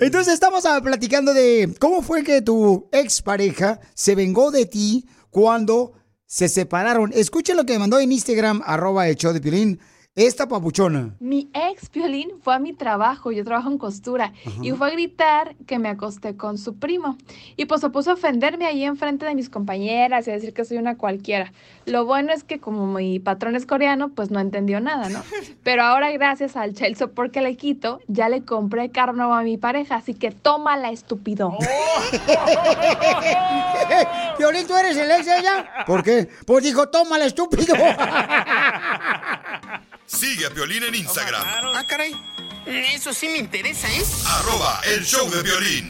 Entonces 0.00 0.34
estamos 0.34 0.64
ah, 0.66 0.80
platicando 0.82 1.34
de 1.34 1.74
cómo 1.78 2.02
fue 2.02 2.24
que 2.24 2.42
tu 2.42 2.88
expareja 2.90 3.78
se 3.94 4.14
vengó 4.14 4.50
de 4.50 4.66
ti 4.66 5.06
cuando 5.30 5.92
se 6.26 6.48
separaron. 6.48 7.12
Escuchen 7.14 7.56
lo 7.56 7.64
que 7.64 7.78
mandó 7.78 7.98
en 7.98 8.10
Instagram, 8.12 8.62
arroba 8.64 9.12
show 9.12 9.32
de 9.32 9.40
Piolín, 9.40 9.78
esta 10.16 10.46
papuchona? 10.46 11.16
Mi 11.18 11.50
ex 11.52 11.88
Piolín 11.88 12.30
fue 12.40 12.54
a 12.54 12.60
mi 12.60 12.72
trabajo, 12.72 13.32
yo 13.32 13.42
trabajo 13.42 13.68
en 13.68 13.78
costura, 13.78 14.32
y 14.62 14.70
fue 14.70 14.86
a 14.86 14.90
gritar 14.92 15.56
que 15.66 15.80
me 15.80 15.88
acosté 15.88 16.36
con 16.36 16.56
su 16.56 16.76
primo. 16.76 17.16
Y 17.56 17.64
pues 17.64 17.80
se 17.80 17.90
puso 17.90 18.12
a 18.12 18.14
ofenderme 18.14 18.66
ahí 18.66 18.84
enfrente 18.84 19.26
de 19.26 19.34
mis 19.34 19.50
compañeras 19.50 20.28
y 20.28 20.30
a 20.30 20.34
decir 20.34 20.54
que 20.54 20.64
soy 20.64 20.76
una 20.76 20.96
cualquiera. 20.96 21.52
Lo 21.84 22.04
bueno 22.04 22.32
es 22.32 22.44
que 22.44 22.60
como 22.60 22.86
mi 22.86 23.18
patrón 23.18 23.56
es 23.56 23.66
coreano, 23.66 24.10
pues 24.10 24.30
no 24.30 24.38
entendió 24.38 24.80
nada, 24.80 25.08
¿no? 25.08 25.20
Pero 25.64 25.82
ahora 25.82 26.12
gracias 26.12 26.54
al 26.56 26.74
child 26.74 26.96
support 26.96 27.32
que 27.32 27.40
le 27.40 27.56
quito, 27.56 28.00
ya 28.06 28.28
le 28.28 28.44
compré 28.44 28.90
carro 28.90 29.34
a 29.34 29.42
mi 29.42 29.58
pareja, 29.58 29.96
así 29.96 30.14
que 30.14 30.30
tómala, 30.30 30.90
estúpido. 30.90 31.58
Violín, 34.38 34.64
¿tú 34.66 34.76
eres 34.76 34.96
el 34.96 35.10
ex 35.10 35.26
de 35.26 35.38
ella? 35.38 35.84
¿Por 35.86 36.04
qué? 36.04 36.28
Pues 36.46 36.62
dijo, 36.62 36.88
tómala, 36.88 37.24
estúpido. 37.24 37.74
Sigue 40.06 40.46
a 40.46 40.50
Piolín 40.50 40.82
en 40.84 40.94
Instagram. 40.94 41.42
Ah, 41.74 41.84
caray. 41.86 42.14
Eso 42.66 43.12
sí 43.12 43.28
me 43.28 43.38
interesa, 43.38 43.88
¿eh? 43.88 44.02
Arroba 44.26 44.80
el 44.94 45.04
show 45.04 45.28
de 45.30 45.42
violín. 45.42 45.88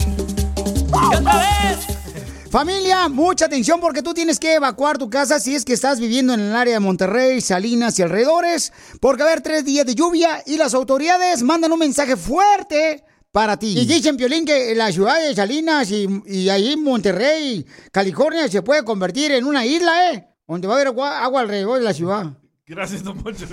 Familia, 2.50 3.08
mucha 3.08 3.46
atención 3.46 3.80
porque 3.80 4.02
tú 4.02 4.14
tienes 4.14 4.38
que 4.38 4.54
evacuar 4.54 4.96
tu 4.96 5.10
casa 5.10 5.40
si 5.40 5.54
es 5.54 5.64
que 5.64 5.72
estás 5.72 5.98
viviendo 5.98 6.34
en 6.34 6.40
el 6.40 6.54
área 6.54 6.74
de 6.74 6.80
Monterrey, 6.80 7.40
Salinas 7.40 7.98
y 7.98 8.02
alrededores, 8.02 8.72
porque 9.00 9.24
va 9.24 9.30
a 9.30 9.32
haber 9.32 9.42
tres 9.42 9.64
días 9.64 9.84
de 9.86 9.94
lluvia 9.94 10.42
y 10.46 10.56
las 10.56 10.74
autoridades 10.74 11.42
mandan 11.42 11.72
un 11.72 11.80
mensaje 11.80 12.16
fuerte 12.16 13.04
para 13.32 13.56
ti. 13.56 13.76
Y 13.78 13.84
dicen, 13.86 14.16
Piolín, 14.16 14.44
que 14.44 14.74
la 14.76 14.92
ciudad 14.92 15.20
de 15.20 15.34
Salinas 15.34 15.90
y, 15.90 16.06
y 16.26 16.48
ahí 16.48 16.72
en 16.72 16.84
Monterrey, 16.84 17.66
California, 17.90 18.48
se 18.48 18.62
puede 18.62 18.84
convertir 18.84 19.32
en 19.32 19.44
una 19.44 19.66
isla, 19.66 20.12
¿eh? 20.12 20.28
Donde 20.46 20.68
va 20.68 20.74
a 20.74 20.76
haber 20.76 20.88
agua, 20.88 21.24
agua 21.24 21.40
alrededor 21.40 21.78
de 21.78 21.84
la 21.84 21.94
ciudad. 21.94 22.26
Gracias, 22.66 23.04
don 23.04 23.18
Poncho. 23.18 23.44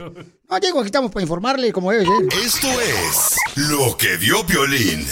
No, 0.49 0.59
digo, 0.61 0.79
aquí 0.79 0.85
estamos 0.85 1.11
para 1.11 1.23
informarle 1.23 1.73
como 1.73 1.91
debe 1.91 2.05
ser. 2.05 2.45
Esto 2.45 2.67
es 2.79 3.35
lo 3.69 3.97
que 3.97 4.15
vio 4.15 4.45
Piolín. 4.45 5.05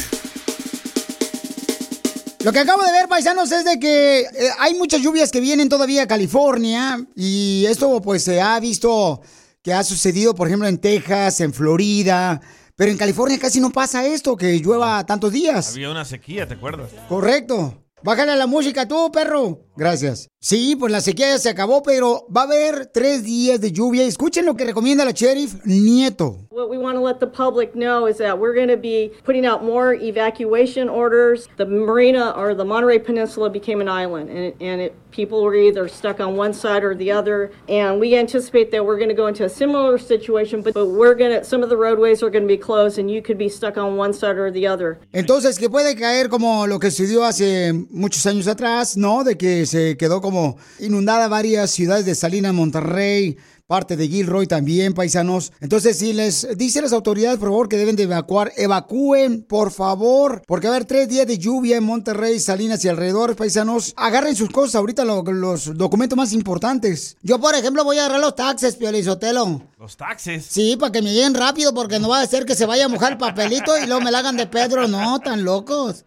Lo 2.45 2.53
que 2.53 2.59
acabo 2.59 2.81
de 2.81 2.93
ver, 2.93 3.09
paisanos, 3.09 3.51
es 3.51 3.65
de 3.65 3.77
que 3.77 4.21
eh, 4.21 4.27
hay 4.59 4.75
muchas 4.75 5.01
lluvias 5.01 5.29
que 5.31 5.41
vienen 5.41 5.67
todavía 5.67 6.03
a 6.03 6.07
California 6.07 7.05
y 7.13 7.65
esto 7.67 8.01
pues 8.01 8.23
se 8.23 8.39
ha 8.39 8.57
visto 8.61 9.21
que 9.61 9.73
ha 9.73 9.83
sucedido, 9.83 10.33
por 10.33 10.47
ejemplo, 10.47 10.69
en 10.69 10.77
Texas, 10.77 11.41
en 11.41 11.53
Florida, 11.53 12.39
pero 12.77 12.91
en 12.91 12.97
California 12.97 13.37
casi 13.37 13.59
no 13.59 13.69
pasa 13.69 14.05
esto, 14.05 14.37
que 14.37 14.57
llueva 14.59 15.05
tantos 15.05 15.33
días. 15.33 15.73
Había 15.73 15.91
una 15.91 16.05
sequía, 16.05 16.47
¿te 16.47 16.53
acuerdas? 16.53 16.89
Correcto. 17.09 17.83
Bájale 18.01 18.31
a 18.31 18.37
la 18.37 18.47
música 18.47 18.87
tú, 18.87 19.11
perro. 19.11 19.65
Gracias. 19.79 20.29
Sí, 20.41 20.75
pues 20.77 20.91
la 20.91 21.01
sequía 21.01 21.29
ya 21.31 21.37
se 21.37 21.49
acabó, 21.49 21.81
pero 21.83 22.25
va 22.35 22.41
a 22.41 22.43
haber 22.45 22.85
tres 22.87 23.23
días 23.23 23.59
de 23.59 23.71
lluvia. 23.71 24.03
Escuchen 24.05 24.45
lo 24.45 24.55
que 24.55 24.65
recomienda 24.65 25.05
la 25.05 25.11
sheriff 25.11 25.55
Nieto. 25.65 26.47
What 26.49 26.69
we 26.69 26.77
want 26.77 26.97
to 26.97 27.01
let 27.01 27.19
the 27.19 27.27
public 27.27 27.73
know 27.73 28.05
is 28.05 28.17
that 28.17 28.37
we're 28.37 28.53
going 28.53 28.69
to 28.69 28.77
be 28.77 29.11
putting 29.23 29.45
out 29.45 29.63
more 29.63 29.93
evacuation 29.93 30.89
orders. 30.89 31.47
The 31.57 31.65
marina 31.65 32.31
or 32.35 32.53
the 32.53 32.65
Monterey 32.65 32.99
Peninsula 32.99 33.49
became 33.49 33.81
an 33.81 33.87
island, 33.87 34.29
and, 34.29 34.53
and 34.61 34.81
it, 34.81 34.93
people 35.11 35.41
were 35.41 35.55
either 35.55 35.87
stuck 35.87 36.19
on 36.19 36.35
one 36.35 36.53
side 36.53 36.83
or 36.83 36.95
the 36.95 37.11
other. 37.11 37.51
And 37.67 37.99
we 37.99 38.15
anticipate 38.15 38.71
that 38.71 38.85
we're 38.85 38.97
going 38.97 39.09
to 39.09 39.15
go 39.15 39.27
into 39.27 39.45
a 39.45 39.49
similar 39.49 39.97
situation, 39.97 40.61
but, 40.61 40.73
but 40.73 40.87
we're 40.87 41.15
going 41.15 41.31
to, 41.31 41.43
some 41.43 41.63
of 41.63 41.69
the 41.69 41.77
roadways 41.77 42.21
are 42.23 42.29
going 42.29 42.43
to 42.43 42.47
be 42.47 42.57
closed, 42.57 42.97
and 42.97 43.09
you 43.09 43.21
could 43.21 43.37
be 43.37 43.49
stuck 43.49 43.77
on 43.77 43.97
one 43.97 44.13
side 44.13 44.37
or 44.37 44.51
the 44.51 44.67
other. 44.67 44.99
Entonces, 45.13 45.57
que 45.57 45.69
puede 45.69 45.95
caer 45.95 46.29
como 46.29 46.65
lo 46.65 46.79
que 46.79 46.91
sucedió 46.91 47.23
hace 47.25 47.73
muchos 47.89 48.25
años 48.25 48.47
atrás, 48.47 48.95
¿no? 48.97 49.23
De 49.23 49.37
que 49.37 49.65
se 49.69 49.95
quedó 49.95 50.19
como 50.19 50.57
inundada 50.79 51.29
varias 51.29 51.71
ciudades 51.71 52.05
de 52.05 52.15
Salinas, 52.15 52.53
Monterrey, 52.53 53.37
parte 53.69 53.95
de 53.95 54.07
Gilroy 54.07 54.47
también, 54.47 54.95
paisanos. 54.95 55.51
Entonces, 55.61 55.99
si 55.99 56.11
les 56.11 56.47
dice 56.57 56.81
las 56.81 56.91
autoridades, 56.91 57.37
por 57.37 57.49
favor, 57.49 57.69
que 57.69 57.77
deben 57.77 57.95
de 57.95 58.03
evacuar, 58.03 58.51
evacúen, 58.57 59.43
por 59.43 59.69
favor, 59.71 60.41
porque 60.47 60.67
va 60.67 60.73
a 60.73 60.77
haber 60.77 60.87
tres 60.87 61.07
días 61.07 61.27
de 61.27 61.37
lluvia 61.37 61.77
en 61.77 61.83
Monterrey, 61.83 62.39
Salinas 62.39 62.83
y 62.83 62.87
alrededor, 62.87 63.35
paisanos. 63.35 63.93
Agarren 63.95 64.35
sus 64.35 64.49
cosas 64.49 64.73
ahorita, 64.73 65.05
lo- 65.05 65.21
los 65.21 65.77
documentos 65.77 66.17
más 66.17 66.33
importantes. 66.33 67.15
Yo, 67.21 67.39
por 67.39 67.53
ejemplo, 67.53 67.83
voy 67.83 67.97
a 67.99 68.05
agarrar 68.05 68.21
los 68.21 68.35
taxes, 68.35 68.75
Piolizotelo. 68.75 69.61
Los 69.77 69.95
taxes. 69.95 70.47
Sí, 70.49 70.75
para 70.75 70.91
que 70.91 71.03
me 71.03 71.13
lleguen 71.13 71.35
rápido, 71.35 71.71
porque 71.71 71.99
no 71.99 72.09
va 72.09 72.21
a 72.21 72.27
ser 72.27 72.45
que 72.45 72.55
se 72.55 72.65
vaya 72.65 72.85
a 72.85 72.89
mojar 72.89 73.11
el 73.13 73.17
papelito 73.19 73.77
y 73.77 73.85
luego 73.85 74.01
me 74.01 74.11
la 74.11 74.17
hagan 74.19 74.35
de 74.35 74.47
Pedro. 74.47 74.87
No, 74.87 75.19
tan 75.19 75.43
locos. 75.43 76.05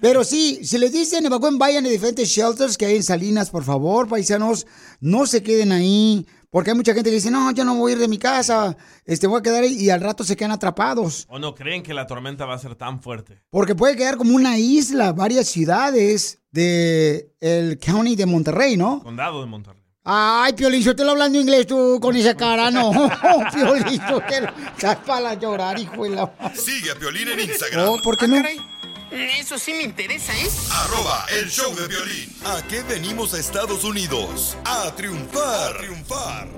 Pero 0.00 0.24
sí, 0.24 0.60
si 0.64 0.78
les 0.78 0.92
dicen 0.92 1.24
evacúen, 1.24 1.58
vayan 1.58 1.86
a 1.86 1.88
diferentes 1.88 2.28
shelters 2.28 2.76
que 2.76 2.86
hay 2.86 2.96
en 2.96 3.02
Salinas, 3.04 3.50
por 3.50 3.62
favor, 3.64 4.08
paisanos. 4.08 4.66
No 5.00 5.26
se 5.26 5.42
queden 5.44 5.70
ahí. 5.72 6.26
Porque 6.50 6.70
hay 6.70 6.76
mucha 6.76 6.94
gente 6.94 7.10
que 7.10 7.16
dice, 7.16 7.30
no, 7.30 7.50
yo 7.50 7.64
no 7.64 7.74
voy 7.74 7.92
a 7.92 7.94
ir 7.96 8.00
de 8.00 8.08
mi 8.08 8.16
casa, 8.18 8.76
este, 9.04 9.26
voy 9.26 9.40
a 9.40 9.42
quedar 9.42 9.64
ahí 9.64 9.74
y 9.74 9.90
al 9.90 10.00
rato 10.00 10.24
se 10.24 10.34
quedan 10.34 10.52
atrapados. 10.52 11.26
¿O 11.28 11.38
no 11.38 11.54
creen 11.54 11.82
que 11.82 11.92
la 11.92 12.06
tormenta 12.06 12.46
va 12.46 12.54
a 12.54 12.58
ser 12.58 12.74
tan 12.74 13.02
fuerte? 13.02 13.42
Porque 13.50 13.74
puede 13.74 13.96
quedar 13.96 14.16
como 14.16 14.34
una 14.34 14.56
isla, 14.58 15.12
varias 15.12 15.48
ciudades 15.48 16.40
de 16.50 17.34
el 17.40 17.78
county 17.78 18.16
de 18.16 18.24
Monterrey, 18.24 18.76
¿no? 18.78 19.02
Condado 19.02 19.40
de 19.42 19.46
Monterrey. 19.46 19.82
Ay, 20.04 20.54
Piolín, 20.54 20.80
yo 20.80 20.96
te 20.96 21.04
lo 21.04 21.10
hablando 21.10 21.38
inglés 21.38 21.66
tú 21.66 21.98
con 22.00 22.16
esa 22.16 22.34
cara, 22.36 22.70
no. 22.70 22.92
Piolín, 23.52 24.00
yo 24.08 24.20
te 24.20 24.40
lo... 24.40 24.48
Estás 24.48 24.96
para 25.04 25.34
llorar, 25.34 25.78
hijo 25.78 26.04
de 26.04 26.10
la... 26.10 26.32
Sigue 26.54 26.92
a 26.92 26.94
Piolín 26.94 27.28
en 27.28 27.40
Instagram. 27.40 27.84
No, 27.84 27.96
¿por 28.02 28.16
qué 28.16 28.26
no? 28.26 28.42
Eso 29.20 29.58
sí 29.58 29.72
me 29.72 29.82
interesa, 29.82 30.32
¿eh? 30.32 30.48
Arroba 30.70 31.26
el 31.40 31.50
show 31.50 31.74
de 31.74 31.88
violín. 31.88 32.32
¿A 32.44 32.62
qué 32.68 32.82
venimos 32.84 33.34
a 33.34 33.40
Estados 33.40 33.82
Unidos? 33.82 34.56
A 34.64 34.94
triunfar. 34.94 35.74
A 35.74 35.78
triunfar. 35.78 36.48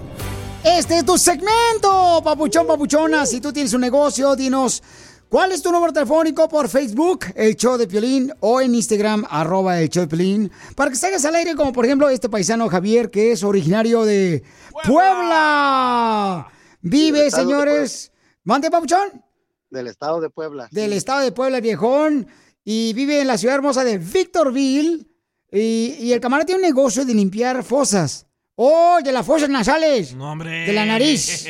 Este 0.63 0.99
es 0.99 1.07
tu 1.07 1.17
segmento, 1.17 2.21
papuchón, 2.23 2.67
papuchona. 2.67 3.25
Si 3.25 3.41
tú 3.41 3.51
tienes 3.51 3.73
un 3.73 3.81
negocio, 3.81 4.37
dinos 4.37 4.83
cuál 5.31 5.53
es 5.53 5.63
tu 5.63 5.73
número 5.73 5.91
telefónico 5.91 6.51
por 6.51 6.69
Facebook, 6.69 7.25
el 7.35 7.57
show 7.57 7.79
de 7.79 7.87
Piolín, 7.87 8.31
o 8.41 8.61
en 8.61 8.75
Instagram, 8.75 9.25
arroba 9.31 9.81
el 9.81 9.89
show 9.89 10.03
de 10.03 10.09
Piolín, 10.09 10.53
para 10.77 10.91
que 10.91 10.97
salgas 10.97 11.25
al 11.25 11.37
aire, 11.37 11.55
como 11.55 11.73
por 11.73 11.87
ejemplo 11.87 12.11
este 12.11 12.29
paisano 12.29 12.69
Javier, 12.69 13.11
que 13.11 13.33
es 13.33 13.43
originario 13.43 14.05
de 14.05 14.45
Puebla. 14.85 16.47
Vive, 16.83 17.27
estado 17.27 17.47
de 17.47 17.53
señores. 17.53 18.13
¿Mande, 18.45 18.71
papuchón? 18.71 19.25
Del 19.71 19.87
estado 19.87 20.21
de 20.21 20.29
Puebla. 20.29 20.69
Del 20.73 20.93
estado 20.93 21.21
de 21.21 21.33
Puebla, 21.33 21.61
viejón. 21.61 22.27
Y 22.65 22.93
vive 22.93 23.21
en 23.21 23.27
la 23.27 23.39
ciudad 23.39 23.57
hermosa 23.57 23.85
de 23.85 23.99
Victorville. 23.99 25.07
Y, 25.53 25.97
y 26.01 26.13
el 26.13 26.21
camarada 26.21 26.47
tiene 26.47 26.61
un 26.63 26.67
negocio 26.69 27.05
de 27.05 27.15
limpiar 27.15 27.63
fosas. 27.65 28.27
¡Oh, 28.63 28.99
de 29.03 29.11
las 29.11 29.25
fosas 29.25 29.49
nasales! 29.49 30.15
No, 30.15 30.33
hombre. 30.33 30.67
De 30.67 30.73
la 30.75 30.85
nariz. 30.85 31.47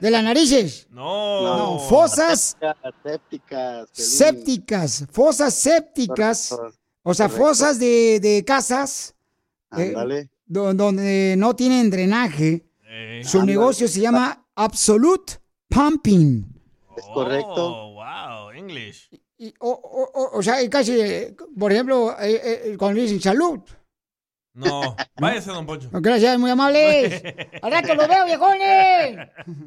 De 0.00 0.10
las 0.10 0.24
narices. 0.24 0.86
No. 0.90 1.42
No, 1.74 1.78
fosas 1.78 2.56
Sépticas. 3.02 3.88
Sépticas. 3.92 5.04
Fosas 5.12 5.54
sépticas. 5.54 6.52
O 7.02 7.12
sea, 7.14 7.26
Correcto. 7.28 7.46
fosas 7.48 7.78
de, 7.78 8.18
de 8.20 8.44
casas. 8.46 9.14
eh, 9.76 10.26
donde 10.46 11.34
no 11.38 11.54
tienen 11.54 11.90
drenaje. 11.90 12.64
Su 13.24 13.40
Ándale. 13.40 13.52
negocio 13.58 13.88
se 13.88 14.00
llama 14.00 14.46
Absolute 14.54 15.34
Pumping. 15.68 16.44
Es 16.96 17.04
correcto. 17.12 17.54
Oh, 17.56 17.94
wow, 17.94 18.50
English. 18.52 19.08
Y- 19.42 19.54
o, 19.58 19.70
o- 19.70 20.38
o- 20.38 20.42
sea, 20.42 20.62
y 20.62 20.68
casi, 20.68 21.00
eh, 21.00 21.34
por 21.58 21.72
ejemplo, 21.72 22.14
eh, 22.20 22.40
eh, 22.44 22.76
cuando 22.78 23.00
dicen 23.00 23.20
salud. 23.20 23.58
No, 24.54 24.94
váyase, 25.20 25.50
don 25.50 25.66
Poncho. 25.66 25.88
Gracias, 25.92 26.38
muy 26.38 26.50
amables. 26.50 27.22
Al 27.62 27.72
rato 27.72 27.94
lo 27.94 28.06
veo, 28.06 28.24
viejones. 28.26 29.18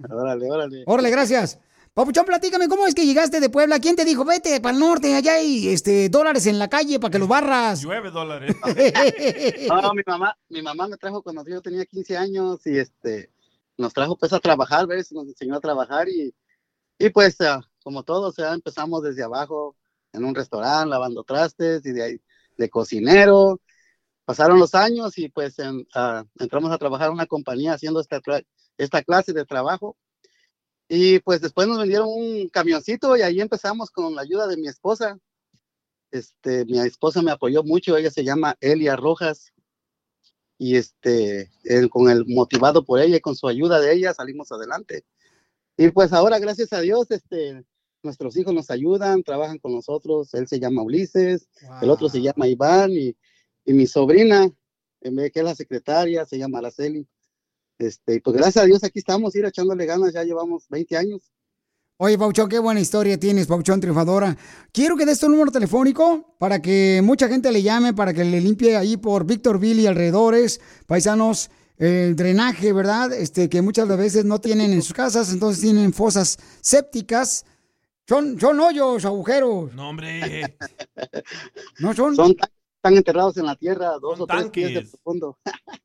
Órale, 0.09 0.49
órale. 0.51 0.83
Órale, 0.85 1.09
gracias. 1.09 1.59
Papuchón, 1.93 2.25
platícame, 2.25 2.67
¿cómo 2.69 2.85
es 2.87 2.93
que 2.95 3.05
llegaste 3.05 3.39
de 3.41 3.49
Puebla? 3.49 3.79
¿Quién 3.79 3.95
te 3.97 4.05
dijo, 4.05 4.23
vete 4.25 4.61
para 4.61 4.73
el 4.73 4.79
norte, 4.79 5.13
allá 5.15 5.33
hay 5.35 5.67
este, 5.69 6.07
dólares 6.09 6.45
en 6.45 6.57
la 6.59 6.69
calle 6.69 6.99
para 6.99 7.11
que 7.11 7.19
los 7.19 7.27
barras? 7.27 7.81
Llueve 7.81 8.11
dólares. 8.11 8.55
No, 9.67 9.93
mi 9.93 10.03
mamá, 10.05 10.37
mi 10.49 10.61
mamá 10.61 10.87
me 10.87 10.97
trajo 10.97 11.21
cuando 11.21 11.43
yo 11.45 11.61
tenía 11.61 11.85
15 11.85 12.17
años 12.17 12.65
y 12.65 12.77
este 12.77 13.29
nos 13.77 13.93
trajo 13.93 14.17
pues 14.17 14.31
a 14.31 14.39
trabajar, 14.39 14.87
¿ves? 14.87 15.11
Nos 15.11 15.27
enseñó 15.27 15.55
a 15.55 15.59
trabajar 15.59 16.07
y, 16.07 16.33
y 16.99 17.09
pues 17.09 17.39
ah, 17.41 17.61
como 17.85 18.01
todos, 18.01 18.35
ya 18.35 18.51
empezamos 18.51 19.03
desde 19.03 19.21
abajo 19.21 19.75
en 20.11 20.25
un 20.25 20.33
restaurante 20.33 20.89
lavando 20.89 21.23
trastes 21.23 21.85
y 21.85 21.91
de 21.91 22.03
ahí 22.03 22.21
de 22.57 22.67
cocinero. 22.67 23.61
Pasaron 24.25 24.57
los 24.57 24.73
años 24.73 25.19
y 25.19 25.29
pues 25.29 25.59
en- 25.59 25.87
ah, 25.93 26.25
entramos 26.39 26.71
a 26.71 26.79
trabajar 26.79 27.09
en 27.09 27.13
una 27.13 27.27
compañía 27.27 27.73
haciendo 27.73 27.99
esta, 28.01 28.19
esta 28.79 29.03
clase 29.03 29.33
de 29.33 29.45
trabajo. 29.45 29.95
Y 30.89 31.19
pues 31.19 31.41
después 31.41 31.67
nos 31.67 31.77
vendieron 31.77 32.07
un 32.09 32.49
camioncito 32.49 33.15
y 33.17 33.21
ahí 33.21 33.39
empezamos 33.39 33.91
con 33.91 34.15
la 34.15 34.23
ayuda 34.23 34.47
de 34.47 34.57
mi 34.57 34.67
esposa. 34.67 35.19
Este, 36.09 36.65
mi 36.65 36.79
esposa 36.79 37.21
me 37.21 37.29
apoyó 37.29 37.63
mucho, 37.63 37.97
ella 37.97 38.09
se 38.09 38.23
llama 38.23 38.55
Elia 38.61 38.95
Rojas. 38.95 39.53
Y 40.57 40.75
este, 40.77 41.51
él, 41.65 41.91
con 41.91 42.09
el 42.09 42.25
motivado 42.25 42.83
por 42.83 42.99
ella 42.99 43.17
y 43.17 43.21
con 43.21 43.35
su 43.35 43.47
ayuda 43.47 43.79
de 43.79 43.93
ella 43.93 44.11
salimos 44.15 44.51
adelante. 44.51 45.05
Y 45.77 45.89
pues 45.91 46.13
ahora, 46.13 46.39
gracias 46.39 46.73
a 46.73 46.79
Dios, 46.79 47.11
este, 47.11 47.63
nuestros 48.05 48.37
hijos 48.37 48.53
nos 48.53 48.69
ayudan, 48.71 49.23
trabajan 49.23 49.57
con 49.59 49.73
nosotros. 49.73 50.33
Él 50.33 50.47
se 50.47 50.59
llama 50.59 50.83
Ulises, 50.83 51.49
el 51.81 51.89
otro 51.89 52.07
se 52.07 52.21
llama 52.21 52.47
Iván 52.47 52.91
y, 52.91 53.15
y 53.65 53.73
mi 53.73 53.87
sobrina, 53.87 54.49
en 55.01 55.15
vez 55.15 55.31
que 55.31 55.39
es 55.39 55.45
la 55.45 55.55
secretaria, 55.55 56.25
se 56.25 56.37
llama 56.37 56.59
Araceli. 56.59 57.07
Este, 57.77 58.21
pues 58.21 58.37
gracias 58.37 58.63
a 58.63 58.67
Dios 58.67 58.83
aquí 58.83 58.99
estamos, 58.99 59.35
ir 59.35 59.43
echándole 59.43 59.85
ganas, 59.85 60.13
ya 60.13 60.23
llevamos 60.23 60.65
20 60.69 60.95
años. 60.95 61.31
Oye, 61.97 62.17
Pauchón, 62.17 62.49
qué 62.49 62.59
buena 62.59 62.81
historia 62.81 63.17
tienes, 63.17 63.47
Pauchón 63.47 63.79
Triunfadora. 63.79 64.35
Quiero 64.73 64.97
que 64.97 65.05
des 65.05 65.19
tu 65.19 65.29
número 65.29 65.49
telefónico 65.49 66.35
para 66.39 66.61
que 66.61 67.01
mucha 67.01 67.29
gente 67.29 67.51
le 67.51 67.63
llame, 67.63 67.93
para 67.93 68.13
que 68.13 68.25
le 68.25 68.41
limpie 68.41 68.75
ahí 68.75 68.97
por 68.97 69.25
Victorville 69.25 69.81
y 69.81 69.87
alrededores, 69.87 70.59
paisanos, 70.87 71.49
el 71.77 72.15
drenaje, 72.15 72.73
¿verdad? 72.73 73.13
Este, 73.13 73.49
que 73.49 73.61
muchas 73.61 73.87
veces 73.97 74.25
no 74.25 74.39
tienen 74.39 74.73
en 74.73 74.81
sus 74.81 74.93
casas, 74.93 75.31
entonces 75.31 75.61
tienen 75.61 75.93
fosas 75.93 76.37
sépticas. 76.61 77.45
Son, 78.07 78.39
son 78.39 78.59
hoyos, 78.59 79.03
agujeros. 79.05 79.73
No, 79.73 79.89
hombre. 79.89 80.57
No 81.79 81.93
son. 81.93 82.15
Son 82.15 82.35
tan- 82.35 82.49
están 82.77 82.97
enterrados 82.97 83.37
en 83.37 83.47
la 83.47 83.55
tierra, 83.55 83.97
dos 83.99 84.19
o 84.19 84.27
tres 84.27 84.49
pies 84.49 84.73
de 84.73 84.81
profundo. 84.81 85.37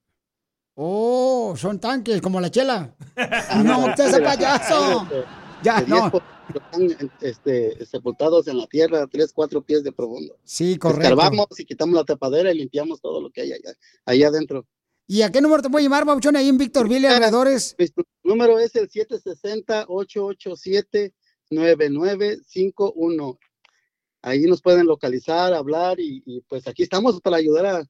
Oh, 0.82 1.54
son 1.58 1.78
tanques, 1.78 2.22
como 2.22 2.40
la 2.40 2.50
chela. 2.50 2.94
No, 3.64 3.86
usted 3.86 4.14
es 4.14 4.20
payaso. 4.20 5.06
Ya, 5.62 5.82
no. 5.82 6.10
Están 6.54 7.10
este, 7.20 7.84
sepultados 7.84 8.48
en 8.48 8.56
la 8.56 8.66
tierra, 8.66 9.06
tres, 9.06 9.32
cuatro 9.34 9.60
pies 9.60 9.84
de 9.84 9.92
profundo. 9.92 10.38
Sí, 10.42 10.78
correcto. 10.78 11.02
Escarbamos 11.02 11.48
y 11.58 11.66
quitamos 11.66 11.94
la 11.94 12.04
tapadera 12.04 12.50
y 12.50 12.58
limpiamos 12.58 13.00
todo 13.00 13.20
lo 13.20 13.30
que 13.30 13.42
hay 13.42 13.52
allá, 13.52 13.74
allá 14.06 14.28
adentro. 14.28 14.66
¿Y 15.06 15.20
a 15.22 15.30
qué 15.30 15.40
número 15.42 15.60
te 15.60 15.68
voy 15.68 15.82
a 15.82 15.84
llamar, 15.84 16.06
Pauchón, 16.06 16.36
ahí 16.36 16.48
en 16.48 16.56
Victorville 16.56 17.02
y 17.02 17.06
alrededores? 17.06 17.76
Mi 17.78 17.86
número 18.22 18.58
es 18.58 18.74
el 18.76 18.88
760-887-9951. 21.50 23.38
Ahí 24.22 24.42
nos 24.42 24.60
pueden 24.60 24.86
localizar, 24.86 25.54
hablar 25.54 25.98
y, 25.98 26.42
pues 26.48 26.66
aquí 26.68 26.82
estamos 26.82 27.20
para 27.20 27.36
ayudar 27.36 27.66
a, 27.66 27.86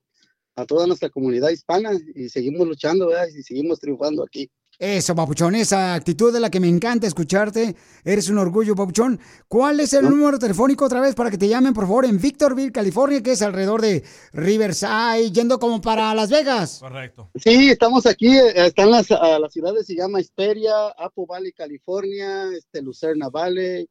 toda 0.67 0.87
nuestra 0.87 1.09
comunidad 1.09 1.49
hispana 1.49 1.93
y 2.15 2.29
seguimos 2.29 2.69
luchando 2.69 3.11
y 3.35 3.43
seguimos 3.43 3.81
triunfando 3.81 4.23
aquí. 4.23 4.51
Eso, 4.81 5.15
Papuchón, 5.15 5.57
esa 5.57 5.93
actitud 5.93 6.33
de 6.33 6.41
la 6.41 6.49
que 6.49 6.59
me 6.59 6.67
encanta 6.67 7.07
escucharte. 7.07 7.77
Eres 8.03 8.31
un 8.31 8.39
orgullo, 8.39 8.75
Papuchón. 8.75 9.21
¿Cuál 9.47 9.79
es 9.79 9.93
el 9.93 10.09
número 10.09 10.39
telefónico 10.39 10.87
otra 10.87 11.03
vez 11.03 11.15
para 11.15 11.31
que 11.31 11.37
te 11.37 11.49
llamen, 11.49 11.75
por 11.75 11.85
favor, 11.85 12.07
en 12.07 12.19
Victorville, 12.19 12.73
California, 12.73 13.23
que 13.23 13.33
es 13.33 13.43
alrededor 13.43 13.83
de 13.83 14.03
Riverside, 14.33 15.33
yendo 15.33 15.59
como 15.59 15.83
para 15.83 16.15
Las 16.15 16.31
Vegas? 16.31 16.79
Correcto. 16.81 17.31
Sí, 17.35 17.69
estamos 17.69 18.07
aquí, 18.07 18.29
eh, 18.29 18.55
están 18.55 18.91
las, 18.91 19.07
ciudades, 19.53 19.87
se 19.87 19.97
llama 19.97 20.19
Hesperia, 20.19 20.73
Apple 20.97 21.27
Valley, 21.29 21.53
California, 21.53 22.47
este, 22.57 22.81
Lucerna 22.81 23.29
Valley, 23.29 23.87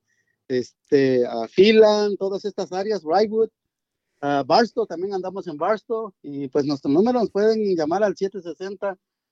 este, 0.47 1.23
a 1.23 1.47
Phelan, 1.47 2.17
todas 2.17 2.45
estas 2.45 2.71
áreas, 2.71 3.03
Brightwood, 3.03 3.49
a 4.21 4.41
Barstow, 4.41 4.87
también 4.87 5.13
andamos 5.13 5.45
en 5.45 5.55
Barstow, 5.55 6.15
y 6.23 6.47
pues 6.47 6.65
nuestro 6.65 6.89
número 6.89 7.19
nos 7.19 7.29
pueden 7.29 7.75
llamar 7.75 8.03
al 8.03 8.15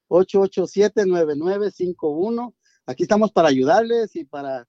760-887-9951. 0.09 2.53
Aquí 2.85 3.03
estamos 3.03 3.31
para 3.31 3.47
ayudarles 3.49 4.15
y 4.15 4.25
para 4.25 4.67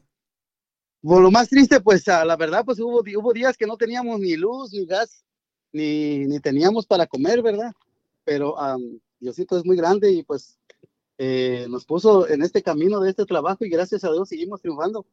Bueno, 1.01 1.23
lo 1.23 1.31
más 1.31 1.49
triste, 1.49 1.81
pues 1.81 2.07
ah, 2.09 2.25
la 2.25 2.37
verdad, 2.37 2.65
pues 2.67 2.79
hubo, 2.81 3.01
hubo 3.01 3.33
días 3.33 3.57
que 3.57 3.67
no 3.67 3.79
teníamos 3.79 4.21
ni 4.21 4.37
luz, 4.37 4.73
ni 4.73 4.85
gas, 4.85 5.25
ni, 5.73 6.27
ni 6.27 6.39
teníamos 6.39 6.87
para 6.87 7.07
comer, 7.07 7.43
¿verdad? 7.43 7.73
Pero 8.25 8.59
am, 8.59 9.01
Diosito 9.21 9.59
es 9.59 9.65
muy 9.65 9.77
grande 9.77 10.11
y 10.11 10.23
pues 10.23 10.59
eh, 11.19 11.67
nos 11.69 11.85
puso 11.85 12.29
en 12.29 12.43
este 12.43 12.63
camino 12.63 13.01
de 13.01 13.11
este 13.11 13.25
trabajo 13.25 13.65
y 13.65 13.71
gracias 13.71 14.05
a 14.05 14.13
Dios 14.13 14.29
seguimos 14.29 14.61
triunfando. 14.61 15.07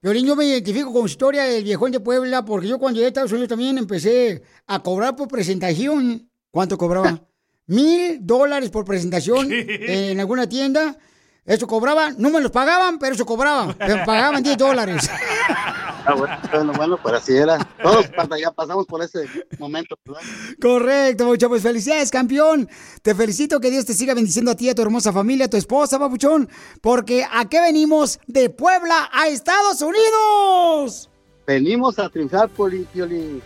Violín, 0.00 0.26
yo 0.26 0.36
me 0.36 0.46
identifico 0.46 0.92
con 0.92 1.02
la 1.02 1.10
historia 1.10 1.42
del 1.44 1.64
viejón 1.64 1.90
de 1.90 2.00
Puebla 2.00 2.44
porque 2.44 2.68
yo 2.68 2.78
cuando 2.78 2.96
llegué 2.96 3.06
a 3.06 3.08
Estados 3.08 3.32
Unidos 3.32 3.48
también 3.48 3.78
empecé 3.78 4.42
a 4.66 4.82
cobrar 4.82 5.16
por 5.16 5.28
presentación. 5.28 6.30
¿Cuánto 6.50 6.78
cobraba? 6.78 7.20
Mil 7.66 8.18
dólares 8.24 8.70
por 8.70 8.84
presentación 8.84 9.48
en 9.50 10.18
alguna 10.20 10.48
tienda. 10.48 10.96
Eso 11.44 11.66
cobraba, 11.66 12.12
no 12.12 12.30
me 12.30 12.40
los 12.40 12.50
pagaban, 12.50 12.98
pero 12.98 13.14
eso 13.14 13.26
cobraba. 13.26 13.74
Me 13.78 14.04
pagaban 14.04 14.42
10 14.42 14.56
dólares. 14.56 15.10
Ah, 16.08 16.14
bueno, 16.14 16.38
bueno, 16.50 16.72
bueno, 16.72 16.98
pues 17.02 17.14
así 17.16 17.36
era. 17.36 17.58
Todos 17.82 18.06
ya 18.40 18.50
pasamos 18.50 18.86
por 18.86 19.02
ese 19.02 19.26
momento, 19.58 19.94
¿verdad? 20.06 20.22
Correcto, 20.58 21.24
Papuchón. 21.24 21.50
Pues 21.50 21.62
felicidades, 21.62 22.10
campeón. 22.10 22.66
Te 23.02 23.14
felicito 23.14 23.60
que 23.60 23.70
Dios 23.70 23.84
te 23.84 23.92
siga 23.92 24.14
bendiciendo 24.14 24.50
a 24.50 24.54
ti, 24.54 24.70
a 24.70 24.74
tu 24.74 24.80
hermosa 24.80 25.12
familia, 25.12 25.44
a 25.44 25.50
tu 25.50 25.58
esposa, 25.58 25.98
Papuchón. 25.98 26.48
Porque 26.80 27.26
¿a 27.30 27.46
qué 27.50 27.60
venimos 27.60 28.20
de 28.26 28.48
Puebla 28.48 29.10
a 29.12 29.28
Estados 29.28 29.82
Unidos? 29.82 31.10
Venimos 31.46 31.98
a 31.98 32.08
triunfar, 32.08 32.48
Piolín, 32.48 32.86
Piolín. 32.86 33.42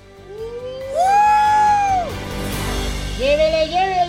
¡Llévele, 3.19 3.67
llévele! 3.67 4.02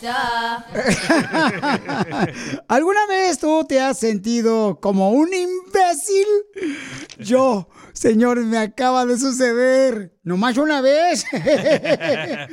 Ya. 0.00 0.66
¿Alguna 2.68 3.06
vez 3.06 3.38
tú 3.38 3.64
te 3.68 3.80
has 3.80 3.98
sentido 3.98 4.80
como 4.80 5.10
un 5.10 5.28
imbécil? 5.32 6.26
Yo, 7.18 7.68
señores, 7.92 8.44
me 8.46 8.58
acaba 8.58 9.04
de 9.04 9.18
suceder. 9.18 10.18
Nomás 10.22 10.56
una 10.56 10.80
vez. 10.80 11.24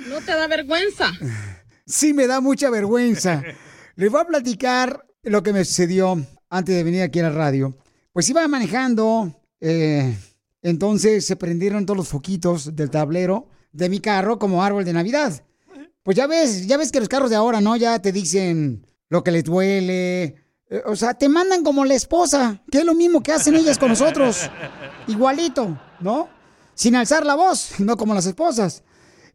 ¿No 0.09 0.21
te 0.21 0.31
da 0.31 0.47
vergüenza? 0.47 1.11
Sí, 1.85 2.13
me 2.13 2.27
da 2.27 2.41
mucha 2.41 2.69
vergüenza. 2.69 3.43
Les 3.95 4.11
voy 4.11 4.21
a 4.21 4.25
platicar 4.25 5.05
lo 5.23 5.41
que 5.41 5.53
me 5.53 5.63
sucedió 5.63 6.21
antes 6.49 6.75
de 6.75 6.83
venir 6.83 7.01
aquí 7.01 7.19
a 7.19 7.23
la 7.23 7.31
radio. 7.31 7.77
Pues 8.11 8.29
iba 8.29 8.45
manejando, 8.47 9.41
eh, 9.61 10.17
entonces 10.61 11.25
se 11.25 11.35
prendieron 11.35 11.85
todos 11.85 11.97
los 11.97 12.07
foquitos 12.09 12.75
del 12.75 12.89
tablero 12.89 13.49
de 13.71 13.89
mi 13.89 13.99
carro 13.99 14.37
como 14.39 14.63
árbol 14.63 14.83
de 14.83 14.93
Navidad. 14.93 15.43
Pues 16.07 16.15
ya 16.15 16.25
ves, 16.25 16.67
ya 16.67 16.77
ves 16.77 16.89
que 16.93 17.01
los 17.01 17.09
carros 17.09 17.29
de 17.29 17.35
ahora, 17.35 17.59
¿no? 17.59 17.75
Ya 17.75 17.99
te 17.99 18.13
dicen 18.13 18.87
lo 19.09 19.25
que 19.25 19.31
les 19.31 19.43
duele. 19.43 20.23
Eh, 20.69 20.81
O 20.85 20.95
sea, 20.95 21.15
te 21.15 21.27
mandan 21.27 21.65
como 21.65 21.83
la 21.83 21.95
esposa, 21.95 22.63
que 22.71 22.77
es 22.77 22.85
lo 22.85 22.93
mismo 22.95 23.21
que 23.21 23.33
hacen 23.33 23.55
ellas 23.55 23.77
con 23.77 23.89
nosotros. 23.89 24.49
Igualito, 25.07 25.77
¿no? 25.99 26.29
Sin 26.75 26.95
alzar 26.95 27.25
la 27.25 27.35
voz, 27.35 27.71
no 27.79 27.97
como 27.97 28.13
las 28.13 28.25
esposas. 28.25 28.83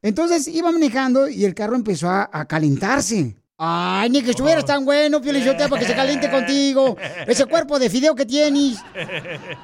Entonces 0.00 0.48
iba 0.48 0.72
manejando 0.72 1.28
y 1.28 1.44
el 1.44 1.54
carro 1.54 1.76
empezó 1.76 2.08
a, 2.08 2.30
a 2.32 2.46
calentarse. 2.46 3.36
Ay, 3.58 4.08
ni 4.08 4.22
que 4.22 4.30
estuvieras 4.30 4.64
tan 4.64 4.86
bueno, 4.86 5.20
Pio 5.20 5.30
Lizotero, 5.30 5.68
para 5.68 5.82
que 5.82 5.86
se 5.86 5.94
caliente 5.94 6.30
contigo. 6.30 6.96
Ese 7.26 7.44
cuerpo 7.44 7.78
de 7.78 7.90
fideo 7.90 8.14
que 8.14 8.24
tienes. 8.24 8.78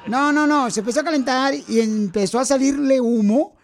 No, 0.05 0.31
no, 0.31 0.45
no. 0.45 0.69
Se 0.69 0.81
empezó 0.81 0.99
a 0.99 1.03
calentar 1.05 1.55
y 1.55 1.79
empezó 1.79 2.37
a 2.37 2.45
salirle 2.45 3.01
humo 3.01 3.55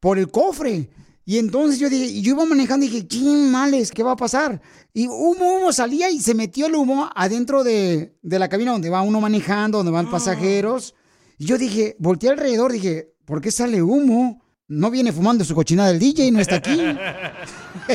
por 0.00 0.18
el 0.18 0.30
cofre. 0.30 0.88
Y 1.26 1.38
entonces 1.38 1.78
yo 1.78 1.88
dije, 1.88 2.20
yo 2.20 2.34
iba 2.34 2.44
manejando 2.44 2.84
y 2.84 2.90
dije, 2.90 3.06
¿quién 3.06 3.50
males? 3.50 3.90
¿Qué 3.90 4.02
va 4.02 4.12
a 4.12 4.16
pasar? 4.16 4.60
Y 4.92 5.06
humo, 5.06 5.56
humo 5.56 5.72
salía 5.72 6.10
y 6.10 6.20
se 6.20 6.34
metió 6.34 6.66
el 6.66 6.74
humo 6.74 7.08
adentro 7.14 7.64
de, 7.64 8.14
de 8.20 8.38
la 8.38 8.48
cabina 8.48 8.72
donde 8.72 8.90
va 8.90 9.00
uno 9.00 9.20
manejando, 9.20 9.78
donde 9.78 9.92
van 9.92 10.10
pasajeros. 10.10 10.94
Y 11.38 11.46
yo 11.46 11.56
dije, 11.56 11.96
volteé 11.98 12.30
alrededor, 12.30 12.72
dije, 12.72 13.14
¿por 13.24 13.40
qué 13.40 13.50
sale 13.50 13.82
humo? 13.82 14.42
No 14.68 14.90
viene 14.90 15.12
fumando 15.12 15.44
su 15.44 15.54
cochinada 15.54 15.90
el 15.90 15.98
DJ, 15.98 16.30
no 16.30 16.40
está 16.40 16.56
aquí. 16.56 16.72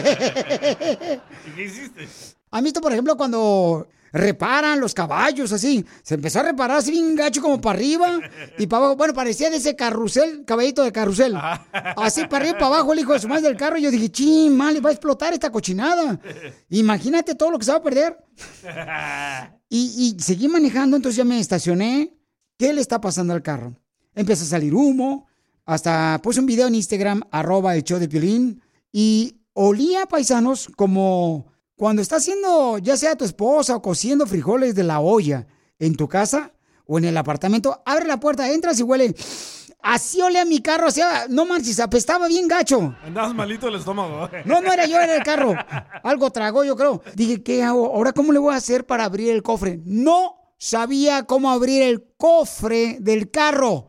¿Y 1.47 1.51
qué 1.55 1.63
hiciste? 1.65 2.07
¿Han 2.51 2.63
visto, 2.63 2.81
por 2.81 2.91
ejemplo, 2.91 3.15
cuando 3.15 3.87
reparan 4.11 4.79
los 4.79 4.93
caballos 4.93 5.51
así? 5.51 5.85
Se 6.03 6.15
empezó 6.15 6.39
a 6.39 6.43
reparar 6.43 6.77
así 6.77 6.91
bien 6.91 7.15
gacho 7.15 7.41
como 7.41 7.59
para 7.61 7.77
arriba 7.77 8.19
y 8.57 8.67
para 8.67 8.83
abajo. 8.83 8.95
Bueno, 8.97 9.13
parecía 9.13 9.49
de 9.49 9.57
ese 9.57 9.75
carrusel, 9.75 10.45
caballito 10.45 10.83
de 10.83 10.91
carrusel. 10.91 11.35
Así 11.97 12.25
para 12.25 12.37
arriba 12.37 12.57
y 12.57 12.59
para 12.59 12.67
abajo 12.67 12.93
el 12.93 12.99
hijo 12.99 13.13
de 13.13 13.19
su 13.19 13.27
madre 13.27 13.43
del 13.43 13.57
carro. 13.57 13.77
Y 13.77 13.83
yo 13.83 13.91
dije, 13.91 14.09
ching, 14.09 14.55
mal, 14.55 14.83
va 14.85 14.89
a 14.89 14.93
explotar 14.93 15.33
esta 15.33 15.51
cochinada. 15.51 16.19
Imagínate 16.69 17.35
todo 17.35 17.51
lo 17.51 17.59
que 17.59 17.65
se 17.65 17.71
va 17.71 17.77
a 17.77 17.83
perder. 17.83 18.17
Y, 19.69 20.15
y 20.17 20.21
seguí 20.21 20.47
manejando, 20.47 20.95
entonces 20.95 21.17
ya 21.17 21.23
me 21.23 21.39
estacioné. 21.39 22.17
¿Qué 22.57 22.73
le 22.73 22.81
está 22.81 22.99
pasando 22.99 23.33
al 23.33 23.41
carro? 23.41 23.75
Empieza 24.15 24.43
a 24.43 24.47
salir 24.47 24.73
humo. 24.73 25.27
Hasta 25.65 26.19
puse 26.23 26.39
un 26.39 26.47
video 26.47 26.67
en 26.67 26.75
Instagram, 26.75 27.21
arroba 27.31 27.75
el 27.75 27.83
show 27.83 27.99
de 27.99 28.09
Piolín. 28.09 28.61
Y 28.91 29.41
olía, 29.53 30.07
paisanos, 30.07 30.67
como 30.75 31.45
cuando 31.79 32.01
está 32.01 32.17
haciendo, 32.17 32.77
ya 32.79 32.97
sea 32.97 33.15
tu 33.15 33.23
esposa 33.23 33.73
o 33.73 33.81
cociendo 33.81 34.27
frijoles 34.27 34.75
de 34.75 34.83
la 34.83 34.99
olla 34.99 35.47
en 35.79 35.95
tu 35.95 36.09
casa 36.09 36.51
o 36.85 36.97
en 36.97 37.05
el 37.05 37.15
apartamento, 37.15 37.81
abre 37.85 38.05
la 38.05 38.19
puerta, 38.19 38.51
entras 38.51 38.81
y 38.81 38.83
huele. 38.83 39.15
Así 39.81 40.21
olía 40.21 40.43
mi 40.43 40.59
carro, 40.59 40.87
o 40.87 40.91
sea, 40.91 41.27
no 41.29 41.45
manches, 41.45 41.79
apestaba 41.79 42.27
bien 42.27 42.49
gacho. 42.49 42.93
Andabas 43.01 43.33
malito 43.33 43.69
el 43.69 43.75
estómago. 43.75 44.29
No, 44.43 44.59
no 44.59 44.73
era 44.73 44.87
yo, 44.87 44.99
era 44.99 45.15
el 45.15 45.23
carro. 45.23 45.55
Algo 46.03 46.29
tragó, 46.31 46.65
yo 46.65 46.75
creo. 46.75 47.01
Dije, 47.15 47.43
¿qué 47.43 47.63
hago? 47.63 47.85
Ahora, 47.85 48.11
¿cómo 48.11 48.33
le 48.33 48.39
voy 48.39 48.53
a 48.53 48.57
hacer 48.57 48.85
para 48.85 49.05
abrir 49.05 49.29
el 49.29 49.41
cofre? 49.41 49.79
No 49.85 50.35
sabía 50.57 51.23
cómo 51.23 51.49
abrir 51.49 51.83
el 51.83 52.05
cofre 52.17 52.97
del 52.99 53.31
carro. 53.31 53.88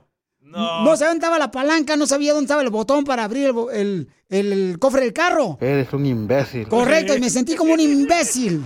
No. 0.50 0.84
sabía 0.96 1.08
dónde 1.08 1.18
estaba 1.24 1.38
la 1.38 1.50
palanca, 1.50 1.96
no 1.96 2.06
sabía 2.06 2.32
dónde 2.32 2.44
estaba 2.46 2.62
el 2.62 2.70
botón 2.70 3.04
para 3.04 3.24
abrir 3.24 3.46
el, 3.46 3.54
el- 3.72 4.08
el- 4.28 4.52
el 4.52 4.78
cofre 4.78 5.02
del 5.02 5.12
carro. 5.12 5.58
Eres 5.60 5.92
un 5.92 6.06
imbécil. 6.06 6.68
Correcto, 6.68 7.14
y 7.16 7.20
me 7.20 7.30
sentí 7.30 7.54
como 7.56 7.72
un 7.74 7.80
imbécil. 7.80 8.64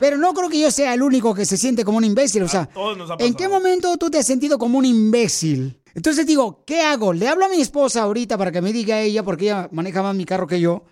Pero 0.00 0.16
no 0.18 0.34
creo 0.34 0.48
que 0.48 0.58
yo 0.60 0.70
sea 0.70 0.92
el 0.94 1.02
único 1.02 1.34
que 1.34 1.44
se 1.46 1.56
siente 1.56 1.84
como 1.84 1.98
un 1.98 2.04
imbécil. 2.04 2.42
O 2.42 2.48
sea, 2.48 2.66
todos 2.66 2.96
nos 2.98 3.10
ha 3.10 3.16
¿en 3.18 3.34
qué 3.34 3.48
momento 3.48 3.96
tú 3.96 4.10
te 4.10 4.18
has 4.18 4.26
sentido 4.26 4.58
como 4.58 4.78
un 4.78 4.84
imbécil? 4.84 5.80
Entonces 5.94 6.26
digo, 6.26 6.64
¿qué 6.66 6.80
hago? 6.82 7.12
Le 7.12 7.28
hablo 7.28 7.44
a 7.44 7.48
mi 7.48 7.60
esposa 7.60 8.02
ahorita 8.02 8.36
para 8.36 8.50
que 8.50 8.60
me 8.60 8.72
diga 8.72 9.00
ella, 9.00 9.22
porque 9.22 9.44
ella 9.44 9.68
maneja 9.70 10.02
más 10.02 10.14
mi 10.16 10.24
carro 10.24 10.46
que 10.48 10.60
yo. 10.60 10.82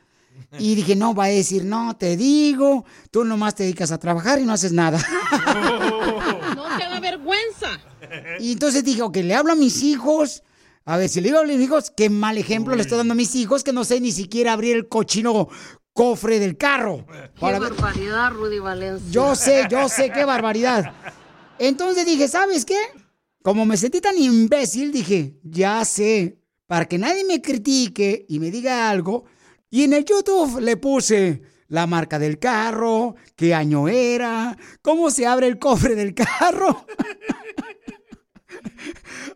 Y 0.59 0.74
dije, 0.74 0.95
no, 0.97 1.14
va 1.14 1.24
a 1.24 1.28
decir, 1.28 1.64
no, 1.64 1.97
te 1.97 2.16
digo, 2.16 2.85
tú 3.11 3.24
nomás 3.24 3.55
te 3.55 3.62
dedicas 3.62 3.91
a 3.91 3.99
trabajar 3.99 4.39
y 4.39 4.45
no 4.45 4.53
haces 4.53 4.72
nada. 4.72 4.99
No 6.55 6.78
te 6.78 6.85
da 6.85 7.01
vergüenza. 7.01 7.80
Y 8.41 8.53
entonces 8.53 8.85
dije, 8.85 9.03
ok, 9.03 9.16
le 9.18 9.35
hablo 9.35 9.53
a 9.53 9.57
mis 9.57 9.83
hijos. 9.83 10.43
A 10.85 10.97
ver, 10.97 11.09
si 11.09 11.20
le 11.20 11.28
digo 11.28 11.39
a 11.41 11.45
mis 11.45 11.61
hijos, 11.61 11.91
qué 11.97 12.11
mal 12.11 12.37
ejemplo 12.39 12.74
le 12.74 12.83
estoy 12.83 12.99
dando 12.99 13.12
a 13.12 13.16
mis 13.16 13.35
hijos 13.35 13.62
que 13.64 13.72
no 13.72 13.85
sé 13.85 14.01
ni 14.01 14.12
siquiera 14.12 14.53
abrir 14.53 14.76
el 14.76 14.89
cochino 14.89 15.49
cofre 15.93 16.39
del 16.39 16.57
carro. 16.57 17.07
Para 17.39 17.59
ver- 17.59 17.72
barbaridad, 17.74 18.33
Rudy 18.33 18.59
Valencia. 18.59 19.09
Yo 19.11 19.35
sé, 19.37 19.66
yo 19.70 19.89
sé, 19.89 20.11
qué 20.11 20.24
barbaridad. 20.24 20.93
Entonces 21.59 22.05
dije, 22.07 22.26
¿sabes 22.28 22.64
qué? 22.64 22.78
Como 23.43 23.64
me 23.64 23.76
sentí 23.76 24.01
tan 24.01 24.16
imbécil, 24.18 24.93
dije, 24.93 25.39
ya 25.43 25.85
sé, 25.85 26.39
para 26.66 26.87
que 26.87 26.99
nadie 26.99 27.24
me 27.24 27.41
critique 27.41 28.24
y 28.28 28.39
me 28.41 28.51
diga 28.51 28.89
algo. 28.91 29.24
Y 29.72 29.84
en 29.84 29.94
el 29.94 30.04
YouTube 30.04 30.60
le 30.60 30.76
puse 30.76 31.40
la 31.68 31.86
marca 31.86 32.18
del 32.18 32.38
carro, 32.38 33.16
qué 33.34 33.54
año 33.54 33.88
era, 33.88 34.54
cómo 34.82 35.10
se 35.10 35.26
abre 35.26 35.46
el 35.46 35.58
cofre 35.58 35.94
del 35.94 36.14
carro. 36.14 36.84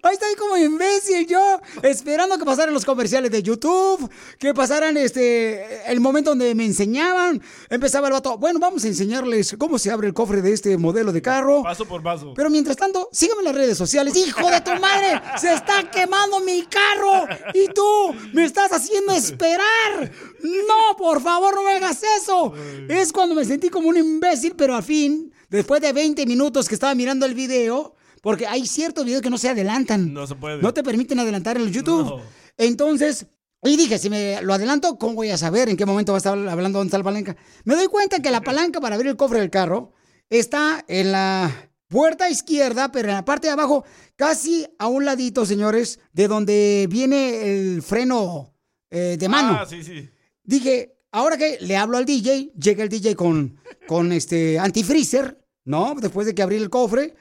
Ahí 0.02 0.14
estoy 0.14 0.34
como 0.36 0.56
imbécil 0.56 1.26
yo, 1.26 1.60
esperando 1.82 2.38
que 2.38 2.44
pasaran 2.44 2.72
los 2.72 2.84
comerciales 2.84 3.30
de 3.30 3.42
YouTube, 3.42 4.10
que 4.38 4.54
pasaran 4.54 4.96
este 4.96 5.90
el 5.90 6.00
momento 6.00 6.30
donde 6.30 6.54
me 6.54 6.64
enseñaban. 6.64 7.42
Empezaba 7.68 8.08
el 8.08 8.12
vato, 8.12 8.38
bueno, 8.38 8.58
vamos 8.58 8.84
a 8.84 8.88
enseñarles 8.88 9.56
cómo 9.58 9.78
se 9.78 9.90
abre 9.90 10.08
el 10.08 10.14
cofre 10.14 10.42
de 10.42 10.52
este 10.52 10.76
modelo 10.76 11.12
de 11.12 11.22
carro. 11.22 11.62
Paso 11.62 11.86
por 11.86 12.02
paso. 12.02 12.34
Pero 12.34 12.50
mientras 12.50 12.76
tanto, 12.76 13.08
sígueme 13.12 13.40
en 13.40 13.44
las 13.46 13.54
redes 13.54 13.78
sociales. 13.78 14.16
¡Hijo 14.16 14.48
de 14.50 14.60
tu 14.60 14.72
madre! 14.80 15.20
¡Se 15.38 15.52
está 15.52 15.90
quemando 15.90 16.40
mi 16.40 16.62
carro! 16.66 17.26
¡Y 17.54 17.68
tú 17.72 18.14
me 18.32 18.44
estás 18.44 18.72
haciendo 18.72 19.12
esperar! 19.12 20.12
¡No, 20.42 20.96
por 20.96 21.20
favor, 21.20 21.54
no 21.54 21.62
me 21.64 21.72
hagas 21.72 22.02
eso! 22.20 22.52
Es 22.88 23.12
cuando 23.12 23.34
me 23.34 23.44
sentí 23.44 23.68
como 23.70 23.88
un 23.88 23.96
imbécil, 23.96 24.54
pero 24.56 24.76
al 24.76 24.82
fin, 24.82 25.32
después 25.48 25.80
de 25.80 25.92
20 25.92 26.26
minutos 26.26 26.68
que 26.68 26.74
estaba 26.74 26.94
mirando 26.94 27.26
el 27.26 27.34
video, 27.34 27.95
porque 28.22 28.46
hay 28.46 28.66
ciertos 28.66 29.04
videos 29.04 29.22
que 29.22 29.30
no 29.30 29.38
se 29.38 29.48
adelantan. 29.48 30.12
No 30.12 30.26
se 30.26 30.34
puede. 30.34 30.62
No 30.62 30.74
te 30.74 30.82
permiten 30.82 31.18
adelantar 31.18 31.56
en 31.56 31.64
el 31.64 31.72
YouTube. 31.72 32.20
Entonces, 32.56 33.26
y 33.62 33.76
dije, 33.76 33.98
si 33.98 34.10
me 34.10 34.40
lo 34.42 34.54
adelanto, 34.54 34.98
¿cómo 34.98 35.14
voy 35.14 35.30
a 35.30 35.36
saber 35.36 35.68
en 35.68 35.76
qué 35.76 35.86
momento 35.86 36.12
va 36.12 36.16
a 36.16 36.18
estar 36.18 36.32
hablando 36.32 36.78
dónde 36.78 36.88
está 36.88 36.98
la 36.98 37.04
palanca? 37.04 37.36
Me 37.64 37.74
doy 37.74 37.88
cuenta 37.88 38.20
que 38.20 38.30
la 38.30 38.40
palanca 38.40 38.80
para 38.80 38.94
abrir 38.94 39.10
el 39.10 39.16
cofre 39.16 39.40
del 39.40 39.50
carro 39.50 39.92
está 40.30 40.84
en 40.88 41.12
la 41.12 41.70
puerta 41.88 42.28
izquierda, 42.30 42.92
pero 42.92 43.08
en 43.08 43.14
la 43.14 43.24
parte 43.24 43.48
de 43.48 43.52
abajo, 43.52 43.84
casi 44.16 44.66
a 44.78 44.86
un 44.86 45.04
ladito, 45.04 45.46
señores, 45.46 46.00
de 46.12 46.28
donde 46.28 46.86
viene 46.90 47.50
el 47.50 47.82
freno 47.82 48.54
eh, 48.90 49.16
de 49.18 49.28
mano. 49.28 49.58
Ah, 49.60 49.66
sí, 49.66 49.82
sí. 49.82 50.08
Dije, 50.44 50.96
ahora 51.10 51.36
que 51.36 51.58
le 51.60 51.76
hablo 51.76 51.96
al 51.96 52.04
DJ, 52.04 52.52
llega 52.58 52.82
el 52.82 52.88
DJ 52.88 53.14
con, 53.16 53.58
con 53.88 54.12
este 54.12 54.58
antifreezer, 54.58 55.40
¿no? 55.64 55.94
Después 56.00 56.26
de 56.26 56.34
que 56.34 56.42
abrí 56.42 56.56
el 56.56 56.70
cofre. 56.70 57.14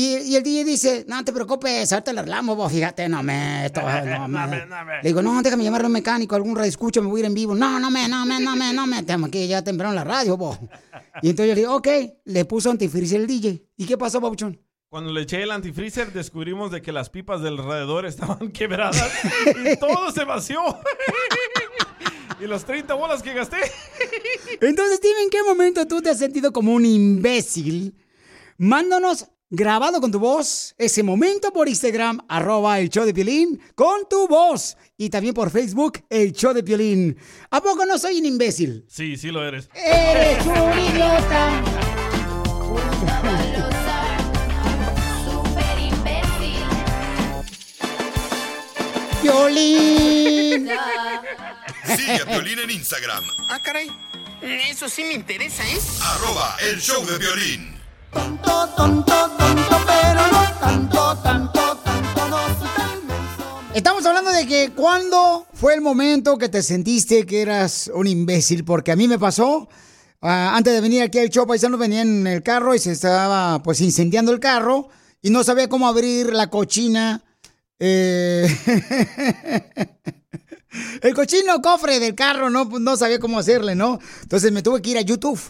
Y, 0.00 0.16
y 0.30 0.36
el 0.36 0.44
DJ 0.44 0.64
dice, 0.64 1.04
no 1.08 1.24
te 1.24 1.32
preocupes, 1.32 1.92
ahorita 1.92 2.12
le 2.12 2.20
arreglamos, 2.20 2.56
vos, 2.56 2.70
fíjate, 2.70 3.08
no 3.08 3.20
me, 3.24 3.66
esto, 3.66 3.80
no 4.28 4.28
me. 4.28 4.64
Le 5.02 5.08
digo, 5.08 5.22
no, 5.22 5.42
déjame 5.42 5.64
llamar 5.64 5.82
a 5.82 5.86
un 5.86 5.92
mecánico, 5.92 6.36
algún 6.36 6.54
radio 6.54 6.68
escucha, 6.68 7.00
me 7.00 7.08
voy 7.08 7.18
a 7.18 7.22
ir 7.22 7.26
en 7.26 7.34
vivo. 7.34 7.56
No, 7.56 7.80
no 7.80 7.90
me, 7.90 8.08
no 8.08 8.24
me, 8.24 8.38
no 8.38 8.54
me, 8.54 8.72
no 8.72 8.86
me, 8.86 9.02
tengo 9.02 9.28
que 9.28 9.48
ya 9.48 9.64
temprano 9.64 9.92
la 9.92 10.04
radio, 10.04 10.36
vos. 10.36 10.56
Y 11.20 11.30
entonces 11.30 11.48
yo 11.48 11.54
le 11.56 11.60
digo, 11.62 11.74
ok, 11.74 11.88
le 12.26 12.44
puso 12.44 12.70
antifreezer 12.70 13.22
el 13.22 13.26
DJ. 13.26 13.66
¿Y 13.76 13.86
qué 13.86 13.98
pasó, 13.98 14.20
Pabuchón? 14.20 14.62
Cuando 14.88 15.12
le 15.12 15.22
eché 15.22 15.42
el 15.42 15.50
antifreezer, 15.50 16.12
descubrimos 16.12 16.70
de 16.70 16.80
que 16.80 16.92
las 16.92 17.10
pipas 17.10 17.42
del 17.42 17.58
radiador 17.58 18.06
estaban 18.06 18.52
quebradas 18.52 19.10
y 19.64 19.76
todo 19.78 20.12
se 20.12 20.22
vació. 20.22 20.60
y 22.40 22.46
los 22.46 22.64
30 22.64 22.94
bolas 22.94 23.20
que 23.20 23.34
gasté. 23.34 23.56
Entonces, 24.60 25.00
dime 25.00 25.22
en 25.24 25.30
qué 25.30 25.42
momento 25.42 25.88
tú 25.88 26.00
te 26.00 26.10
has 26.10 26.18
sentido 26.20 26.52
como 26.52 26.72
un 26.72 26.86
imbécil. 26.86 27.96
Mándanos 28.58 29.28
grabado 29.50 30.00
con 30.00 30.10
tu 30.10 30.18
voz 30.18 30.74
ese 30.78 31.02
momento 31.02 31.52
por 31.52 31.68
Instagram, 31.68 32.20
arroba 32.28 32.78
el 32.80 32.88
show 32.90 33.04
de 33.04 33.14
Piolín, 33.14 33.60
con 33.74 34.08
tu 34.08 34.26
voz. 34.28 34.76
Y 34.96 35.10
también 35.10 35.34
por 35.34 35.50
Facebook, 35.50 36.04
el 36.10 36.32
show 36.32 36.52
de 36.52 36.62
Piolín. 36.62 37.16
¿A 37.50 37.60
poco 37.62 37.84
no 37.86 37.98
soy 37.98 38.18
un 38.18 38.26
imbécil? 38.26 38.84
Sí, 38.88 39.16
sí 39.16 39.28
lo 39.30 39.46
eres. 39.46 39.68
¡Eres 39.74 40.44
un 40.46 40.78
idiota! 40.94 41.62
Piolín. 49.38 50.68
Sigue 51.96 52.22
a 52.22 52.26
Piolín 52.26 52.58
en 52.58 52.70
Instagram, 52.70 53.24
Ah, 53.48 53.60
caray. 53.62 53.88
Eso 54.42 54.88
sí 54.88 55.02
me 55.04 55.14
interesa, 55.14 55.64
¿eh? 55.68 55.78
arroba 56.02 56.56
el 56.70 56.80
show 56.80 57.04
de 57.04 57.18
violín. 57.18 57.77
Estamos 63.74 64.04
hablando 64.06 64.32
de 64.32 64.46
que 64.46 64.70
cuándo 64.74 65.46
fue 65.54 65.74
el 65.74 65.80
momento 65.80 66.36
que 66.36 66.48
te 66.48 66.62
sentiste 66.62 67.24
que 67.26 67.42
eras 67.42 67.90
un 67.94 68.06
imbécil, 68.06 68.64
porque 68.64 68.90
a 68.90 68.96
mí 68.96 69.06
me 69.06 69.18
pasó. 69.18 69.68
ah, 70.20 70.54
antes 70.56 70.72
de 70.72 70.80
venir 70.80 71.02
aquí 71.02 71.18
al 71.18 71.28
show, 71.28 71.46
paisano 71.46 71.78
venía 71.78 72.02
en 72.02 72.26
el 72.26 72.42
carro 72.42 72.74
y 72.74 72.78
se 72.78 72.92
estaba 72.92 73.62
pues 73.62 73.80
incendiando 73.80 74.32
el 74.32 74.40
carro 74.40 74.88
y 75.22 75.30
no 75.30 75.44
sabía 75.44 75.68
cómo 75.68 75.86
abrir 75.86 76.32
la 76.32 76.50
cochina. 76.50 77.22
eh, 77.78 78.48
el 81.02 81.14
cochino 81.14 81.62
cofre 81.62 82.00
del 82.00 82.14
carro, 82.16 82.50
no, 82.50 82.64
no 82.64 82.96
sabía 82.96 83.20
cómo 83.20 83.38
hacerle, 83.38 83.76
¿no? 83.76 84.00
Entonces 84.22 84.50
me 84.50 84.62
tuve 84.62 84.82
que 84.82 84.90
ir 84.90 84.98
a 84.98 85.02
YouTube 85.02 85.40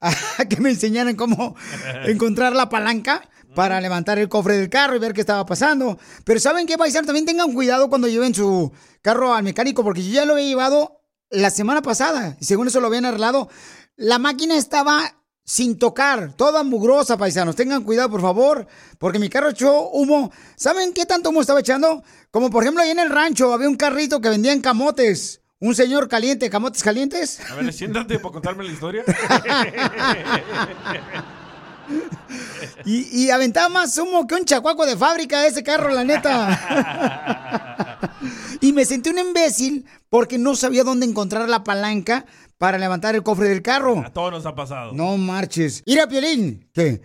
a 0.00 0.12
que 0.48 0.60
me 0.60 0.70
enseñaran 0.70 1.16
cómo 1.16 1.56
encontrar 2.06 2.54
la 2.54 2.68
palanca 2.68 3.28
para 3.54 3.80
levantar 3.80 4.18
el 4.18 4.28
cofre 4.28 4.56
del 4.56 4.68
carro 4.68 4.96
y 4.96 4.98
ver 4.98 5.12
qué 5.12 5.20
estaba 5.20 5.44
pasando. 5.46 5.98
Pero 6.24 6.38
¿saben 6.38 6.66
qué, 6.66 6.78
paisano? 6.78 7.06
También 7.06 7.26
tengan 7.26 7.52
cuidado 7.52 7.88
cuando 7.88 8.08
lleven 8.08 8.34
su 8.34 8.72
carro 9.02 9.34
al 9.34 9.42
mecánico, 9.42 9.82
porque 9.82 10.04
yo 10.04 10.12
ya 10.12 10.24
lo 10.24 10.34
había 10.34 10.46
llevado 10.46 11.02
la 11.30 11.50
semana 11.50 11.82
pasada 11.82 12.36
y 12.40 12.44
según 12.44 12.68
eso 12.68 12.80
lo 12.80 12.86
habían 12.86 13.04
arreglado. 13.04 13.48
La 13.96 14.18
máquina 14.18 14.56
estaba 14.56 15.18
sin 15.44 15.78
tocar, 15.78 16.34
toda 16.34 16.62
mugrosa, 16.62 17.16
paisanos. 17.16 17.56
Tengan 17.56 17.82
cuidado, 17.82 18.10
por 18.10 18.20
favor, 18.20 18.66
porque 18.98 19.18
mi 19.18 19.30
carro 19.30 19.48
echó 19.48 19.88
humo. 19.88 20.30
¿Saben 20.56 20.92
qué 20.92 21.06
tanto 21.06 21.30
humo 21.30 21.40
estaba 21.40 21.60
echando? 21.60 22.04
Como 22.30 22.50
por 22.50 22.62
ejemplo, 22.62 22.82
ahí 22.82 22.90
en 22.90 22.98
el 22.98 23.08
rancho 23.10 23.52
había 23.52 23.68
un 23.68 23.76
carrito 23.76 24.20
que 24.20 24.28
vendían 24.28 24.60
camotes. 24.60 25.40
Un 25.60 25.74
señor 25.74 26.08
caliente, 26.08 26.50
camotes 26.50 26.82
calientes. 26.82 27.40
A 27.50 27.54
ver, 27.56 27.72
siéntate 27.72 28.18
para 28.18 28.32
contarme 28.32 28.64
la 28.64 28.72
historia. 28.72 29.04
Y, 32.84 33.24
y 33.24 33.30
aventaba 33.30 33.70
más 33.70 33.96
humo 33.96 34.26
que 34.26 34.34
un 34.34 34.44
chacuaco 34.44 34.84
de 34.84 34.94
fábrica 34.96 35.46
ese 35.46 35.62
carro, 35.62 35.88
la 35.88 36.04
neta. 36.04 36.58
y 38.60 38.72
me 38.72 38.84
sentí 38.84 39.08
un 39.08 39.18
imbécil 39.18 39.86
porque 40.10 40.36
no 40.36 40.54
sabía 40.54 40.84
dónde 40.84 41.06
encontrar 41.06 41.48
la 41.48 41.64
palanca 41.64 42.26
para 42.58 42.76
levantar 42.76 43.14
el 43.14 43.22
cofre 43.22 43.48
del 43.48 43.62
carro. 43.62 44.02
A 44.04 44.12
todos 44.12 44.32
nos 44.32 44.46
ha 44.46 44.54
pasado. 44.54 44.92
No 44.92 45.16
marches. 45.16 45.82
Ir 45.86 46.00
a 46.00 46.08
Piolín, 46.08 46.68
que 46.74 47.00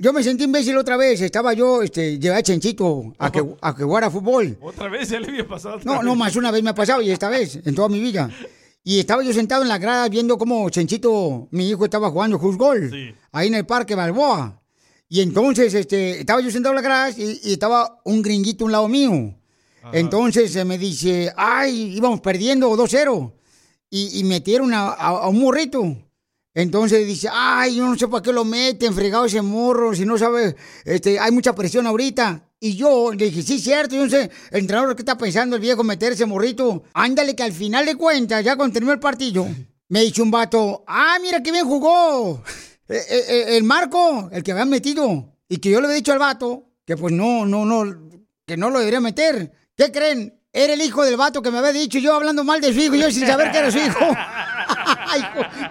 yo 0.00 0.12
me 0.12 0.22
sentí 0.22 0.44
imbécil 0.44 0.76
otra 0.76 0.96
vez. 0.96 1.20
Estaba 1.20 1.52
yo, 1.52 1.82
este, 1.82 2.18
llevé 2.18 2.36
a 2.36 2.42
Chenchito 2.42 3.12
a 3.18 3.30
que, 3.30 3.44
a 3.60 3.76
que 3.76 3.84
jugara 3.84 4.10
fútbol. 4.10 4.58
Otra 4.60 4.88
vez 4.88 5.08
ya 5.10 5.20
le 5.20 5.28
había 5.28 5.46
pasado. 5.46 5.78
No, 5.84 6.02
no, 6.02 6.10
vez. 6.10 6.18
más 6.18 6.36
una 6.36 6.50
vez 6.50 6.62
me 6.62 6.70
ha 6.70 6.74
pasado 6.74 7.00
y 7.02 7.10
esta 7.10 7.28
vez, 7.28 7.60
en 7.64 7.74
toda 7.74 7.88
mi 7.88 8.00
vida. 8.00 8.30
Y 8.82 8.98
estaba 8.98 9.22
yo 9.22 9.32
sentado 9.32 9.62
en 9.62 9.68
la 9.68 9.78
grada 9.78 10.08
viendo 10.08 10.38
cómo 10.38 10.68
Chenchito, 10.70 11.48
mi 11.50 11.68
hijo, 11.68 11.84
estaba 11.84 12.10
jugando 12.10 12.38
fútbol. 12.38 12.90
Ahí 13.32 13.48
en 13.48 13.54
el 13.54 13.66
Parque 13.66 13.94
Balboa. 13.94 14.60
Y 15.08 15.20
entonces, 15.20 15.74
este, 15.74 16.20
estaba 16.20 16.40
yo 16.40 16.50
sentado 16.50 16.72
en 16.72 16.76
la 16.76 16.82
grada 16.82 17.10
y, 17.10 17.40
y 17.44 17.52
estaba 17.52 18.00
un 18.04 18.22
gringuito 18.22 18.64
a 18.64 18.66
un 18.66 18.72
lado 18.72 18.88
mío. 18.88 19.34
Entonces 19.92 20.54
eh, 20.56 20.64
me 20.64 20.78
dice, 20.78 21.32
ay, 21.36 21.94
íbamos 21.96 22.20
perdiendo 22.20 22.70
2-0. 22.76 23.32
Y, 23.90 24.20
y 24.20 24.24
metieron 24.24 24.72
a, 24.72 24.88
a- 24.90 25.08
a 25.24 25.28
un 25.28 25.40
morrito. 25.40 25.96
Entonces 26.60 27.06
dice, 27.06 27.28
ay, 27.32 27.76
yo 27.76 27.86
no 27.86 27.96
sé 27.96 28.06
para 28.06 28.22
qué 28.22 28.32
lo 28.32 28.44
meten, 28.44 28.92
fregado 28.92 29.24
ese 29.24 29.40
morro, 29.40 29.94
si 29.94 30.04
no 30.04 30.18
sabe, 30.18 30.54
este, 30.84 31.18
hay 31.18 31.30
mucha 31.30 31.54
presión 31.54 31.86
ahorita. 31.86 32.50
Y 32.60 32.76
yo 32.76 33.12
le 33.14 33.26
dije, 33.26 33.42
sí, 33.42 33.58
cierto, 33.58 33.96
yo 33.96 34.04
no 34.04 34.10
sé, 34.10 34.30
el 34.50 34.60
entrenador, 34.60 34.94
¿qué 34.94 35.00
está 35.00 35.16
pensando 35.16 35.56
el 35.56 35.62
viejo 35.62 35.82
meter 35.82 36.12
ese 36.12 36.26
morrito? 36.26 36.82
Ándale, 36.92 37.34
que 37.34 37.42
al 37.42 37.52
final 37.52 37.86
de 37.86 37.94
cuentas, 37.94 38.44
ya 38.44 38.56
cuando 38.56 38.74
terminó 38.74 38.92
el 38.92 39.00
partido, 39.00 39.48
me 39.88 40.02
dice 40.02 40.20
un 40.20 40.30
vato, 40.30 40.84
ah, 40.86 41.16
mira 41.22 41.42
qué 41.42 41.50
bien 41.50 41.64
jugó. 41.64 42.44
Eh, 42.88 42.96
eh, 43.08 43.24
eh, 43.28 43.56
el 43.56 43.64
Marco, 43.64 44.28
el 44.30 44.42
que 44.42 44.52
habían 44.52 44.68
metido. 44.68 45.32
Y 45.48 45.56
que 45.56 45.70
yo 45.70 45.80
le 45.80 45.86
había 45.86 45.96
dicho 45.96 46.12
al 46.12 46.18
vato 46.18 46.64
que 46.84 46.96
pues 46.96 47.14
no, 47.14 47.46
no, 47.46 47.64
no, 47.64 48.10
que 48.44 48.58
no 48.58 48.68
lo 48.68 48.80
debería 48.80 49.00
meter. 49.00 49.50
¿Qué 49.74 49.90
creen? 49.90 50.38
Era 50.52 50.74
el 50.74 50.82
hijo 50.82 51.04
del 51.04 51.16
vato 51.16 51.40
que 51.40 51.50
me 51.50 51.58
había 51.58 51.72
dicho 51.72 51.98
yo 51.98 52.14
hablando 52.14 52.44
mal 52.44 52.60
de 52.60 52.74
su 52.74 52.80
hijo, 52.80 52.96
yo 52.96 53.10
sin 53.10 53.26
saber 53.26 53.50
que 53.50 53.58
era 53.58 53.70
su 53.70 53.78
hijo. 53.78 53.98
Ay, 55.12 55.22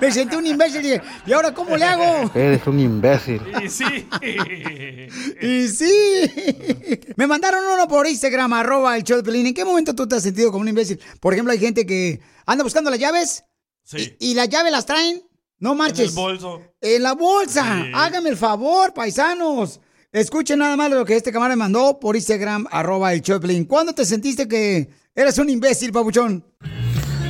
me 0.02 0.12
sentí 0.12 0.36
un 0.36 0.46
imbécil 0.46 0.82
y 0.82 0.90
dije, 0.90 1.02
¿y 1.26 1.32
ahora 1.34 1.54
cómo 1.54 1.78
le 1.78 1.86
hago? 1.86 2.30
Eres 2.36 2.66
un 2.68 2.80
imbécil. 2.80 3.42
Y 3.64 3.70
sí. 3.70 3.86
Y 5.42 5.68
sí. 5.70 7.02
Me 7.16 7.28
mandaron 7.28 7.64
uno 7.74 7.88
por 7.88 8.08
Instagram, 8.08 8.54
arroba 8.54 8.96
el 8.98 9.04
show 9.04 9.18
de 9.18 9.24
Pelín. 9.24 9.48
¿En 9.48 9.54
qué 9.54 9.66
momento 9.66 9.96
tú 9.96 10.08
te 10.08 10.16
has 10.16 10.24
sentido 10.24 10.52
como 10.52 10.62
un 10.64 10.68
imbécil? 10.70 11.00
Por 11.20 11.34
ejemplo, 11.34 11.52
hay 11.54 11.60
gente 11.60 11.86
que 11.86 12.20
anda 12.46 12.64
buscando 12.64 12.90
las 12.90 13.00
llaves 13.00 13.44
Sí. 13.84 14.16
y 14.20 14.34
las 14.36 14.50
llaves 14.50 14.72
las 14.72 14.86
traen. 14.86 15.22
No 15.60 15.72
En 15.74 15.78
marches. 15.78 16.10
el 16.10 16.16
bolso. 16.16 16.62
En 16.80 17.04
la 17.04 17.14
bolsa. 17.14 17.82
Sí. 17.84 17.92
Hágame 17.94 18.30
el 18.30 18.38
favor, 18.38 18.94
paisanos. 18.94 19.80
Escuchen 20.12 20.60
nada 20.60 20.76
más 20.76 20.90
lo 20.90 21.06
que 21.06 21.16
este 21.16 21.32
camarada 21.32 21.56
me 21.56 21.60
mandó 21.64 22.00
por 22.00 22.16
Instagram, 22.16 22.66
arroba 22.72 23.14
el 23.14 23.22
Choplin. 23.22 23.66
¿Cuándo 23.66 23.94
te 23.94 24.06
sentiste 24.06 24.48
que 24.48 24.90
eras 25.14 25.38
un 25.38 25.50
imbécil, 25.50 25.92
papuchón? 25.92 26.46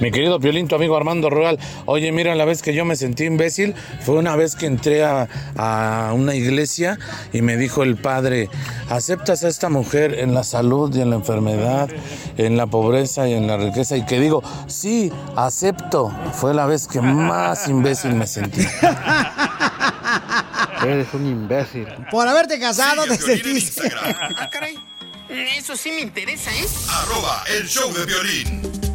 Mi 0.01 0.11
querido 0.11 0.39
Piolín, 0.39 0.67
tu 0.69 0.75
amigo 0.75 0.95
Armando 0.95 1.29
Rugal. 1.29 1.59
Oye, 1.85 2.11
mira, 2.13 2.33
la 2.35 2.45
vez 2.45 2.61
que 2.61 2.73
yo 2.73 2.85
me 2.85 2.95
sentí 2.95 3.25
imbécil 3.25 3.75
fue 4.01 4.15
una 4.15 4.37
vez 4.37 4.55
que 4.55 4.65
entré 4.65 5.03
a, 5.03 5.27
a 5.57 6.13
una 6.13 6.35
iglesia 6.35 6.97
y 7.33 7.41
me 7.41 7.57
dijo 7.57 7.83
el 7.83 7.97
padre, 7.97 8.49
¿aceptas 8.89 9.43
a 9.43 9.49
esta 9.49 9.67
mujer 9.67 10.17
en 10.19 10.33
la 10.33 10.45
salud 10.45 10.95
y 10.95 11.01
en 11.01 11.09
la 11.09 11.17
enfermedad, 11.17 11.89
en 12.37 12.55
la 12.55 12.67
pobreza 12.67 13.27
y 13.27 13.33
en 13.33 13.47
la 13.47 13.57
riqueza? 13.57 13.97
Y 13.97 14.05
que 14.05 14.21
digo, 14.21 14.41
sí, 14.67 15.11
acepto. 15.35 16.15
Fue 16.33 16.53
la 16.53 16.65
vez 16.65 16.87
que 16.87 17.01
más 17.01 17.67
imbécil 17.67 18.13
me 18.15 18.25
sentí. 18.25 18.65
Eres 20.81 21.13
un 21.13 21.27
imbécil. 21.27 21.87
Por 22.09 22.25
haberte 22.25 22.57
casado 22.57 23.03
te 23.03 23.17
Piolín 23.17 23.17
en 23.17 23.17
sentiste. 23.43 23.91
Ah, 24.37 24.49
caray. 24.49 24.79
Eso 25.57 25.75
sí 25.75 25.91
me 25.91 26.01
interesa, 26.01 26.51
¿eh? 26.51 26.65
Arroba 26.89 27.43
el 27.55 27.67
show 27.67 27.93
de 27.93 28.05
violín. 28.05 28.88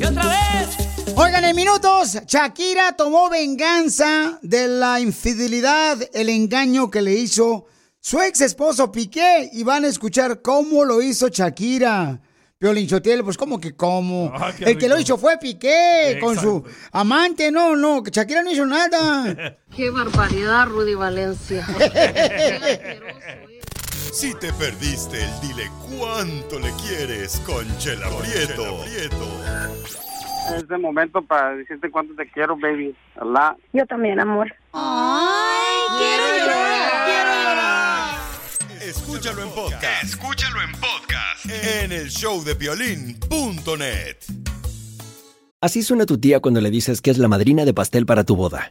¡Y 0.00 0.04
otra 0.04 0.26
vez! 0.26 1.14
Oigan, 1.16 1.44
en 1.44 1.54
minutos, 1.54 2.18
Shakira 2.26 2.96
tomó 2.96 3.30
venganza 3.30 4.38
de 4.42 4.66
la 4.66 4.98
infidelidad, 4.98 5.98
el 6.12 6.28
engaño 6.28 6.90
que 6.90 7.00
le 7.00 7.14
hizo 7.14 7.66
su 8.00 8.20
ex 8.20 8.40
esposo 8.40 8.90
Piqué. 8.90 9.48
Y 9.52 9.62
van 9.62 9.84
a 9.84 9.88
escuchar 9.88 10.42
cómo 10.42 10.84
lo 10.84 11.00
hizo 11.00 11.28
Shakira. 11.28 12.20
Piolín 12.58 12.88
pues 13.24 13.36
¿cómo 13.36 13.60
que 13.60 13.76
cómo? 13.76 14.32
Ah, 14.34 14.52
el 14.58 14.78
que 14.78 14.88
lo 14.88 14.98
hizo 14.98 15.18
fue 15.18 15.38
Piqué 15.38 16.18
con 16.20 16.38
su 16.38 16.64
amante. 16.92 17.52
No, 17.52 17.76
no, 17.76 18.02
Shakira 18.02 18.42
no 18.42 18.50
hizo 18.50 18.66
nada. 18.66 19.58
Qué 19.76 19.90
barbaridad, 19.90 20.66
Rudy 20.66 20.94
Valencia. 20.94 21.66
Si 24.14 24.32
te 24.34 24.52
perdiste 24.52 25.24
el 25.24 25.40
dile 25.40 25.68
cuánto 25.98 26.60
le 26.60 26.70
quieres 26.86 27.42
con 27.44 27.66
Chela 27.78 28.08
Prieto. 28.10 28.78
Es 30.52 30.64
el 30.70 30.78
momento 30.78 31.22
para 31.22 31.56
decirte 31.56 31.90
cuánto 31.90 32.14
te 32.14 32.30
quiero, 32.30 32.54
baby. 32.56 32.94
Allah. 33.16 33.56
Yo 33.72 33.84
también, 33.86 34.20
amor. 34.20 34.54
¡Ay, 34.72 35.98
quiero 35.98 36.24
llorar! 36.38 37.04
¡Quiero 37.06 37.30
llorar! 37.42 38.14
Escúchalo 38.82 39.42
en 39.42 39.50
podcast. 39.50 40.04
Escúchalo 40.04 40.60
en 40.60 40.72
podcast. 40.72 41.46
En 41.46 41.92
el 41.92 42.08
showdepiolín.net. 42.08 44.16
Así 45.60 45.82
suena 45.82 46.04
tu 46.04 46.18
tía 46.18 46.40
cuando 46.40 46.60
le 46.60 46.70
dices 46.70 47.00
que 47.00 47.10
es 47.10 47.16
la 47.16 47.28
madrina 47.28 47.64
de 47.64 47.72
pastel 47.72 48.04
para 48.04 48.24
tu 48.24 48.36
boda. 48.36 48.70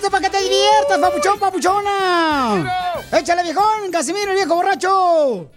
chistes 0.00 0.10
para 0.10 0.30
que 0.30 0.36
te 0.36 0.42
diviertas, 0.42 0.98
papuchón, 0.98 1.38
papuchona! 1.38 2.96
¡Échale, 3.12 3.42
viejón! 3.42 3.90
¡Casimiro, 3.92 4.30
el 4.30 4.36
viejo 4.36 4.54
borracho! 4.54 5.50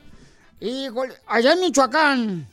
Híjole, 0.60 1.14
allá 1.28 1.54
en 1.54 1.60
Michoacán 1.62 2.50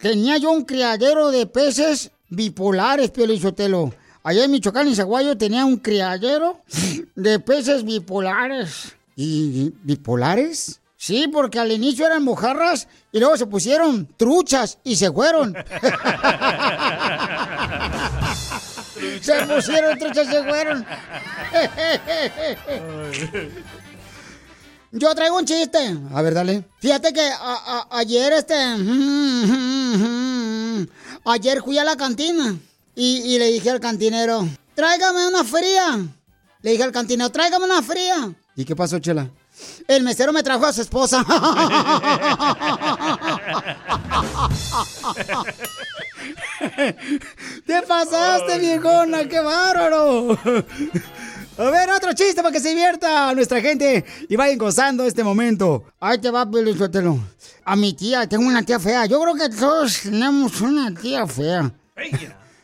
tenía 0.00 0.38
yo 0.38 0.52
un 0.52 0.64
criadero 0.64 1.30
de 1.30 1.46
peces 1.46 2.12
bipolares, 2.28 3.10
Piolizotelo. 3.10 3.92
Allá 4.22 4.44
en 4.44 4.52
Michoacán, 4.52 4.86
en 4.86 4.94
Zaguayo, 4.94 5.36
tenía 5.36 5.64
un 5.64 5.78
criadero 5.78 6.60
de 7.14 7.40
peces 7.40 7.84
bipolares. 7.84 8.94
¿Y 9.16 9.72
bipolares? 9.82 10.80
Sí, 10.96 11.28
porque 11.32 11.58
al 11.58 11.72
inicio 11.72 12.06
eran 12.06 12.22
mojarras 12.24 12.88
y 13.12 13.18
luego 13.18 13.36
se 13.36 13.46
pusieron 13.46 14.08
truchas 14.16 14.78
y 14.84 14.96
se 14.96 15.10
fueron. 15.12 15.54
Se 19.20 19.46
pusieron 19.46 19.98
truchas 19.98 20.28
se 20.28 20.44
fueron. 20.44 20.86
Yo 24.92 25.14
traigo 25.14 25.38
un 25.38 25.44
chiste. 25.44 25.96
A 26.12 26.22
ver, 26.22 26.34
dale. 26.34 26.64
Fíjate 26.78 27.12
que 27.12 27.30
ayer, 27.90 28.32
este. 28.32 28.54
Ayer 31.24 31.62
fui 31.62 31.78
a 31.78 31.84
la 31.84 31.96
cantina 31.96 32.56
y 32.94 33.38
le 33.38 33.46
dije 33.46 33.70
al 33.70 33.80
cantinero: 33.80 34.46
Tráigame 34.74 35.26
una 35.26 35.44
fría. 35.44 35.98
Le 36.62 36.70
dije 36.70 36.82
al 36.82 36.92
cantinero: 36.92 37.30
Tráigame 37.30 37.64
una 37.64 37.82
fría. 37.82 38.32
¿Y 38.56 38.64
qué 38.64 38.76
pasó, 38.76 39.00
Chela? 39.00 39.28
El 39.86 40.02
mesero 40.02 40.32
me 40.32 40.42
trajo 40.42 40.66
a 40.66 40.72
su 40.72 40.82
esposa. 40.82 41.24
¡Te 47.66 47.82
pasaste, 47.82 48.58
viejona! 48.58 49.28
¡Qué 49.28 49.40
bárbaro! 49.40 50.38
A 51.56 51.70
ver, 51.70 51.88
otro 51.90 52.12
chiste 52.14 52.42
para 52.42 52.52
que 52.52 52.58
se 52.58 52.70
divierta 52.70 53.32
nuestra 53.32 53.60
gente 53.60 54.04
y 54.28 54.34
vayan 54.34 54.58
gozando 54.58 55.04
este 55.04 55.22
momento. 55.22 55.84
Ahí 56.00 56.18
te 56.18 56.30
va, 56.30 56.50
Piolín 56.50 56.76
Sotelo. 56.76 57.18
A 57.64 57.76
mi 57.76 57.92
tía, 57.92 58.28
tengo 58.28 58.46
una 58.46 58.64
tía 58.64 58.80
fea. 58.80 59.06
Yo 59.06 59.20
creo 59.20 59.34
que 59.34 59.48
todos 59.54 60.00
tenemos 60.02 60.60
una 60.60 60.92
tía 60.92 61.26
fea. 61.28 61.72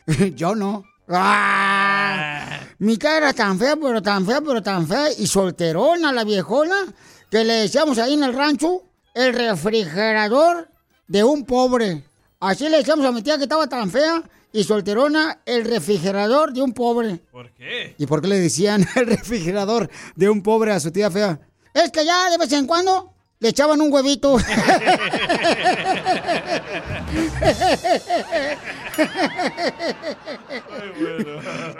Yo 0.35 0.55
no. 0.55 0.83
¡Ah! 1.07 2.59
Mi 2.79 2.97
tía 2.97 3.17
era 3.17 3.33
tan 3.33 3.57
fea, 3.57 3.77
pero 3.77 4.01
tan 4.01 4.25
fea, 4.25 4.41
pero 4.41 4.61
tan 4.61 4.85
fea 4.85 5.07
y 5.17 5.25
solterona 5.25 6.11
la 6.11 6.25
viejona 6.25 6.75
que 7.29 7.45
le 7.45 7.53
decíamos 7.53 7.97
ahí 7.97 8.15
en 8.15 8.23
el 8.23 8.33
rancho 8.33 8.83
el 9.13 9.33
refrigerador 9.33 10.69
de 11.07 11.23
un 11.23 11.45
pobre. 11.45 12.03
Así 12.41 12.67
le 12.69 12.77
decíamos 12.77 13.05
a 13.05 13.11
mi 13.11 13.21
tía 13.21 13.37
que 13.37 13.43
estaba 13.43 13.67
tan 13.67 13.91
fea 13.91 14.23
y 14.51 14.63
solterona 14.63 15.41
el 15.45 15.63
refrigerador 15.63 16.51
de 16.51 16.63
un 16.63 16.73
pobre. 16.73 17.19
¿Por 17.31 17.51
qué? 17.51 17.93
¿Y 17.99 18.07
por 18.07 18.19
qué 18.19 18.29
le 18.29 18.39
decían 18.39 18.83
el 18.95 19.05
refrigerador 19.05 19.91
de 20.15 20.27
un 20.27 20.41
pobre 20.41 20.71
a 20.71 20.79
su 20.79 20.89
tía 20.91 21.11
fea? 21.11 21.39
Es 21.71 21.91
que 21.91 22.03
ya 22.03 22.31
de 22.31 22.39
vez 22.39 22.51
en 22.53 22.65
cuando 22.65 23.13
le 23.39 23.49
echaban 23.49 23.79
un 23.79 23.93
huevito. 23.93 24.37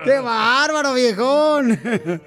¡Qué 0.05 0.20
bárbaro, 0.20 0.93
viejón! 0.93 2.22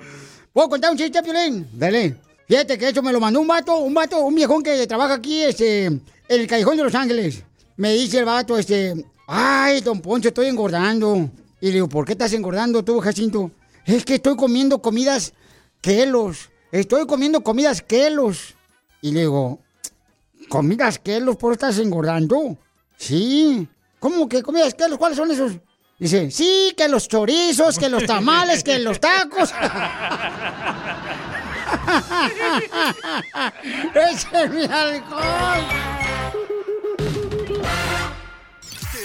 ¿Puedo 0.52 0.68
contar 0.70 0.90
un 0.90 0.98
chiste, 0.98 1.22
Piolín? 1.22 1.68
Dale. 1.72 2.16
Fíjate 2.48 2.76
que 2.78 2.88
eso 2.88 3.00
me 3.00 3.12
lo 3.12 3.20
mandó 3.20 3.40
un 3.40 3.46
vato, 3.46 3.76
un 3.76 3.94
vato, 3.94 4.18
un 4.18 4.34
viejón 4.34 4.64
que 4.64 4.88
trabaja 4.88 5.14
aquí, 5.14 5.40
este, 5.44 5.84
en 5.86 6.02
el 6.28 6.48
Callejón 6.48 6.76
de 6.76 6.82
Los 6.82 6.96
Ángeles. 6.96 7.44
Me 7.76 7.92
dice 7.92 8.18
el 8.20 8.24
vato, 8.24 8.56
este, 8.56 9.04
ay, 9.26 9.80
don 9.80 10.00
Poncho, 10.00 10.28
estoy 10.28 10.46
engordando. 10.46 11.28
Y 11.60 11.66
le 11.66 11.72
digo, 11.72 11.88
¿por 11.88 12.04
qué 12.04 12.12
estás 12.12 12.32
engordando 12.32 12.84
tú, 12.84 13.00
Jacinto? 13.00 13.50
Es 13.84 14.04
que 14.04 14.14
estoy 14.16 14.36
comiendo 14.36 14.80
comidas 14.80 15.32
quelos. 15.80 16.50
Estoy 16.70 17.06
comiendo 17.06 17.42
comidas 17.42 17.82
quelos. 17.82 18.54
Y 19.00 19.10
le 19.12 19.20
digo, 19.20 19.60
¿comidas 20.48 20.98
quelos 20.98 21.36
por 21.36 21.52
qué 21.52 21.54
estás 21.54 21.78
engordando? 21.78 22.56
Sí. 22.96 23.68
¿Cómo 23.98 24.28
que 24.28 24.42
comidas 24.42 24.74
quelos? 24.74 24.98
¿Cuáles 24.98 25.16
son 25.16 25.30
esos? 25.30 25.52
Dice, 25.98 26.30
sí, 26.30 26.74
que 26.76 26.88
los 26.88 27.08
chorizos, 27.08 27.78
que 27.78 27.88
los 27.88 28.04
tamales, 28.04 28.62
que 28.62 28.78
los 28.78 29.00
tacos. 29.00 29.52
¡Ese 33.94 34.44
es 34.44 34.50
mi 34.50 34.64
alcohol! 34.64 36.43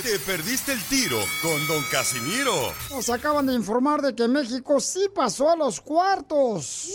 Te, 0.01 0.11
te 0.11 0.19
perdiste 0.19 0.71
el 0.71 0.81
tiro 0.83 1.19
con 1.41 1.67
Don 1.67 1.83
Casimiro. 1.91 2.73
Nos 2.89 3.09
acaban 3.09 3.45
de 3.45 3.53
informar 3.53 4.01
de 4.01 4.15
que 4.15 4.27
México 4.27 4.79
sí 4.79 5.07
pasó 5.13 5.49
a 5.49 5.55
los 5.55 5.79
cuartos. 5.81 6.89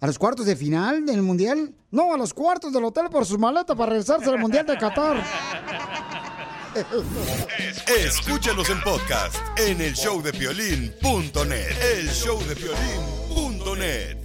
¿A 0.00 0.06
los 0.06 0.18
cuartos 0.18 0.46
de 0.46 0.56
final 0.56 1.04
del 1.06 1.22
Mundial? 1.22 1.74
No, 1.90 2.14
a 2.14 2.16
los 2.16 2.32
cuartos 2.34 2.72
del 2.72 2.84
hotel 2.84 3.08
por 3.10 3.26
su 3.26 3.38
maleta 3.38 3.74
para 3.74 3.90
regresarse 3.90 4.30
al 4.30 4.38
Mundial 4.38 4.66
de 4.66 4.78
Qatar. 4.78 5.24
Escúchanos 7.86 8.70
en 8.70 8.80
podcast 8.82 9.36
en 9.58 9.80
el 9.80 9.94
showdepiolín.net. 9.94 11.76
El 11.96 12.08
showdepiolín.net. 12.08 14.16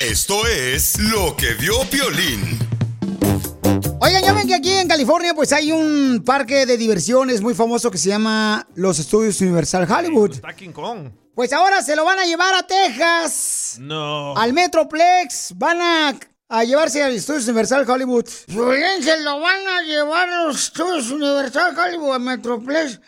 Esto 0.00 0.46
es 0.46 0.98
lo 0.98 1.36
que 1.36 1.54
vio 1.54 1.80
Piolín. 1.90 2.71
Oigan, 4.12 4.24
ya 4.24 4.34
ven 4.34 4.46
que 4.46 4.54
aquí 4.54 4.70
en 4.70 4.88
California 4.88 5.32
pues 5.32 5.54
hay 5.54 5.72
un 5.72 6.22
parque 6.22 6.66
de 6.66 6.76
diversiones 6.76 7.40
muy 7.40 7.54
famoso 7.54 7.90
que 7.90 7.96
se 7.96 8.10
llama 8.10 8.68
los 8.74 8.98
Estudios 8.98 9.40
Universal 9.40 9.90
Hollywood. 9.90 10.32
Está 10.32 10.54
King 10.54 10.72
Kong. 10.72 11.08
Pues 11.34 11.50
ahora 11.54 11.80
se 11.80 11.96
lo 11.96 12.04
van 12.04 12.18
a 12.18 12.26
llevar 12.26 12.54
a 12.54 12.62
Texas. 12.62 13.76
No. 13.80 14.36
Al 14.36 14.52
Metroplex. 14.52 15.54
Van 15.56 15.80
a, 15.80 16.14
a 16.50 16.64
llevarse 16.64 17.02
al 17.02 17.12
Estudios 17.12 17.44
Universal 17.44 17.88
Hollywood. 17.88 18.26
Pues 18.54 19.02
se 19.02 19.18
lo 19.22 19.40
van 19.40 19.66
a 19.66 19.80
llevar 19.80 20.28
a 20.28 20.44
los 20.44 20.62
Estudios 20.64 21.10
Universal 21.10 21.74
Hollywood, 21.74 22.12
al 22.16 22.20
Metroplex. 22.20 23.00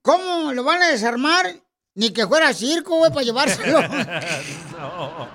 ¿Cómo 0.00 0.54
lo 0.54 0.64
van 0.64 0.82
a 0.82 0.88
desarmar? 0.88 1.54
Ni 1.96 2.14
que 2.14 2.26
fuera 2.26 2.54
circo, 2.54 2.96
güey, 2.96 3.10
para 3.10 3.24
llevárselo. 3.24 3.82
no. 4.78 5.28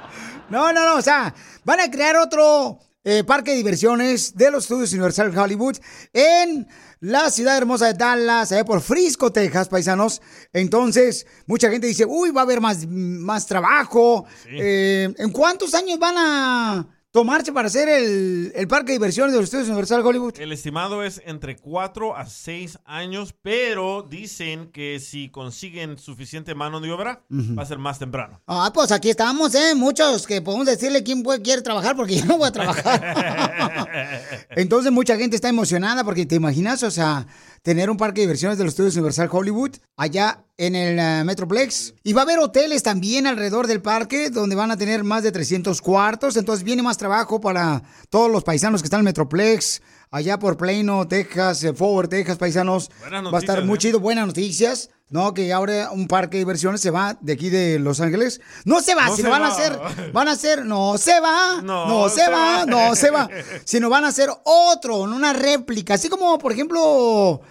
No, 0.49 0.73
no, 0.73 0.83
no, 0.83 0.95
o 0.95 1.01
sea, 1.03 1.35
van 1.63 1.79
a 1.79 1.91
crear 1.91 2.15
otro 2.17 2.79
eh, 3.05 3.23
parque 3.23 3.51
de 3.51 3.57
diversiones 3.57 4.35
de 4.35 4.49
los 4.49 4.63
estudios 4.63 4.91
Universal 4.91 5.37
Hollywood 5.37 5.77
en 6.11 6.67
la 6.99 7.29
ciudad 7.29 7.55
hermosa 7.55 7.87
de 7.87 7.93
Dallas, 7.93 8.51
allá 8.51 8.65
por 8.65 8.81
Frisco, 8.81 9.31
Texas, 9.31 9.69
paisanos. 9.69 10.23
Entonces, 10.51 11.27
mucha 11.45 11.69
gente 11.69 11.85
dice, 11.85 12.03
uy, 12.05 12.31
va 12.31 12.41
a 12.41 12.43
haber 12.45 12.61
más, 12.61 12.87
más 12.87 13.45
trabajo. 13.45 14.25
Eh, 14.47 15.13
¿En 15.17 15.31
cuántos 15.31 15.75
años 15.75 15.99
van 15.99 16.15
a 16.17 16.87
tomarse 17.15 17.53
para 17.53 17.67
hacer 17.69 17.87
el, 17.87 18.51
el 18.53 18.67
parque 18.67 18.91
de 18.91 18.97
diversiones 18.97 19.31
de 19.31 19.39
los 19.39 19.45
estudios 19.45 19.69
Universal 19.69 20.05
Hollywood? 20.05 20.33
El 20.37 20.51
estimado 20.51 21.01
es 21.01 21.21
entre 21.25 21.55
4 21.55 22.13
a 22.13 22.25
6 22.25 22.79
años, 22.83 23.33
pero 23.41 24.01
dicen 24.01 24.69
que 24.73 24.99
si 24.99 25.29
consiguen 25.29 25.97
suficiente 25.97 26.53
mano 26.55 26.81
de 26.81 26.91
obra, 26.91 27.23
va 27.31 27.63
a 27.63 27.65
ser 27.65 27.77
más 27.77 27.99
temprano. 27.99 28.41
Ah, 28.47 28.69
pues 28.73 28.91
aquí 28.91 29.09
estamos, 29.09 29.55
¿eh? 29.55 29.75
Muchos 29.75 30.27
que 30.27 30.41
podemos 30.41 30.65
decirle 30.65 31.03
quién 31.03 31.23
puede, 31.23 31.41
quiere 31.41 31.61
trabajar 31.61 31.95
porque 31.95 32.17
yo 32.17 32.25
no 32.25 32.37
voy 32.37 32.49
a 32.49 32.51
trabajar. 32.51 33.87
Entonces 34.49 34.91
mucha 34.91 35.15
gente 35.15 35.37
está 35.37 35.47
emocionada 35.47 36.03
porque 36.03 36.25
te 36.25 36.35
imaginas, 36.35 36.83
o 36.83 36.91
sea, 36.91 37.25
tener 37.65 37.89
un 37.89 37.97
parque 37.97 38.21
de 38.21 38.27
diversiones 38.27 38.59
de 38.59 38.63
los 38.63 38.73
estudios 38.73 38.93
Universal 38.93 39.27
Hollywood 39.31 39.71
allá 39.97 40.45
en 40.55 40.75
el 40.75 40.99
eh, 40.99 41.23
Metroplex. 41.25 41.95
Y 42.03 42.13
va 42.13 42.21
a 42.21 42.23
haber 42.23 42.37
hoteles 42.37 42.83
también 42.83 43.25
alrededor 43.25 43.65
del 43.65 43.81
parque 43.81 44.29
donde 44.29 44.55
van 44.55 44.69
a 44.69 44.77
tener 44.77 45.03
más 45.03 45.23
de 45.23 45.31
300 45.31 45.81
cuartos. 45.81 46.37
Entonces 46.37 46.63
viene 46.63 46.83
más 46.83 46.99
trabajo 46.99 47.41
para 47.41 47.81
todos 48.11 48.29
los 48.31 48.43
paisanos 48.43 48.83
que 48.83 48.85
están 48.85 48.99
en 48.99 49.07
el 49.07 49.09
Metroplex. 49.09 49.81
Allá 50.11 50.37
por 50.37 50.57
Plano, 50.57 51.07
Texas, 51.07 51.63
eh, 51.63 51.73
Forward, 51.73 52.07
Texas, 52.07 52.37
paisanos. 52.37 52.91
Buenas 52.99 53.33
va 53.33 53.37
a 53.37 53.41
estar 53.41 53.55
noticias, 53.55 53.65
muy 53.65 53.75
¿eh? 53.77 53.79
chido, 53.79 53.99
buenas 53.99 54.27
noticias. 54.27 54.91
No, 55.09 55.33
que 55.33 55.51
ahora 55.51 55.91
un 55.91 56.07
parque 56.07 56.37
de 56.37 56.41
diversiones 56.41 56.81
se 56.81 56.91
va 56.91 57.17
de 57.19 57.33
aquí 57.33 57.49
de 57.49 57.79
Los 57.79 57.99
Ángeles. 57.99 58.41
No 58.63 58.81
se 58.81 58.93
va, 58.93 59.07
No 59.07 59.15
si 59.15 59.21
se 59.21 59.23
lo 59.23 59.31
van 59.31 59.43
a 59.43 59.47
hacer, 59.47 59.79
van 60.13 60.27
a 60.27 60.31
hacer, 60.31 60.65
no 60.65 60.97
se 60.99 61.19
va, 61.19 61.61
no, 61.63 61.87
No 61.87 62.09
se, 62.09 62.21
se 62.21 62.29
va, 62.29 62.57
va. 62.57 62.65
no 62.65 62.95
se 62.95 63.09
va, 63.09 63.29
sino 63.65 63.89
van 63.89 64.05
a 64.05 64.09
hacer 64.09 64.29
otro, 64.43 64.97
una 64.97 65.33
réplica, 65.33 65.95
así 65.95 66.09
como 66.09 66.37
por 66.39 66.51
ejemplo 66.51 67.41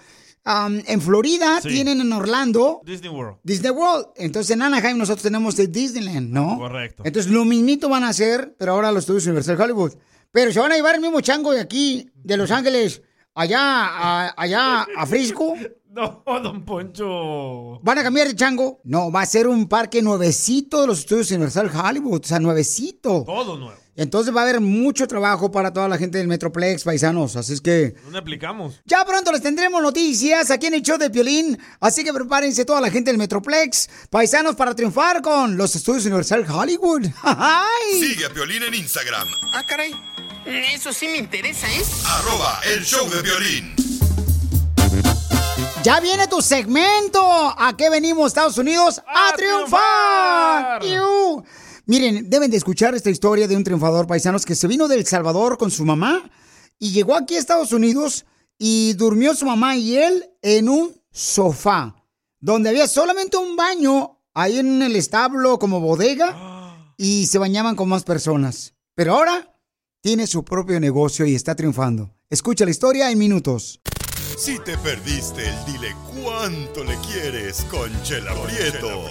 am, 0.45 0.81
en 0.87 1.01
Florida 1.01 1.59
Sí. 1.61 1.67
tienen 1.69 1.99
en 1.99 2.13
Orlando 2.13 2.81
Disney 2.85 3.09
World. 3.09 3.37
Disney 3.43 3.71
World, 3.71 4.07
entonces 4.15 4.51
en 4.55 4.61
Anaheim 4.61 4.97
nosotros 4.97 5.23
tenemos 5.23 5.55
de 5.57 5.67
Disneyland, 5.67 6.29
¿no? 6.31 6.57
Correcto. 6.57 7.03
Entonces 7.05 7.31
lo 7.31 7.43
mismito 7.43 7.89
van 7.89 8.03
a 8.05 8.09
hacer, 8.09 8.55
pero 8.57 8.71
ahora 8.73 8.91
los 8.91 9.01
estudios 9.03 9.25
Universal 9.25 9.59
Hollywood. 9.59 9.93
Pero 10.31 10.51
se 10.53 10.59
van 10.59 10.71
a 10.71 10.75
llevar 10.75 10.95
el 10.95 11.01
mismo 11.01 11.19
chango 11.21 11.51
de 11.51 11.61
aquí, 11.61 12.09
de 12.15 12.37
Los 12.37 12.51
Ángeles, 12.51 13.01
allá, 13.33 13.59
a, 13.61 14.33
allá 14.41 14.85
a 14.97 15.05
Frisco. 15.05 15.55
No, 15.95 16.23
don 16.43 16.65
Poncho. 16.65 17.79
¿Van 17.81 17.97
a 17.97 18.03
cambiar 18.03 18.27
de 18.27 18.35
chango? 18.35 18.81
No, 18.83 19.09
va 19.11 19.21
a 19.21 19.25
ser 19.25 19.47
un 19.47 19.69
parque 19.69 20.01
nuevecito 20.01 20.81
de 20.81 20.87
los 20.87 20.99
estudios 20.99 21.31
Universal 21.31 21.71
Hollywood, 21.73 22.21
o 22.21 22.27
sea, 22.27 22.39
nuevecito. 22.39 23.23
Todo 23.25 23.55
nuevo. 23.57 23.79
Entonces 23.95 24.35
va 24.35 24.41
a 24.41 24.43
haber 24.43 24.59
mucho 24.59 25.07
trabajo 25.07 25.49
para 25.51 25.71
toda 25.71 25.87
la 25.87 25.97
gente 25.97 26.17
del 26.17 26.27
Metroplex, 26.27 26.83
paisanos. 26.83 27.37
Así 27.37 27.53
es 27.53 27.61
que 27.61 27.95
¿Dónde 28.03 28.19
aplicamos? 28.19 28.81
ya 28.83 29.05
pronto 29.05 29.31
les 29.31 29.41
tendremos 29.41 29.81
noticias 29.81 30.51
aquí 30.51 30.65
en 30.67 30.73
el 30.73 30.81
show 30.81 30.97
de 30.97 31.09
Piolín. 31.09 31.57
Así 31.79 32.03
que 32.03 32.11
prepárense 32.13 32.65
toda 32.65 32.81
la 32.81 32.91
gente 32.91 33.11
del 33.11 33.17
Metroplex, 33.17 33.89
paisanos, 34.09 34.57
para 34.57 34.75
triunfar 34.75 35.21
con 35.21 35.55
los 35.55 35.73
estudios 35.77 36.03
Universal 36.05 36.45
Hollywood. 36.51 37.05
¡Ay! 37.23 38.01
Sigue 38.01 38.25
a 38.25 38.29
Piolín 38.31 38.63
en 38.63 38.73
Instagram, 38.73 39.29
Ah, 39.53 39.63
caray. 39.65 39.93
Eso 40.45 40.91
sí 40.91 41.07
me 41.07 41.17
interesa, 41.19 41.65
¿eh? 41.71 41.81
arroba 42.05 42.59
el 42.75 42.83
show 42.83 43.09
de 43.09 43.21
violín. 43.21 43.84
Ya 45.85 45.99
viene 45.99 46.27
tu 46.27 46.41
segmento. 46.41 47.21
¿A 47.21 47.77
qué 47.77 47.91
venimos, 47.91 48.25
Estados 48.25 48.57
Unidos? 48.57 48.99
¡A, 49.05 49.35
triunfar! 49.35 50.83
¡Iu! 50.83 51.43
Miren, 51.85 52.27
deben 52.27 52.49
de 52.49 52.57
escuchar 52.57 52.95
esta 52.95 53.11
historia 53.11 53.47
de 53.47 53.55
un 53.55 53.63
triunfador 53.63 54.07
paisanos 54.07 54.47
que 54.47 54.55
se 54.55 54.67
vino 54.67 54.87
de 54.87 54.95
El 54.95 55.05
Salvador 55.05 55.59
con 55.59 55.69
su 55.69 55.85
mamá 55.85 56.27
y 56.79 56.89
llegó 56.89 57.15
aquí 57.15 57.35
a 57.35 57.37
Estados 57.37 57.71
Unidos 57.71 58.25
y 58.57 58.93
durmió 58.93 59.35
su 59.35 59.45
mamá 59.45 59.77
y 59.77 59.97
él 59.97 60.27
en 60.41 60.69
un 60.69 60.99
sofá, 61.11 61.95
donde 62.39 62.69
había 62.69 62.87
solamente 62.87 63.37
un 63.37 63.55
baño 63.55 64.23
ahí 64.33 64.57
en 64.57 64.81
el 64.81 64.95
establo 64.95 65.59
como 65.59 65.81
bodega 65.81 66.95
y 66.97 67.27
se 67.27 67.37
bañaban 67.37 67.75
con 67.75 67.89
más 67.89 68.03
personas. 68.03 68.73
Pero 68.95 69.13
ahora 69.13 69.55
tiene 70.01 70.25
su 70.25 70.43
propio 70.43 70.79
negocio 70.79 71.27
y 71.27 71.35
está 71.35 71.53
triunfando. 71.53 72.09
Escucha 72.31 72.65
la 72.65 72.71
historia 72.71 73.11
en 73.11 73.19
minutos. 73.19 73.81
Si 74.37 74.59
te 74.59 74.77
perdiste 74.79 75.47
el 75.47 75.65
dile 75.65 75.95
cuánto 76.13 76.83
le 76.83 76.97
quieres 76.97 77.65
con 77.71 77.89
Chela 78.03 78.33
Prieto. 78.33 79.07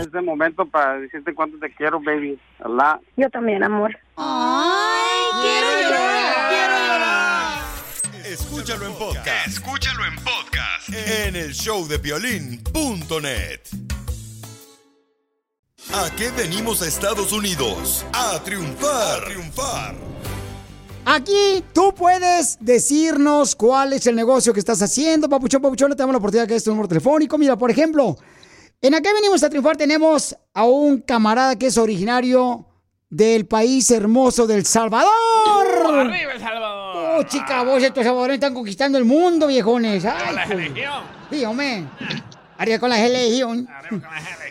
Es 0.00 0.08
el 0.12 0.22
momento 0.22 0.66
para 0.66 0.98
decirte 0.98 1.32
cuánto 1.32 1.56
te 1.58 1.72
quiero, 1.72 2.00
baby. 2.00 2.36
Allah. 2.58 2.98
Yo 3.16 3.30
también, 3.30 3.62
amor. 3.62 3.96
Ay, 4.16 5.30
quiero 5.40 5.82
llorar, 5.82 6.48
quiero 6.48 6.76
llorar. 6.86 7.62
podcast. 8.98 9.46
Escúchalo 9.46 10.04
en 10.04 10.16
podcast 10.16 10.88
en 10.88 11.36
el 11.36 11.52
showdepiolín.net. 11.52 13.60
¿A 15.92 16.10
qué 16.16 16.30
venimos 16.30 16.82
a 16.82 16.88
Estados 16.88 17.30
Unidos? 17.32 18.04
A 18.12 18.42
triunfar, 18.42 19.22
a 19.22 19.26
triunfar. 19.26 19.94
Aquí 21.06 21.62
tú 21.74 21.94
puedes 21.94 22.56
decirnos 22.60 23.54
cuál 23.54 23.92
es 23.92 24.06
el 24.06 24.16
negocio 24.16 24.54
que 24.54 24.60
estás 24.60 24.80
haciendo. 24.80 25.28
Papuchón, 25.28 25.60
Papuchón, 25.60 25.90
le 25.90 25.96
damos 25.96 26.14
la 26.14 26.18
oportunidad 26.18 26.48
que 26.48 26.56
es 26.56 26.64
tu 26.64 26.70
número 26.70 26.88
telefónico. 26.88 27.36
Mira, 27.36 27.56
por 27.56 27.70
ejemplo, 27.70 28.16
en 28.80 28.94
Acá 28.94 29.10
venimos 29.14 29.42
a 29.42 29.50
triunfar 29.50 29.76
tenemos 29.76 30.36
a 30.54 30.64
un 30.64 31.00
camarada 31.02 31.56
que 31.56 31.66
es 31.66 31.76
originario 31.76 32.66
del 33.10 33.46
país 33.46 33.90
hermoso 33.90 34.46
del 34.46 34.64
Salvador. 34.64 35.12
¡Arriba 35.86 36.32
El 36.32 36.40
Salvador! 36.40 37.20
Oh, 37.20 37.22
chica, 37.24 37.62
vos 37.62 37.82
estos 37.82 38.02
salvadoreños 38.02 38.36
están 38.36 38.54
conquistando 38.54 38.96
el 38.98 39.04
mundo, 39.04 39.46
viejones. 39.46 40.04
Ay, 40.04 40.34
la 40.34 40.44
religión. 40.46 41.02
Sí, 41.30 41.44
hombre. 41.44 41.84
Arriba 42.56 42.78
con 42.78 42.88
la 42.88 42.96
religión. 42.96 43.68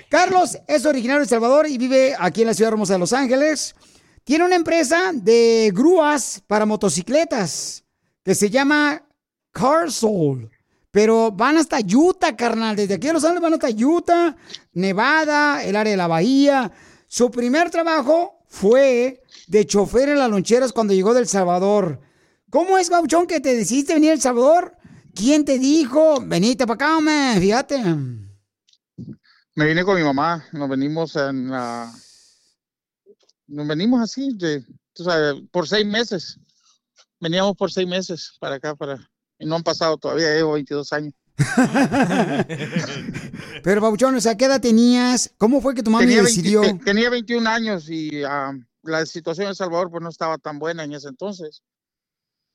Carlos 0.08 0.58
es 0.68 0.86
originario 0.86 1.20
de 1.20 1.24
El 1.24 1.30
Salvador 1.30 1.68
y 1.68 1.78
vive 1.78 2.16
aquí 2.18 2.42
en 2.42 2.48
la 2.48 2.54
ciudad 2.54 2.72
hermosa 2.72 2.94
de 2.94 3.00
Los 3.00 3.12
Ángeles. 3.12 3.76
Tiene 4.24 4.46
una 4.46 4.56
empresa 4.56 5.12
de 5.14 5.72
grúas 5.74 6.42
para 6.48 6.66
motocicletas 6.66 7.84
que 8.24 8.36
se 8.36 8.50
llama 8.50 9.06
Carsoul. 9.52 10.50
Pero 10.92 11.32
van 11.32 11.58
hasta 11.58 11.80
Utah, 11.80 12.36
carnal. 12.36 12.76
Desde 12.76 12.94
aquí 12.94 13.08
a 13.08 13.14
Los 13.14 13.24
Ángeles 13.24 13.42
van 13.42 13.54
hasta 13.54 13.70
Utah, 13.70 14.36
Nevada, 14.74 15.64
el 15.64 15.76
área 15.76 15.92
de 15.92 15.98
la 15.98 16.08
bahía. 16.08 16.72
Su 17.08 17.32
primer 17.32 17.70
trabajo 17.70 18.40
fue 18.48 19.22
de 19.48 19.66
chofer 19.66 20.10
en 20.10 20.20
las 20.20 20.30
loncheras 20.30 20.72
cuando 20.72 20.94
llegó 20.94 21.14
del 21.14 21.28
Salvador. 21.28 22.00
¿Cómo 22.50 22.78
es, 22.78 22.90
Bauchón, 22.90 23.26
que 23.26 23.40
te 23.40 23.56
decidiste 23.56 23.96
venir 23.96 24.12
a 24.12 24.14
El 24.14 24.22
Salvador? 24.22 24.78
¿Quién 25.16 25.44
te 25.44 25.60
dijo? 25.60 26.22
Venite 26.22 26.66
para 26.66 26.76
acá, 26.76 26.98
hombre, 26.98 27.40
fíjate. 27.40 27.84
Me 29.56 29.66
vine 29.66 29.84
con 29.84 29.98
mi 29.98 30.04
mamá, 30.04 30.46
nos 30.54 30.70
venimos 30.70 31.16
en 31.16 31.50
la... 31.50 31.92
Nos 33.54 33.68
venimos 33.68 34.02
así, 34.02 34.32
de, 34.36 34.64
por 35.52 35.68
seis 35.68 35.86
meses. 35.86 36.40
Veníamos 37.20 37.56
por 37.56 37.72
seis 37.72 37.88
meses 37.88 38.36
para 38.40 38.56
acá, 38.56 38.76
para... 38.76 38.98
Y 39.40 39.46
no 39.46 39.56
han 39.56 39.64
pasado 39.64 39.98
todavía, 39.98 40.34
llevo 40.34 40.54
22 40.54 40.94
años. 40.94 41.14
Pero, 43.64 43.82
Bauchón, 43.82 44.16
o 44.16 44.22
sea, 44.22 44.36
¿qué 44.36 44.46
edad 44.46 44.62
tenías? 44.62 45.34
¿Cómo 45.38 45.62
fue 45.62 45.76
que 45.76 45.84
tu 45.84 45.96
20 45.96 46.24
decidió? 46.24 46.62
te- 46.62 46.74
tenía 46.86 47.10
21 47.10 47.50
años 47.50 47.90
y 47.90 48.24
ah, 48.24 48.54
la 48.84 49.06
situación 49.06 49.46
en 49.46 49.50
El 49.52 49.56
Salvador 49.56 49.90
pues 49.92 50.02
no 50.02 50.10
estaba 50.10 50.38
tan 50.38 50.60
buena 50.60 50.84
en 50.84 50.94
ese 50.94 51.10
entonces. 51.10 51.62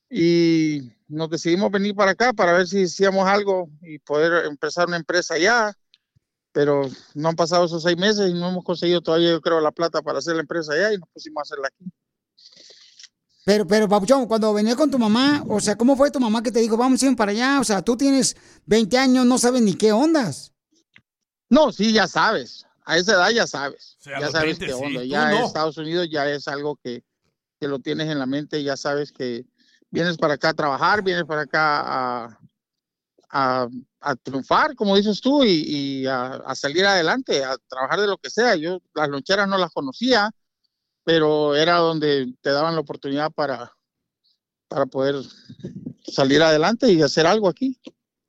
Y 0.09 0.91
nos 1.07 1.29
decidimos 1.29 1.71
venir 1.71 1.95
para 1.95 2.11
acá 2.11 2.33
para 2.33 2.53
ver 2.53 2.67
si 2.67 2.83
hacíamos 2.83 3.27
algo 3.27 3.69
y 3.81 3.99
poder 3.99 4.45
empezar 4.45 4.87
una 4.87 4.97
empresa 4.97 5.35
allá. 5.35 5.73
Pero 6.51 6.89
no 7.13 7.29
han 7.29 7.35
pasado 7.35 7.65
esos 7.65 7.83
seis 7.83 7.97
meses 7.97 8.29
y 8.29 8.33
no 8.33 8.49
hemos 8.49 8.63
conseguido 8.63 9.01
todavía, 9.01 9.31
yo 9.31 9.41
creo, 9.41 9.61
la 9.61 9.71
plata 9.71 10.01
para 10.01 10.19
hacer 10.19 10.35
la 10.35 10.41
empresa 10.41 10.73
allá 10.73 10.93
y 10.93 10.97
nos 10.97 11.09
pusimos 11.09 11.41
a 11.41 11.43
hacerla 11.43 11.67
aquí. 11.67 11.91
Pero, 13.45 13.65
pero, 13.65 13.87
Papuchón, 13.87 14.27
cuando 14.27 14.53
venías 14.53 14.75
con 14.75 14.91
tu 14.91 14.99
mamá, 14.99 15.43
o 15.47 15.59
sea, 15.59 15.75
¿cómo 15.75 15.95
fue 15.95 16.11
tu 16.11 16.19
mamá 16.19 16.43
que 16.43 16.51
te 16.51 16.59
dijo, 16.59 16.77
vamos 16.77 17.01
a 17.01 17.05
ir 17.07 17.15
para 17.15 17.31
allá? 17.31 17.59
O 17.59 17.63
sea, 17.63 17.81
tú 17.81 17.97
tienes 17.97 18.35
20 18.65 18.97
años, 18.97 19.25
no 19.25 19.37
sabes 19.37 19.61
ni 19.61 19.73
qué 19.73 19.91
ondas. 19.91 20.53
No, 21.49 21.71
sí, 21.71 21.91
ya 21.91 22.07
sabes. 22.07 22.65
A 22.85 22.97
esa 22.97 23.13
edad 23.13 23.29
ya 23.31 23.47
sabes. 23.47 23.95
sea, 23.99 24.19
ya 24.19 24.29
sabes 24.29 24.59
20 24.59 24.65
qué 24.65 24.73
sí, 24.73 24.85
onda. 24.85 25.03
Ya 25.03 25.31
no. 25.31 25.37
en 25.37 25.43
Estados 25.45 25.77
Unidos 25.77 26.07
ya 26.11 26.29
es 26.29 26.47
algo 26.47 26.75
que, 26.75 27.03
que 27.59 27.67
lo 27.67 27.79
tienes 27.79 28.09
en 28.09 28.19
la 28.19 28.25
mente. 28.25 28.63
Ya 28.63 28.77
sabes 28.77 29.11
que 29.11 29.45
vienes 29.89 30.17
para 30.17 30.35
acá 30.35 30.49
a 30.49 30.53
trabajar, 30.53 31.03
vienes 31.03 31.25
para 31.25 31.41
acá 31.41 31.81
a, 32.25 32.38
a, 33.29 33.67
a 34.01 34.15
triunfar, 34.15 34.75
como 34.75 34.95
dices 34.95 35.21
tú, 35.21 35.43
y, 35.43 35.63
y 35.65 36.05
a, 36.07 36.35
a 36.35 36.55
salir 36.55 36.85
adelante, 36.85 37.43
a 37.43 37.57
trabajar 37.67 38.01
de 38.01 38.07
lo 38.07 38.17
que 38.17 38.29
sea. 38.29 38.55
Yo 38.55 38.79
las 38.93 39.09
loncheras 39.09 39.47
no 39.47 39.57
las 39.57 39.71
conocía, 39.71 40.31
pero 41.03 41.55
era 41.55 41.77
donde 41.77 42.33
te 42.41 42.51
daban 42.51 42.75
la 42.75 42.81
oportunidad 42.81 43.31
para, 43.31 43.71
para 44.67 44.85
poder 44.85 45.15
salir 46.05 46.41
adelante 46.41 46.91
y 46.91 47.01
hacer 47.01 47.27
algo 47.27 47.47
aquí. 47.47 47.79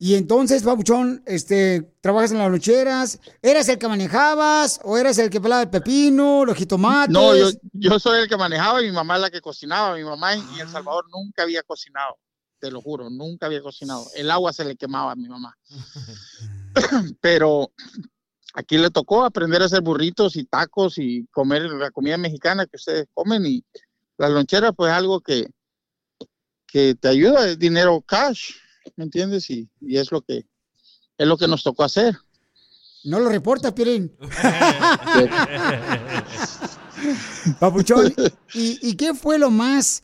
Y 0.03 0.15
entonces, 0.15 0.63
Papuchón, 0.63 1.23
este, 1.27 1.93
trabajas 2.01 2.33
en 2.33 2.39
las 2.39 2.51
loncheras, 2.51 3.21
¿eras 3.43 3.69
el 3.69 3.79
que 3.79 3.87
manejabas 3.87 4.81
o 4.83 4.97
eras 4.97 5.19
el 5.19 5.29
que 5.29 5.43
pelaba 5.43 5.61
el 5.61 5.69
pepino, 5.69 6.47
los 6.47 6.57
jitomates? 6.57 7.13
No, 7.13 7.37
yo, 7.37 7.51
yo 7.75 7.99
soy 7.99 8.21
el 8.21 8.29
que 8.29 8.39
manejaba 8.39 8.83
y 8.83 8.87
mi 8.87 8.93
mamá 8.93 9.17
es 9.17 9.21
la 9.21 9.31
que 9.31 9.43
cocinaba. 9.43 9.95
Mi 9.97 10.03
mamá 10.03 10.33
en, 10.33 10.41
en 10.55 10.61
El 10.61 10.69
Salvador 10.71 11.05
nunca 11.11 11.43
había 11.43 11.63
cocinado, 11.65 12.17
te 12.61 12.71
lo 12.71 12.81
juro, 12.81 13.11
nunca 13.11 13.47
había 13.47 13.63
cocinado. 13.63 14.07
El 14.15 14.31
agua 14.31 14.53
se 14.53 14.65
le 14.65 14.77
quemaba 14.77 15.13
a 15.13 15.17
mi 15.17 15.29
mamá. 15.29 15.57
Pero 17.21 17.73
aquí 18.55 18.79
le 18.79 18.91
tocó 18.91 19.25
aprender 19.25 19.63
a 19.63 19.65
hacer 19.65 19.81
burritos 19.81 20.37
y 20.37 20.45
tacos 20.45 20.99
y 20.99 21.27
comer 21.33 21.63
la 21.63 21.91
comida 21.91 22.19
mexicana 22.19 22.67
que 22.67 22.77
ustedes 22.77 23.07
comen 23.15 23.47
y 23.47 23.65
las 24.19 24.31
loncheras 24.31 24.73
pues 24.77 24.93
algo 24.93 25.21
que, 25.21 25.49
que 26.67 26.95
te 26.95 27.09
ayuda, 27.09 27.49
es 27.49 27.59
dinero 27.59 28.03
cash, 28.03 28.53
¿me 28.97 29.05
entiendes? 29.05 29.49
Y, 29.51 29.69
y 29.81 29.97
es 29.97 30.13
lo 30.13 30.21
que 30.21 30.45
es 31.17 31.27
lo 31.27 31.37
que 31.37 31.49
nos 31.49 31.63
tocó 31.63 31.85
hacer. 31.85 32.17
No 33.05 33.19
lo 33.19 33.29
reportas, 33.29 33.73
Pirín. 33.73 34.15
Papuchón, 37.61 38.15
¿y, 38.55 38.89
y 38.89 38.95
qué 38.95 39.15
fue 39.15 39.39
lo 39.39 39.51
más 39.51 40.03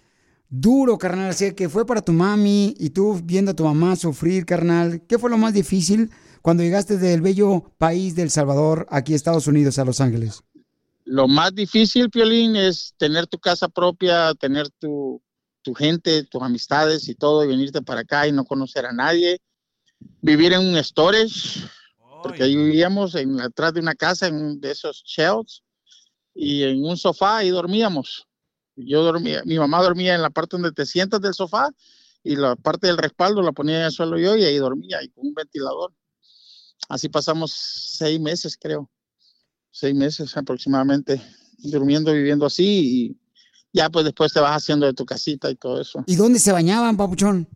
duro, 0.49 0.99
carnal? 0.99 1.35
Sea, 1.35 1.55
que 1.55 1.69
fue 1.69 1.87
para 1.87 2.03
tu 2.03 2.13
mami 2.13 2.75
y 2.79 2.91
tú 2.91 3.21
viendo 3.23 3.51
a 3.51 3.55
tu 3.55 3.65
mamá 3.65 3.97
sufrir, 3.97 4.47
carnal. 4.47 5.03
¿Qué 5.07 5.19
fue 5.19 5.31
lo 5.31 5.39
más 5.39 5.55
difícil 5.55 6.11
cuando 6.43 6.63
llegaste 6.63 6.97
del 6.97 7.21
bello 7.21 7.73
país 7.79 8.15
del 8.15 8.31
Salvador 8.31 8.87
aquí 8.91 9.13
a 9.13 9.17
Estados 9.17 9.47
Unidos, 9.47 9.79
a 9.79 9.85
Los 9.85 10.01
Ángeles? 10.01 10.43
Lo 11.05 11.29
más 11.29 11.55
difícil, 11.55 12.11
Piolín, 12.11 12.57
es 12.57 12.95
tener 12.97 13.27
tu 13.27 13.39
casa 13.39 13.69
propia, 13.69 14.35
tener 14.35 14.69
tu, 14.71 15.23
tu 15.63 15.75
gente, 15.75 16.25
tus 16.25 16.43
amistades 16.43 17.09
y 17.09 17.15
todo, 17.15 17.45
y 17.45 17.49
venirte 17.49 17.83
para 17.83 18.01
acá 18.01 18.27
y 18.27 18.33
no 18.33 18.45
conocer 18.45 18.87
a 18.87 18.93
nadie. 18.93 19.41
Vivir 20.21 20.53
en 20.53 20.61
un 20.61 20.83
storage, 20.83 21.61
porque 22.23 22.43
ahí 22.43 22.57
vivíamos 22.57 23.15
en, 23.15 23.41
atrás 23.41 23.73
de 23.73 23.81
una 23.81 23.95
casa, 23.95 24.27
en 24.27 24.35
un 24.37 24.61
de 24.61 24.73
esos 24.73 25.03
shelves, 25.07 25.63
y 26.35 26.63
en 26.65 26.85
un 26.85 26.97
sofá 26.97 27.43
y 27.45 27.51
dormíamos. 27.51 28.27
Yo 28.77 29.03
dormía, 29.03 29.43
mi 29.45 29.59
mamá 29.59 29.83
dormía 29.83 30.15
en 30.15 30.23
la 30.23 30.31
parte 30.31 30.57
donde 30.57 30.73
te 30.73 30.85
sientas 30.87 31.21
del 31.21 31.35
sofá 31.35 31.71
y 32.23 32.37
la 32.37 32.57
parte 32.57 32.87
del 32.89 32.99
respaldo 32.99 33.41
la 33.43 33.53
ponía 33.53 33.79
en 33.79 33.85
el 33.87 33.93
suelo 33.93 34.19
yo 34.19 34.37
y 34.37 34.45
ahí 34.45 34.59
dormía 34.59 35.03
y 35.03 35.09
con 35.09 35.27
un 35.29 35.35
ventilador. 35.35 35.93
Así 36.89 37.09
pasamos 37.09 37.53
seis 37.53 38.21
meses, 38.21 38.57
creo 38.61 38.91
seis 39.71 39.95
meses 39.95 40.37
aproximadamente 40.37 41.21
durmiendo, 41.59 42.13
viviendo 42.13 42.47
así 42.47 42.65
y 43.11 43.21
ya 43.73 43.91
pues 43.91 44.05
después 44.05 44.33
te 44.33 44.41
vas 44.41 44.57
haciendo 44.63 44.87
de 44.87 44.95
tu 44.95 45.05
casita 45.05 45.51
y 45.51 45.57
todo 45.57 45.81
eso. 45.81 46.03
¿Y 46.07 46.17
dónde 46.17 46.39
se 46.39 46.53
bañaban, 46.53 46.97
Papuchón? 46.97 47.49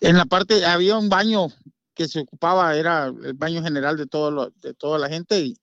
En 0.00 0.16
la 0.16 0.24
parte, 0.26 0.64
había 0.64 0.98
un 0.98 1.08
baño 1.08 1.48
que 1.94 2.06
se 2.08 2.20
ocupaba, 2.20 2.76
era 2.76 3.06
el 3.06 3.34
baño 3.34 3.62
general 3.62 3.96
de, 3.96 4.06
todo 4.06 4.30
lo- 4.30 4.50
de 4.50 4.74
toda 4.74 4.98
la 4.98 5.08
gente 5.08 5.40
y 5.40 5.56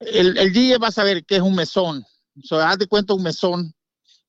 el, 0.00 0.36
el 0.38 0.52
DJ 0.52 0.78
va 0.78 0.88
a 0.88 0.92
saber 0.92 1.24
qué 1.24 1.36
es 1.36 1.42
un 1.42 1.54
mesón. 1.54 2.04
O 2.42 2.46
sea, 2.46 2.70
haz 2.70 2.78
de 2.78 2.86
cuenta 2.86 3.14
un 3.14 3.22
mesón 3.22 3.74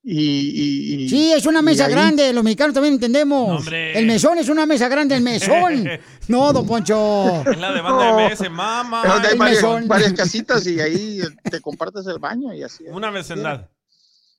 y... 0.03 0.19
y- 0.19 1.03
y- 1.05 1.09
Sí, 1.09 1.31
es 1.33 1.45
una 1.45 1.61
mesa 1.61 1.85
ahí- 1.85 1.91
grande, 1.91 2.31
los 2.33 2.43
mexicanos 2.43 2.73
también 2.73 2.93
entendemos. 2.95 3.65
el 3.71 4.05
mesón 4.05 4.37
es 4.37 4.47
una 4.49 4.65
mesa 4.65 4.87
grande, 4.87 5.15
el 5.15 5.21
mesón. 5.23 5.87
No, 6.27 6.53
don 6.53 6.67
Poncho. 6.67 7.41
Es 7.51 7.57
la 7.57 7.71
de 7.73 7.81
banda 7.81 8.29
MS, 8.29 8.49
mamá. 8.51 9.03
Donde 9.05 9.29
hay 9.29 9.37
varias, 9.87 10.13
casitas 10.13 10.65
y 10.67 10.79
ahí 10.79 11.21
te 11.49 11.59
compartes 11.59 12.05
el 12.05 12.19
baño 12.19 12.53
y 12.53 12.61
así. 12.61 12.83
Una 12.87 13.09
vecindad. 13.09 13.67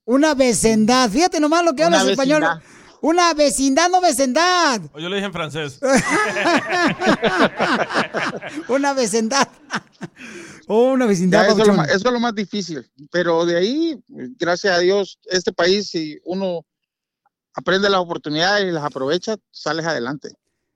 Una 0.04 0.34
vecindad. 0.34 1.10
Fíjate 1.10 1.40
nomás 1.40 1.64
lo 1.64 1.74
que 1.74 1.84
Una 1.84 1.98
hablas 2.00 2.12
español. 2.12 2.44
Una 3.02 3.34
vecindad, 3.34 3.88
no 3.90 4.00
vecindad. 4.00 4.80
Yo 4.98 5.08
le 5.08 5.16
dije 5.16 5.26
en 5.26 5.32
francés. 5.32 5.80
Una 8.68 8.92
vecindad. 8.92 9.48
Oh, 10.66 10.92
una 10.92 11.06
vecindad, 11.06 11.42
Ya, 11.42 11.48
eso, 11.48 11.52
es 11.52 11.58
lo 11.58 11.64
papuchón. 11.64 11.76
más, 11.78 11.88
eso 11.88 12.08
es 12.08 12.12
lo 12.12 12.20
más 12.20 12.34
difícil. 12.34 12.88
Pero 13.10 13.44
de 13.44 13.56
ahí, 13.56 13.98
gracias 14.38 14.76
a 14.76 14.78
Dios, 14.78 15.18
este 15.24 15.52
país, 15.52 15.88
si 15.88 16.18
uno 16.24 16.64
aprende 17.54 17.90
las 17.90 18.00
oportunidades 18.00 18.68
y 18.68 18.70
las 18.70 18.84
aprovecha, 18.84 19.36
sales 19.50 19.84
adelante. 19.84 20.30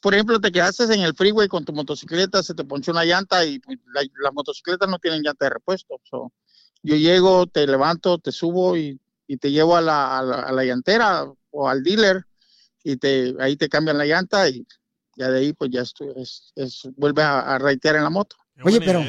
Por 0.00 0.12
ejemplo, 0.14 0.40
te 0.40 0.50
quedaste 0.50 0.84
en 0.92 1.00
el 1.00 1.14
freeway 1.14 1.46
con 1.48 1.64
tu 1.64 1.72
motocicleta, 1.72 2.42
se 2.42 2.54
te 2.54 2.64
ponchó 2.64 2.90
una 2.90 3.04
llanta 3.04 3.44
y 3.44 3.60
pues, 3.60 3.78
la- 3.94 4.02
las 4.22 4.34
motocicletas 4.34 4.88
no 4.88 4.98
tienen 4.98 5.22
llanta 5.22 5.46
de 5.46 5.50
repuesto. 5.50 6.00
So, 6.02 6.32
yo 6.82 6.96
llego, 6.96 7.46
te 7.46 7.66
levanto, 7.66 8.18
te 8.18 8.32
subo 8.32 8.76
y, 8.76 9.00
y 9.28 9.36
te 9.36 9.50
llevo 9.52 9.76
a 9.76 9.80
la, 9.80 10.18
a, 10.18 10.22
la, 10.22 10.34
a 10.40 10.52
la 10.52 10.64
llantera 10.64 11.24
o 11.50 11.68
al 11.68 11.82
dealer 11.84 12.26
y 12.84 12.96
te, 12.96 13.34
ahí 13.40 13.56
te 13.56 13.68
cambian 13.68 13.98
la 13.98 14.04
llanta 14.06 14.48
y 14.48 14.64
ya 15.16 15.30
de 15.30 15.38
ahí 15.40 15.52
pues 15.52 15.70
ya 15.72 15.80
es, 15.82 15.92
es- 16.54 16.82
vuelves 16.96 17.24
a, 17.24 17.54
a 17.54 17.58
raitear 17.58 17.96
en 17.96 18.04
la 18.04 18.10
moto. 18.10 18.36
Oye, 18.62 18.78
pero 18.86 19.00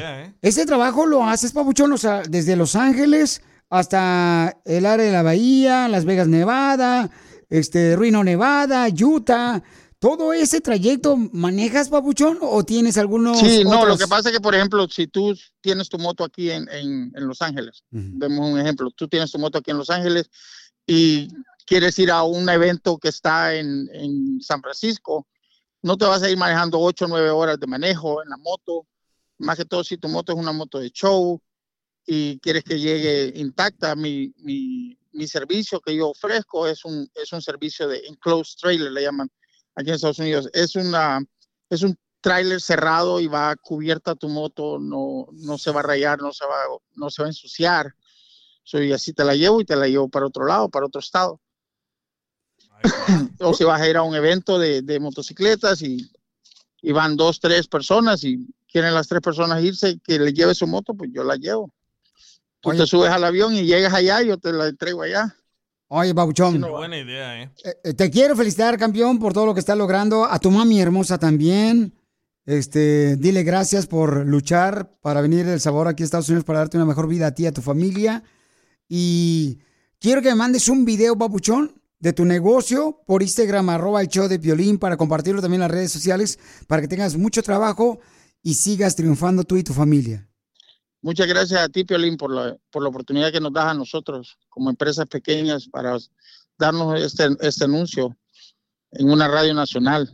ese 0.42 0.66
trabajo 0.66 1.06
lo 1.06 1.22
haces, 1.24 1.52
Papuchón, 1.52 1.92
o 1.92 1.98
sea, 1.98 2.22
desde 2.28 2.56
Los 2.56 2.74
Ángeles 2.74 3.42
hasta 3.70 4.56
el 4.64 4.86
área 4.86 5.06
de 5.06 5.12
la 5.12 5.22
Bahía, 5.22 5.86
Las 5.88 6.04
Vegas, 6.04 6.26
Nevada, 6.28 7.10
este, 7.48 7.94
Reno, 7.96 8.24
Nevada, 8.24 8.88
Utah. 8.88 9.62
¿Todo 9.98 10.32
ese 10.34 10.60
trayecto 10.60 11.16
manejas, 11.16 11.88
Papuchón, 11.88 12.38
o 12.42 12.64
tienes 12.64 12.98
algunos 12.98 13.38
Sí, 13.40 13.64
no, 13.64 13.86
lo 13.86 13.96
que 13.98 14.06
pasa 14.06 14.28
es 14.28 14.36
que, 14.36 14.40
por 14.42 14.54
ejemplo, 14.54 14.86
si 14.88 15.06
tú 15.06 15.34
tienes 15.60 15.88
tu 15.88 15.98
moto 15.98 16.22
aquí 16.24 16.50
en, 16.50 16.68
en- 16.70 17.12
en 17.14 17.26
Los 17.26 17.40
Ángeles, 17.42 17.82
demos 17.90 18.50
un 18.52 18.58
ejemplo, 18.60 18.90
tú 18.90 19.08
tienes 19.08 19.30
tu 19.32 19.38
moto 19.38 19.58
aquí 19.58 19.70
en 19.70 19.78
Los 19.78 19.90
Ángeles 19.90 20.28
y 20.86 21.28
quieres 21.66 21.98
ir 21.98 22.10
a 22.10 22.22
un 22.22 22.48
evento 22.48 22.98
que 22.98 23.08
está 23.08 23.54
en, 23.54 23.88
en 23.92 24.40
San 24.40 24.62
Francisco, 24.62 25.26
no 25.82 25.96
te 25.96 26.04
vas 26.04 26.22
a 26.22 26.30
ir 26.30 26.36
manejando 26.36 26.80
8 26.80 27.04
o 27.04 27.08
9 27.08 27.30
horas 27.30 27.60
de 27.60 27.66
manejo 27.66 28.22
en 28.22 28.30
la 28.30 28.36
moto, 28.38 28.86
más 29.38 29.58
que 29.58 29.64
todo 29.64 29.84
si 29.84 29.98
tu 29.98 30.08
moto 30.08 30.32
es 30.32 30.38
una 30.38 30.52
moto 30.52 30.78
de 30.78 30.90
show 30.90 31.40
y 32.06 32.38
quieres 32.38 32.64
que 32.64 32.78
llegue 32.78 33.32
intacta, 33.38 33.94
mi, 33.94 34.32
mi, 34.38 34.98
mi 35.12 35.26
servicio 35.26 35.80
que 35.80 35.96
yo 35.96 36.10
ofrezco 36.10 36.66
es 36.66 36.84
un, 36.84 37.10
es 37.14 37.32
un 37.32 37.42
servicio 37.42 37.88
de 37.88 37.98
enclosed 38.06 38.58
trailer, 38.60 38.92
le 38.92 39.02
llaman 39.02 39.30
aquí 39.74 39.88
en 39.88 39.94
Estados 39.96 40.18
Unidos. 40.18 40.48
Es, 40.52 40.76
una, 40.76 41.20
es 41.68 41.82
un 41.82 41.98
trailer 42.20 42.60
cerrado 42.60 43.20
y 43.20 43.26
va 43.26 43.56
cubierta 43.56 44.14
tu 44.14 44.28
moto, 44.28 44.78
no, 44.78 45.26
no 45.32 45.58
se 45.58 45.70
va 45.70 45.80
a 45.80 45.84
rayar, 45.84 46.20
no 46.20 46.32
se 46.32 46.44
va, 46.46 46.56
no 46.94 47.10
se 47.10 47.22
va 47.22 47.26
a 47.26 47.30
ensuciar. 47.30 47.94
So, 48.62 48.82
y 48.82 48.92
así 48.92 49.12
te 49.12 49.24
la 49.24 49.34
llevo 49.34 49.60
y 49.60 49.64
te 49.64 49.76
la 49.76 49.86
llevo 49.86 50.08
para 50.08 50.26
otro 50.26 50.44
lado, 50.44 50.68
para 50.68 50.86
otro 50.86 51.00
estado. 51.00 51.40
O 53.40 53.54
si 53.54 53.64
vas 53.64 53.80
a 53.80 53.88
ir 53.88 53.96
a 53.96 54.02
un 54.02 54.14
evento 54.14 54.58
de, 54.58 54.82
de 54.82 55.00
motocicletas 55.00 55.82
y, 55.82 56.10
y 56.82 56.92
van 56.92 57.16
dos, 57.16 57.40
tres 57.40 57.66
personas 57.66 58.24
y 58.24 58.46
quieren 58.70 58.94
las 58.94 59.08
tres 59.08 59.20
personas 59.20 59.62
irse, 59.62 59.98
que 60.04 60.18
le 60.18 60.32
lleve 60.32 60.54
su 60.54 60.66
moto, 60.66 60.94
pues 60.94 61.10
yo 61.12 61.24
la 61.24 61.36
llevo. 61.36 61.72
Tú 62.60 62.70
te 62.70 62.86
subes 62.86 63.10
al 63.10 63.24
avión 63.24 63.54
y 63.54 63.64
llegas 63.64 63.94
allá 63.94 64.22
y 64.22 64.28
yo 64.28 64.38
te 64.38 64.52
la 64.52 64.66
entrego 64.66 65.02
allá. 65.02 65.34
Oye, 65.88 66.14
Papuchón, 66.14 66.60
Qué 66.60 66.68
buena 66.68 66.98
idea, 66.98 67.42
¿eh? 67.42 67.52
eh, 67.84 67.94
te 67.94 68.10
quiero 68.10 68.34
felicitar, 68.34 68.76
campeón, 68.76 69.20
por 69.20 69.32
todo 69.32 69.46
lo 69.46 69.54
que 69.54 69.60
estás 69.60 69.78
logrando. 69.78 70.24
A 70.24 70.38
tu 70.40 70.50
mami 70.50 70.80
hermosa 70.80 71.16
también. 71.16 71.94
Este, 72.44 73.16
dile 73.16 73.44
gracias 73.44 73.86
por 73.86 74.26
luchar 74.26 74.92
para 75.00 75.20
venir 75.20 75.46
del 75.46 75.60
sabor 75.60 75.88
aquí 75.88 76.02
a 76.02 76.06
Estados 76.06 76.28
Unidos 76.28 76.44
para 76.44 76.60
darte 76.60 76.76
una 76.76 76.86
mejor 76.86 77.08
vida 77.08 77.28
a 77.28 77.34
ti 77.34 77.44
y 77.44 77.46
a 77.46 77.52
tu 77.52 77.62
familia. 77.62 78.22
Y 78.88 79.58
quiero 80.00 80.22
que 80.22 80.28
me 80.28 80.36
mandes 80.36 80.68
un 80.68 80.84
video, 80.84 81.16
papuchón, 81.16 81.80
de 81.98 82.12
tu 82.12 82.24
negocio 82.24 83.02
por 83.06 83.22
Instagram, 83.22 83.70
arroba 83.70 84.00
el 84.00 84.08
show 84.08 84.28
de 84.28 84.38
Piolín, 84.38 84.78
para 84.78 84.96
compartirlo 84.96 85.40
también 85.40 85.62
en 85.62 85.68
las 85.68 85.70
redes 85.70 85.92
sociales, 85.92 86.38
para 86.66 86.82
que 86.82 86.88
tengas 86.88 87.16
mucho 87.16 87.42
trabajo 87.42 88.00
y 88.42 88.54
sigas 88.54 88.96
triunfando 88.96 89.44
tú 89.44 89.56
y 89.56 89.64
tu 89.64 89.72
familia. 89.72 90.28
Muchas 91.02 91.26
gracias 91.26 91.60
a 91.60 91.68
ti, 91.68 91.84
Piolín, 91.84 92.16
por 92.16 92.32
la, 92.32 92.56
por 92.70 92.82
la 92.82 92.88
oportunidad 92.88 93.32
que 93.32 93.40
nos 93.40 93.52
das 93.52 93.66
a 93.66 93.74
nosotros 93.74 94.38
como 94.48 94.70
empresas 94.70 95.06
pequeñas 95.06 95.68
para 95.68 95.96
darnos 96.58 97.00
este, 97.00 97.28
este 97.40 97.64
anuncio 97.64 98.16
en 98.92 99.10
una 99.10 99.28
radio 99.28 99.54
nacional. 99.54 100.10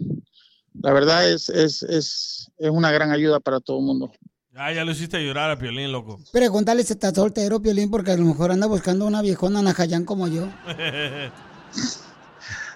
La 0.74 0.92
verdad 0.92 1.28
es, 1.30 1.48
es, 1.48 1.82
es, 1.82 2.50
es 2.58 2.70
una 2.70 2.90
gran 2.90 3.10
ayuda 3.10 3.40
para 3.40 3.60
todo 3.60 3.78
el 3.78 3.84
mundo. 3.84 4.12
Ya, 4.54 4.70
ya 4.72 4.84
lo 4.84 4.92
hiciste 4.92 5.24
llorar 5.24 5.50
a 5.50 5.58
Piolín, 5.58 5.92
loco. 5.92 6.20
Pregúntale 6.30 6.84
si 6.84 6.92
está 6.92 7.14
soltero, 7.14 7.62
Piolín, 7.62 7.90
porque 7.90 8.10
a 8.10 8.16
lo 8.16 8.24
mejor 8.24 8.50
anda 8.50 8.66
buscando 8.66 9.06
una 9.06 9.22
viejona 9.22 9.62
Najayán 9.62 10.04
como 10.04 10.28
yo. 10.28 10.48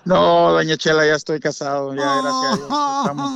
No, 0.05 0.53
doña 0.53 0.77
Chela, 0.77 1.05
ya 1.05 1.17
estoy 1.17 1.41
casado, 1.41 1.93
ya 1.93 2.05
gracias 2.23 2.45
a 2.45 2.57
Dios. 2.57 2.69
Estamos, 3.01 3.31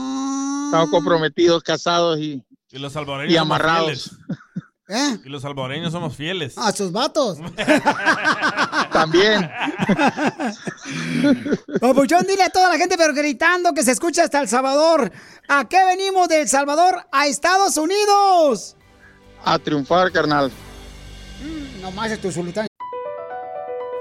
estamos 0.67 0.91
comprometidos, 0.91 1.65
casados 1.65 2.21
y, 2.21 2.45
Y 2.71 2.79
los 2.79 2.93
salvadoreños 2.93 3.35
y 3.35 3.37
amarrados. 3.37 4.11
fieles. 4.87 5.21
Y 5.25 5.29
los 5.29 5.43
salvadoreños 5.43 5.91
somos 5.93 6.15
fieles. 6.15 6.57
A 6.57 6.71
sus 6.71 6.93
vatos. 6.93 7.39
También. 8.93 9.43
Papuchón, 11.81 12.25
dile 12.27 12.45
a 12.45 12.51
toda 12.51 12.69
la 12.69 12.79
gente, 12.79 12.97
pero 12.97 13.13
gritando 13.15 13.75
que 13.75 13.83
se 13.83 13.91
escucha 13.91 14.23
hasta 14.23 14.41
El 14.41 14.47
Salvador. 14.49 15.11
¿A 15.49 15.69
qué 15.69 15.85
venimos 15.85 16.29
de 16.29 16.43
El 16.43 16.49
Salvador 16.49 17.05
a 17.11 17.27
Estados 17.27 17.77
Unidos? 17.79 18.77
A 19.45 19.59
triunfar, 19.59 20.13
carnal. 20.13 20.53
Nomás 21.81 22.13
es 22.13 22.21
tu 22.21 22.31
sultán. 22.31 22.70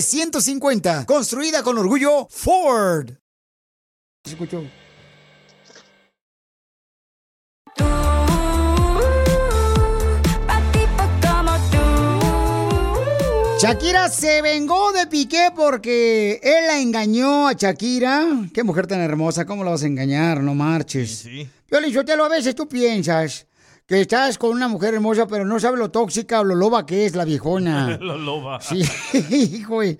F-150. 0.00 1.04
Construida 1.04 1.62
con 1.62 1.76
orgullo 1.76 2.26
Ford. 2.30 3.10
Escucho. 4.24 4.64
Shakira 13.60 14.08
se 14.08 14.40
vengó 14.40 14.90
de 14.92 15.06
Piqué 15.06 15.50
porque 15.54 16.40
él 16.42 16.66
la 16.66 16.80
engañó 16.80 17.46
a 17.46 17.52
Shakira. 17.52 18.48
Qué 18.54 18.62
mujer 18.62 18.86
tan 18.86 19.00
hermosa, 19.00 19.44
¿cómo 19.44 19.64
la 19.64 19.72
vas 19.72 19.82
a 19.82 19.86
engañar? 19.86 20.40
No 20.40 20.54
marches. 20.54 21.18
Sí. 21.18 21.46
Piolín 21.68 21.92
Sotelo, 21.92 22.24
a 22.24 22.30
veces 22.30 22.54
tú 22.54 22.66
piensas 22.66 23.46
que 23.90 24.02
estás 24.02 24.38
con 24.38 24.50
una 24.52 24.68
mujer 24.68 24.94
hermosa, 24.94 25.26
pero 25.26 25.44
no 25.44 25.58
sabes 25.58 25.80
lo 25.80 25.90
tóxica 25.90 26.38
o 26.38 26.44
lo 26.44 26.54
loba 26.54 26.86
que 26.86 27.06
es 27.06 27.16
la 27.16 27.24
viejona. 27.24 27.96
Lo 28.00 28.16
loba. 28.16 28.60
Sí, 28.60 28.84
hijo. 29.30 29.74
güey. 29.74 29.98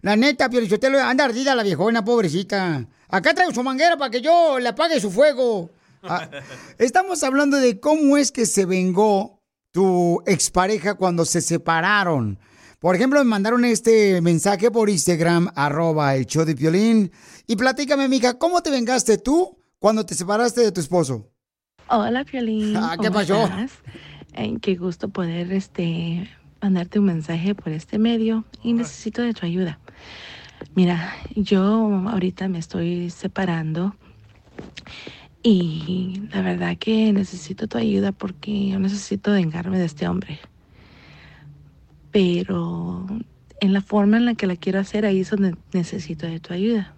La 0.00 0.14
neta, 0.14 0.48
Piolín 0.48 0.70
Sotelo, 0.70 1.00
anda 1.00 1.24
ardida 1.24 1.56
la 1.56 1.64
viejona, 1.64 2.04
pobrecita. 2.04 2.86
Acá 3.08 3.34
traigo 3.34 3.52
su 3.52 3.64
manguera 3.64 3.96
para 3.96 4.12
que 4.12 4.20
yo 4.20 4.60
le 4.60 4.68
apague 4.68 5.00
su 5.00 5.10
fuego. 5.10 5.70
Ah, 6.04 6.30
estamos 6.78 7.24
hablando 7.24 7.56
de 7.56 7.80
cómo 7.80 8.16
es 8.16 8.30
que 8.30 8.46
se 8.46 8.64
vengó 8.64 9.40
tu 9.72 10.22
expareja 10.24 10.94
cuando 10.94 11.24
se 11.24 11.40
separaron. 11.40 12.38
Por 12.78 12.94
ejemplo, 12.94 13.18
me 13.18 13.24
mandaron 13.24 13.64
este 13.64 14.20
mensaje 14.20 14.70
por 14.70 14.88
Instagram, 14.88 15.50
arroba 15.56 16.14
el 16.14 16.26
show 16.26 16.44
de 16.44 16.54
Piolín. 16.54 17.10
Y 17.48 17.56
platícame, 17.56 18.06
mija, 18.06 18.38
¿cómo 18.38 18.62
te 18.62 18.70
vengaste 18.70 19.18
tú 19.18 19.58
cuando 19.80 20.06
te 20.06 20.14
separaste 20.14 20.60
de 20.60 20.70
tu 20.70 20.80
esposo? 20.80 21.31
Hola, 21.88 22.24
Piolín. 22.24 22.76
Ah, 22.76 22.96
¿qué 23.00 23.08
¿cómo 23.08 23.18
pasó? 23.18 23.48
Eh, 24.34 24.56
qué 24.60 24.76
gusto 24.76 25.08
poder 25.08 25.52
este, 25.52 26.28
mandarte 26.60 26.98
un 26.98 27.06
mensaje 27.06 27.54
por 27.54 27.72
este 27.72 27.98
medio 27.98 28.44
y 28.62 28.72
necesito 28.72 29.22
de 29.22 29.34
tu 29.34 29.44
ayuda. 29.44 29.78
Mira, 30.74 31.12
yo 31.34 31.62
ahorita 32.08 32.48
me 32.48 32.58
estoy 32.58 33.10
separando 33.10 33.94
y 35.42 36.22
la 36.32 36.40
verdad 36.40 36.78
que 36.78 37.12
necesito 37.12 37.66
tu 37.66 37.76
ayuda 37.76 38.12
porque 38.12 38.68
yo 38.68 38.78
necesito 38.78 39.32
vengarme 39.32 39.78
de 39.78 39.84
este 39.84 40.08
hombre. 40.08 40.38
Pero 42.10 43.06
en 43.60 43.72
la 43.72 43.80
forma 43.80 44.16
en 44.16 44.24
la 44.24 44.34
que 44.34 44.46
la 44.46 44.56
quiero 44.56 44.80
hacer, 44.80 45.04
ahí 45.04 45.20
es 45.20 45.30
donde 45.30 45.56
necesito 45.72 46.26
de 46.26 46.40
tu 46.40 46.54
ayuda. 46.54 46.94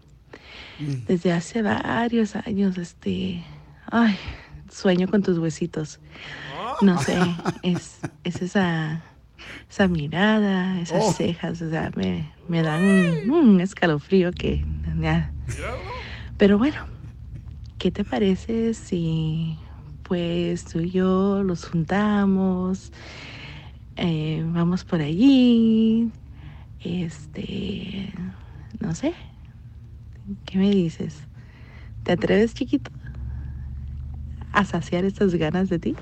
Desde 1.06 1.32
hace 1.32 1.62
varios 1.62 2.36
años, 2.36 2.78
este, 2.78 3.42
ay, 3.90 4.16
sueño 4.74 5.08
con 5.08 5.22
tus 5.22 5.38
huesitos. 5.38 6.00
No 6.80 6.98
sé, 6.98 7.16
es, 7.62 8.00
es 8.24 8.42
esa, 8.42 9.02
esa 9.70 9.88
mirada, 9.88 10.80
esas 10.80 11.04
Oh. 11.04 11.12
cejas, 11.12 11.62
o 11.62 11.70
sea, 11.70 11.90
me, 11.96 12.30
me 12.48 12.62
dan 12.62 12.82
un, 12.82 13.30
un 13.30 13.60
escalofrío 13.60 14.32
que... 14.32 14.64
ya. 15.00 15.32
Pero 16.36 16.58
bueno, 16.58 16.76
¿qué 17.78 17.90
te 17.90 18.04
parece 18.04 18.74
si 18.74 19.56
pues 20.02 20.64
tú 20.64 20.80
y 20.80 20.90
yo 20.90 21.42
los 21.42 21.64
juntamos? 21.66 22.92
eh, 23.96 24.42
vamos 24.48 24.84
por 24.84 25.00
allí, 25.00 26.10
este, 26.80 28.12
no 28.80 28.92
sé, 28.94 29.14
¿qué 30.44 30.58
me 30.58 30.68
dices? 30.70 31.16
¿Te 32.02 32.12
atreves, 32.12 32.54
chiquito, 32.54 32.90
a 34.54 34.64
saciar 34.64 35.04
estas 35.04 35.34
ganas 35.34 35.68
de 35.68 35.78
ti? 35.78 35.96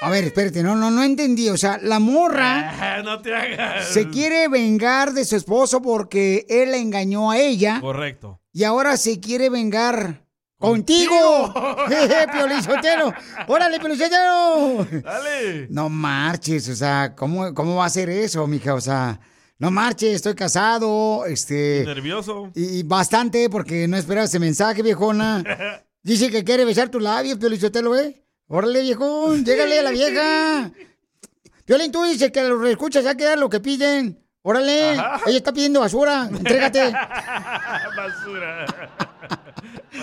A 0.00 0.10
ver, 0.10 0.24
espérate, 0.24 0.62
no, 0.62 0.74
no, 0.76 0.90
no 0.90 1.02
entendí. 1.02 1.48
O 1.48 1.56
sea, 1.56 1.78
la 1.80 1.98
morra 1.98 2.70
Ah, 2.98 3.02
no 3.02 3.22
te 3.22 3.34
hagas. 3.34 3.88
se 3.88 4.08
quiere 4.10 4.48
vengar 4.48 5.12
de 5.14 5.24
su 5.24 5.34
esposo 5.36 5.80
porque 5.80 6.44
él 6.50 6.72
la 6.72 6.76
engañó 6.76 7.30
a 7.30 7.38
ella 7.38 7.80
Correcto. 7.80 8.40
y 8.52 8.64
ahora 8.64 8.98
se 8.98 9.18
quiere 9.18 9.48
vengar 9.48 10.22
contigo. 10.58 11.54
Sotelo. 12.64 13.14
Órale, 13.48 13.78
Piolín 13.80 13.98
Sotelo. 13.98 14.86
Dale. 15.02 15.68
No 15.70 15.88
marches, 15.88 16.68
o 16.68 16.74
sea, 16.76 17.14
¿cómo, 17.16 17.54
¿cómo 17.54 17.76
va 17.76 17.86
a 17.86 17.90
ser 17.90 18.10
eso, 18.10 18.46
mija? 18.46 18.74
O 18.74 18.80
sea, 18.82 19.18
no 19.58 19.70
marches, 19.70 20.16
estoy 20.16 20.34
casado, 20.34 21.24
este... 21.26 21.82
Nervioso. 21.86 22.50
Y 22.54 22.82
bastante, 22.82 23.48
porque 23.48 23.88
no 23.88 23.96
esperaba 23.96 24.26
ese 24.26 24.38
mensaje, 24.38 24.82
viejona. 24.82 25.42
Dice 26.04 26.30
que 26.30 26.44
quiere 26.44 26.66
besar 26.66 26.90
tus 26.90 27.02
labios, 27.02 27.38
Piolín 27.38 27.58
Sotelo, 27.58 27.96
¿eh? 27.96 28.22
Órale, 28.46 28.82
viejón, 28.82 29.42
llégale 29.42 29.78
a 29.78 29.82
la 29.82 29.90
vieja. 29.90 30.70
Piolín, 31.64 31.90
tú 31.90 32.04
dices 32.04 32.30
que 32.30 32.42
los 32.42 32.68
escuchas 32.68 33.04
ya 33.04 33.14
queda 33.16 33.36
lo 33.36 33.48
que 33.48 33.58
piden. 33.58 34.22
Órale, 34.42 34.90
Ajá. 34.98 35.22
ella 35.26 35.38
está 35.38 35.54
pidiendo 35.54 35.80
basura, 35.80 36.28
entrégate. 36.30 36.92
Basura. 37.96 38.66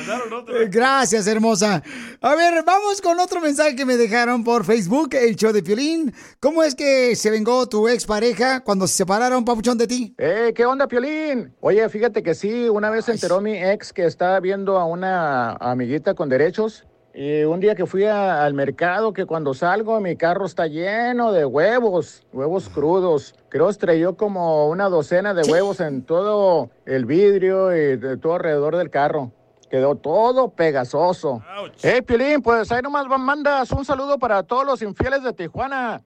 Mandaron 0.08 0.34
otro. 0.34 0.58
Eh, 0.62 0.68
Gracias, 0.70 1.28
hermosa. 1.28 1.82
A 2.22 2.36
ver, 2.36 2.64
vamos 2.66 3.02
con 3.02 3.20
otro 3.20 3.40
mensaje 3.42 3.76
que 3.76 3.86
me 3.86 3.98
dejaron 3.98 4.44
por 4.44 4.66
Facebook, 4.66 5.10
el 5.14 5.36
show 5.36 5.52
de 5.52 5.62
Piolín. 5.64 6.14
¿Cómo 6.40 6.64
es 6.64 6.76
que 6.76 7.16
se 7.16 7.30
vengó 7.30 7.68
tu 7.68 7.88
expareja 7.88 8.62
cuando 8.62 8.88
se 8.88 8.96
separaron, 8.98 9.46
papuchón, 9.46 9.78
de 9.78 9.88
ti? 9.88 10.14
Eh, 10.18 10.54
¿qué 10.56 10.66
onda, 10.66 10.88
Piolín? 10.88 11.54
Oye, 11.62 11.88
fíjate 11.90 12.24
que 12.24 12.34
sí, 12.36 12.68
una 12.70 12.90
vez 12.90 13.06
se 13.06 13.12
enteró 13.14 13.42
mi 13.42 13.56
ex 13.56 13.94
que 13.94 14.06
estaba 14.06 14.40
viendo 14.40 14.78
a 14.80 14.86
una 14.86 15.54
amiguita 15.54 16.14
con 16.14 16.30
derechos. 16.30 16.86
Y 17.14 17.44
un 17.44 17.60
día 17.60 17.76
que 17.76 17.86
fui 17.86 18.06
a- 18.06 18.46
al 18.46 18.54
mercado, 18.54 19.12
que 19.12 19.26
cuando 19.26 19.54
salgo, 19.54 20.00
mi 20.00 20.16
carro 20.16 20.46
está 20.46 20.68
lleno 20.68 21.34
de 21.34 21.44
huevos, 21.44 22.24
huevos 22.32 22.70
crudos. 22.70 23.36
Creo 23.50 23.70
estrelló 23.70 24.16
como 24.16 24.70
una 24.70 24.88
docena 24.88 25.34
de 25.34 25.44
huevos 25.52 25.82
en 25.82 26.04
todo 26.04 26.70
el 26.86 27.04
vidrio 27.04 27.76
y 27.76 27.98
de 27.98 28.16
todo 28.16 28.36
alrededor 28.36 28.78
del 28.78 28.90
carro. 28.90 29.34
Quedó 29.72 29.96
todo 29.96 30.54
pegazoso. 30.54 31.42
Eh, 31.82 32.02
Piolín, 32.02 32.42
pues 32.42 32.70
ahí 32.74 32.82
nomás 32.82 33.08
mandas 33.18 33.72
un 33.72 33.86
saludo 33.86 34.20
para 34.20 34.44
todos 34.44 34.66
los 34.66 34.82
infieles 34.82 35.24
de 35.24 35.32
Tijuana. 35.32 36.04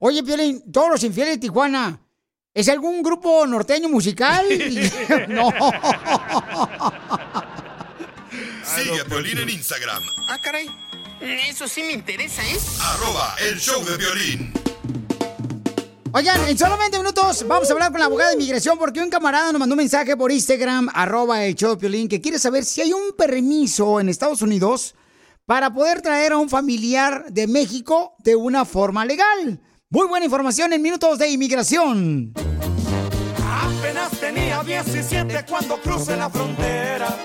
Oye, 0.00 0.20
Piolín, 0.24 0.60
todos 0.72 0.90
los 0.90 1.04
infieles 1.04 1.34
de 1.34 1.38
Tijuana, 1.38 2.00
¿es 2.52 2.68
algún 2.68 3.00
grupo 3.04 3.46
norteño 3.46 3.88
musical? 3.88 4.44
no. 5.28 5.48
Sigue 8.64 9.00
a 9.00 9.04
Piolín 9.04 9.38
en 9.38 9.48
Instagram, 9.48 10.02
Ah, 10.28 10.38
caray. 10.42 10.68
Eso 11.20 11.68
sí 11.68 11.82
me 11.84 11.92
interesa, 11.92 12.42
¿eh? 12.42 12.58
arroba 12.82 13.36
el 13.48 13.60
show 13.60 13.80
de 13.84 13.96
violín. 13.96 14.52
Oigan, 16.18 16.48
en 16.48 16.58
solamente 16.58 16.98
minutos 16.98 17.46
vamos 17.46 17.70
a 17.70 17.72
hablar 17.72 17.92
con 17.92 18.00
la 18.00 18.06
abogada 18.06 18.30
de 18.30 18.34
inmigración 18.34 18.76
porque 18.76 19.00
un 19.00 19.08
camarada 19.08 19.52
nos 19.52 19.60
mandó 19.60 19.74
un 19.74 19.78
mensaje 19.78 20.16
por 20.16 20.32
Instagram, 20.32 20.88
arroba 20.92 21.44
el 21.44 21.54
show 21.54 21.78
Piolín, 21.78 22.08
que 22.08 22.20
quiere 22.20 22.40
saber 22.40 22.64
si 22.64 22.80
hay 22.80 22.92
un 22.92 23.12
permiso 23.16 24.00
en 24.00 24.08
Estados 24.08 24.42
Unidos 24.42 24.96
para 25.46 25.72
poder 25.72 26.02
traer 26.02 26.32
a 26.32 26.38
un 26.38 26.48
familiar 26.48 27.26
de 27.30 27.46
México 27.46 28.16
de 28.18 28.34
una 28.34 28.64
forma 28.64 29.04
legal. 29.04 29.60
Muy 29.90 30.08
buena 30.08 30.24
información 30.24 30.72
en 30.72 30.82
minutos 30.82 31.20
de 31.20 31.28
inmigración. 31.28 32.32
Apenas 33.46 34.10
tenía 34.18 34.60
17 34.64 35.46
cuando 35.48 35.80
crucé 35.80 36.16
la 36.16 36.28
frontera. 36.28 37.16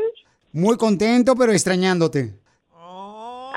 Muy 0.54 0.78
contento, 0.78 1.34
pero 1.36 1.52
extrañándote. 1.52 2.36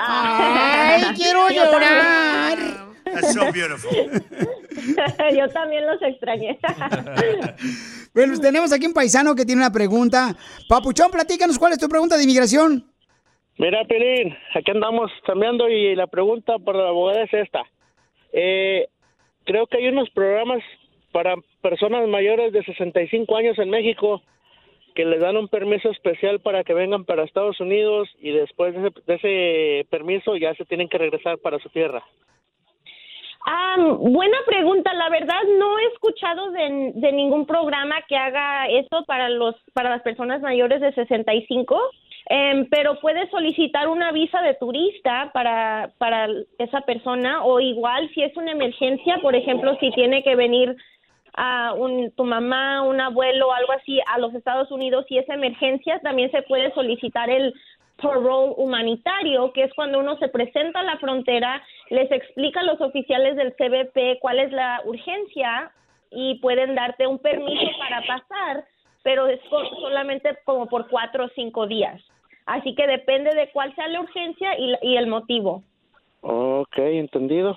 Ay, 0.01 1.03
quiero 1.17 1.51
Yo 1.51 1.65
llorar. 1.67 2.57
también. 2.57 2.89
That's 3.05 3.35
so 3.35 3.53
beautiful. 3.53 3.91
Yo 5.37 5.49
también 5.51 5.87
los 5.87 6.01
extrañé. 6.03 6.59
Bueno, 8.15 8.33
pues 8.33 8.41
tenemos 8.41 8.73
aquí 8.73 8.87
un 8.87 8.95
paisano 8.95 9.35
que 9.35 9.45
tiene 9.45 9.61
una 9.61 9.71
pregunta. 9.71 10.35
Papuchón, 10.69 11.11
platícanos 11.11 11.59
cuál 11.59 11.73
es 11.73 11.79
tu 11.79 11.89
pregunta 11.89 12.17
de 12.17 12.25
inmigración. 12.25 12.91
Mira, 13.59 13.85
Pelín, 13.85 14.35
aquí 14.55 14.71
andamos 14.73 15.13
cambiando 15.25 15.69
y 15.69 15.95
la 15.95 16.07
pregunta 16.09 16.59
para 16.59 16.79
la 16.79 16.89
abogada 16.89 17.23
es 17.23 17.35
esta. 17.35 17.63
Eh, 18.33 18.89
creo 19.45 19.67
que 19.67 19.77
hay 19.77 19.89
unos 19.89 20.11
programas 20.11 20.61
para 21.13 21.37
personas 21.63 22.09
mayores 22.09 22.53
de 22.53 22.65
65 22.65 23.37
años 23.37 23.59
en 23.59 23.71
México 23.71 24.23
que 24.99 25.05
les 25.05 25.21
dan 25.21 25.37
un 25.37 25.47
permiso 25.47 25.91
especial 25.91 26.41
para 26.41 26.65
que 26.65 26.75
vengan 26.75 27.05
para 27.05 27.23
Estados 27.23 27.61
Unidos 27.61 28.09
y 28.19 28.33
después 28.33 28.75
de 28.75 28.89
ese, 28.89 29.01
de 29.07 29.15
ese 29.15 29.89
permiso 29.91 30.37
ya 30.37 30.53
se 30.57 30.65
tienen 30.65 30.89
que 30.89 30.99
regresar 30.99 31.39
para 31.39 31.61
su 31.61 31.69
tierra. 31.69 32.03
Ah, 33.47 33.77
buena 33.79 34.39
pregunta. 34.45 34.93
La 34.95 35.09
verdad 35.09 35.41
no 35.57 35.79
he 35.79 35.85
escuchado 35.93 36.51
de, 36.51 37.13
ningún 37.13 37.47
programa 37.47 37.95
que 38.09 38.17
haga 38.17 38.67
eso 38.67 39.05
para 39.07 39.29
los 39.29 39.55
para 39.73 39.89
las 39.89 40.03
personas 40.03 40.43
mayores 40.43 40.81
de 40.81 40.93
65. 40.93 41.81
Em, 42.31 42.69
pero 42.69 42.99
puedes 42.99 43.31
solicitar 43.31 43.87
una 43.87 44.11
visa 44.11 44.43
de 44.43 44.55
turista 44.55 45.31
para, 45.33 45.93
para 45.99 46.27
esa 46.59 46.81
persona 46.81 47.45
o 47.45 47.61
igual 47.61 48.11
si 48.15 48.23
es 48.25 48.37
una 48.37 48.51
emergencia, 48.51 49.19
por 49.23 49.37
ejemplo, 49.37 49.77
si 49.79 49.93
tiene 49.93 50.25
que 50.25 50.35
venir 50.35 50.77
a 51.41 51.73
un, 51.73 52.11
tu 52.17 52.25
mamá, 52.25 52.83
un 52.83 53.01
abuelo, 53.01 53.53
algo 53.53 53.73
así 53.73 54.01
a 54.07 54.19
los 54.19 54.35
Estados 54.35 54.73
Unidos 54.73 55.07
y 55.09 55.19
es 55.19 55.29
emergencia, 55.29 56.01
también 56.01 56.33
se 56.33 56.43
puede 56.43 56.73
solicitar 56.75 57.31
el 57.31 57.55
parole 58.03 58.55
humanitario, 58.57 59.53
que 59.53 59.63
es 59.63 59.75
cuando 59.75 60.01
uno 60.01 60.17
se 60.19 60.29
presenta 60.29 60.81
a 60.81 60.83
la 60.83 60.99
frontera, 60.99 61.63
les 61.91 62.11
explica 62.11 62.61
a 62.61 62.65
los 62.65 62.81
oficiales 62.81 63.37
del 63.37 63.55
CBP 63.55 64.19
cuál 64.21 64.41
es 64.41 64.51
la 64.53 64.83
urgencia 64.85 65.71
y 66.11 66.41
pueden 66.41 66.75
darte 66.75 67.07
un 67.07 67.21
permiso 67.21 67.71
para 67.79 68.03
pasar, 68.03 68.65
pero 69.05 69.29
es 69.29 69.41
solamente 69.49 70.37
como 70.45 70.67
por 70.67 70.89
cuatro 70.89 71.27
o 71.27 71.31
cinco 71.37 71.69
días. 71.69 72.03
Así 72.47 72.75
que 72.75 72.87
depende 72.89 73.33
de 73.35 73.51
cuál 73.53 73.73
sea 73.77 73.87
la 73.87 74.01
urgencia 74.01 74.59
y, 74.59 74.75
y 74.83 74.97
el 74.97 75.07
motivo. 75.07 75.63
Ok, 76.23 76.79
entendido. 76.79 77.57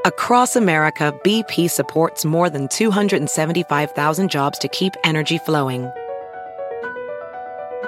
Across 0.04 0.56
America, 0.56 1.12
BP 1.24 1.68
supports 1.68 2.24
more 2.24 2.48
than 2.48 2.68
275,000 2.68 4.30
jobs 4.30 4.56
to 4.60 4.68
keep 4.68 4.94
energy 5.02 5.36
flowing. 5.36 5.90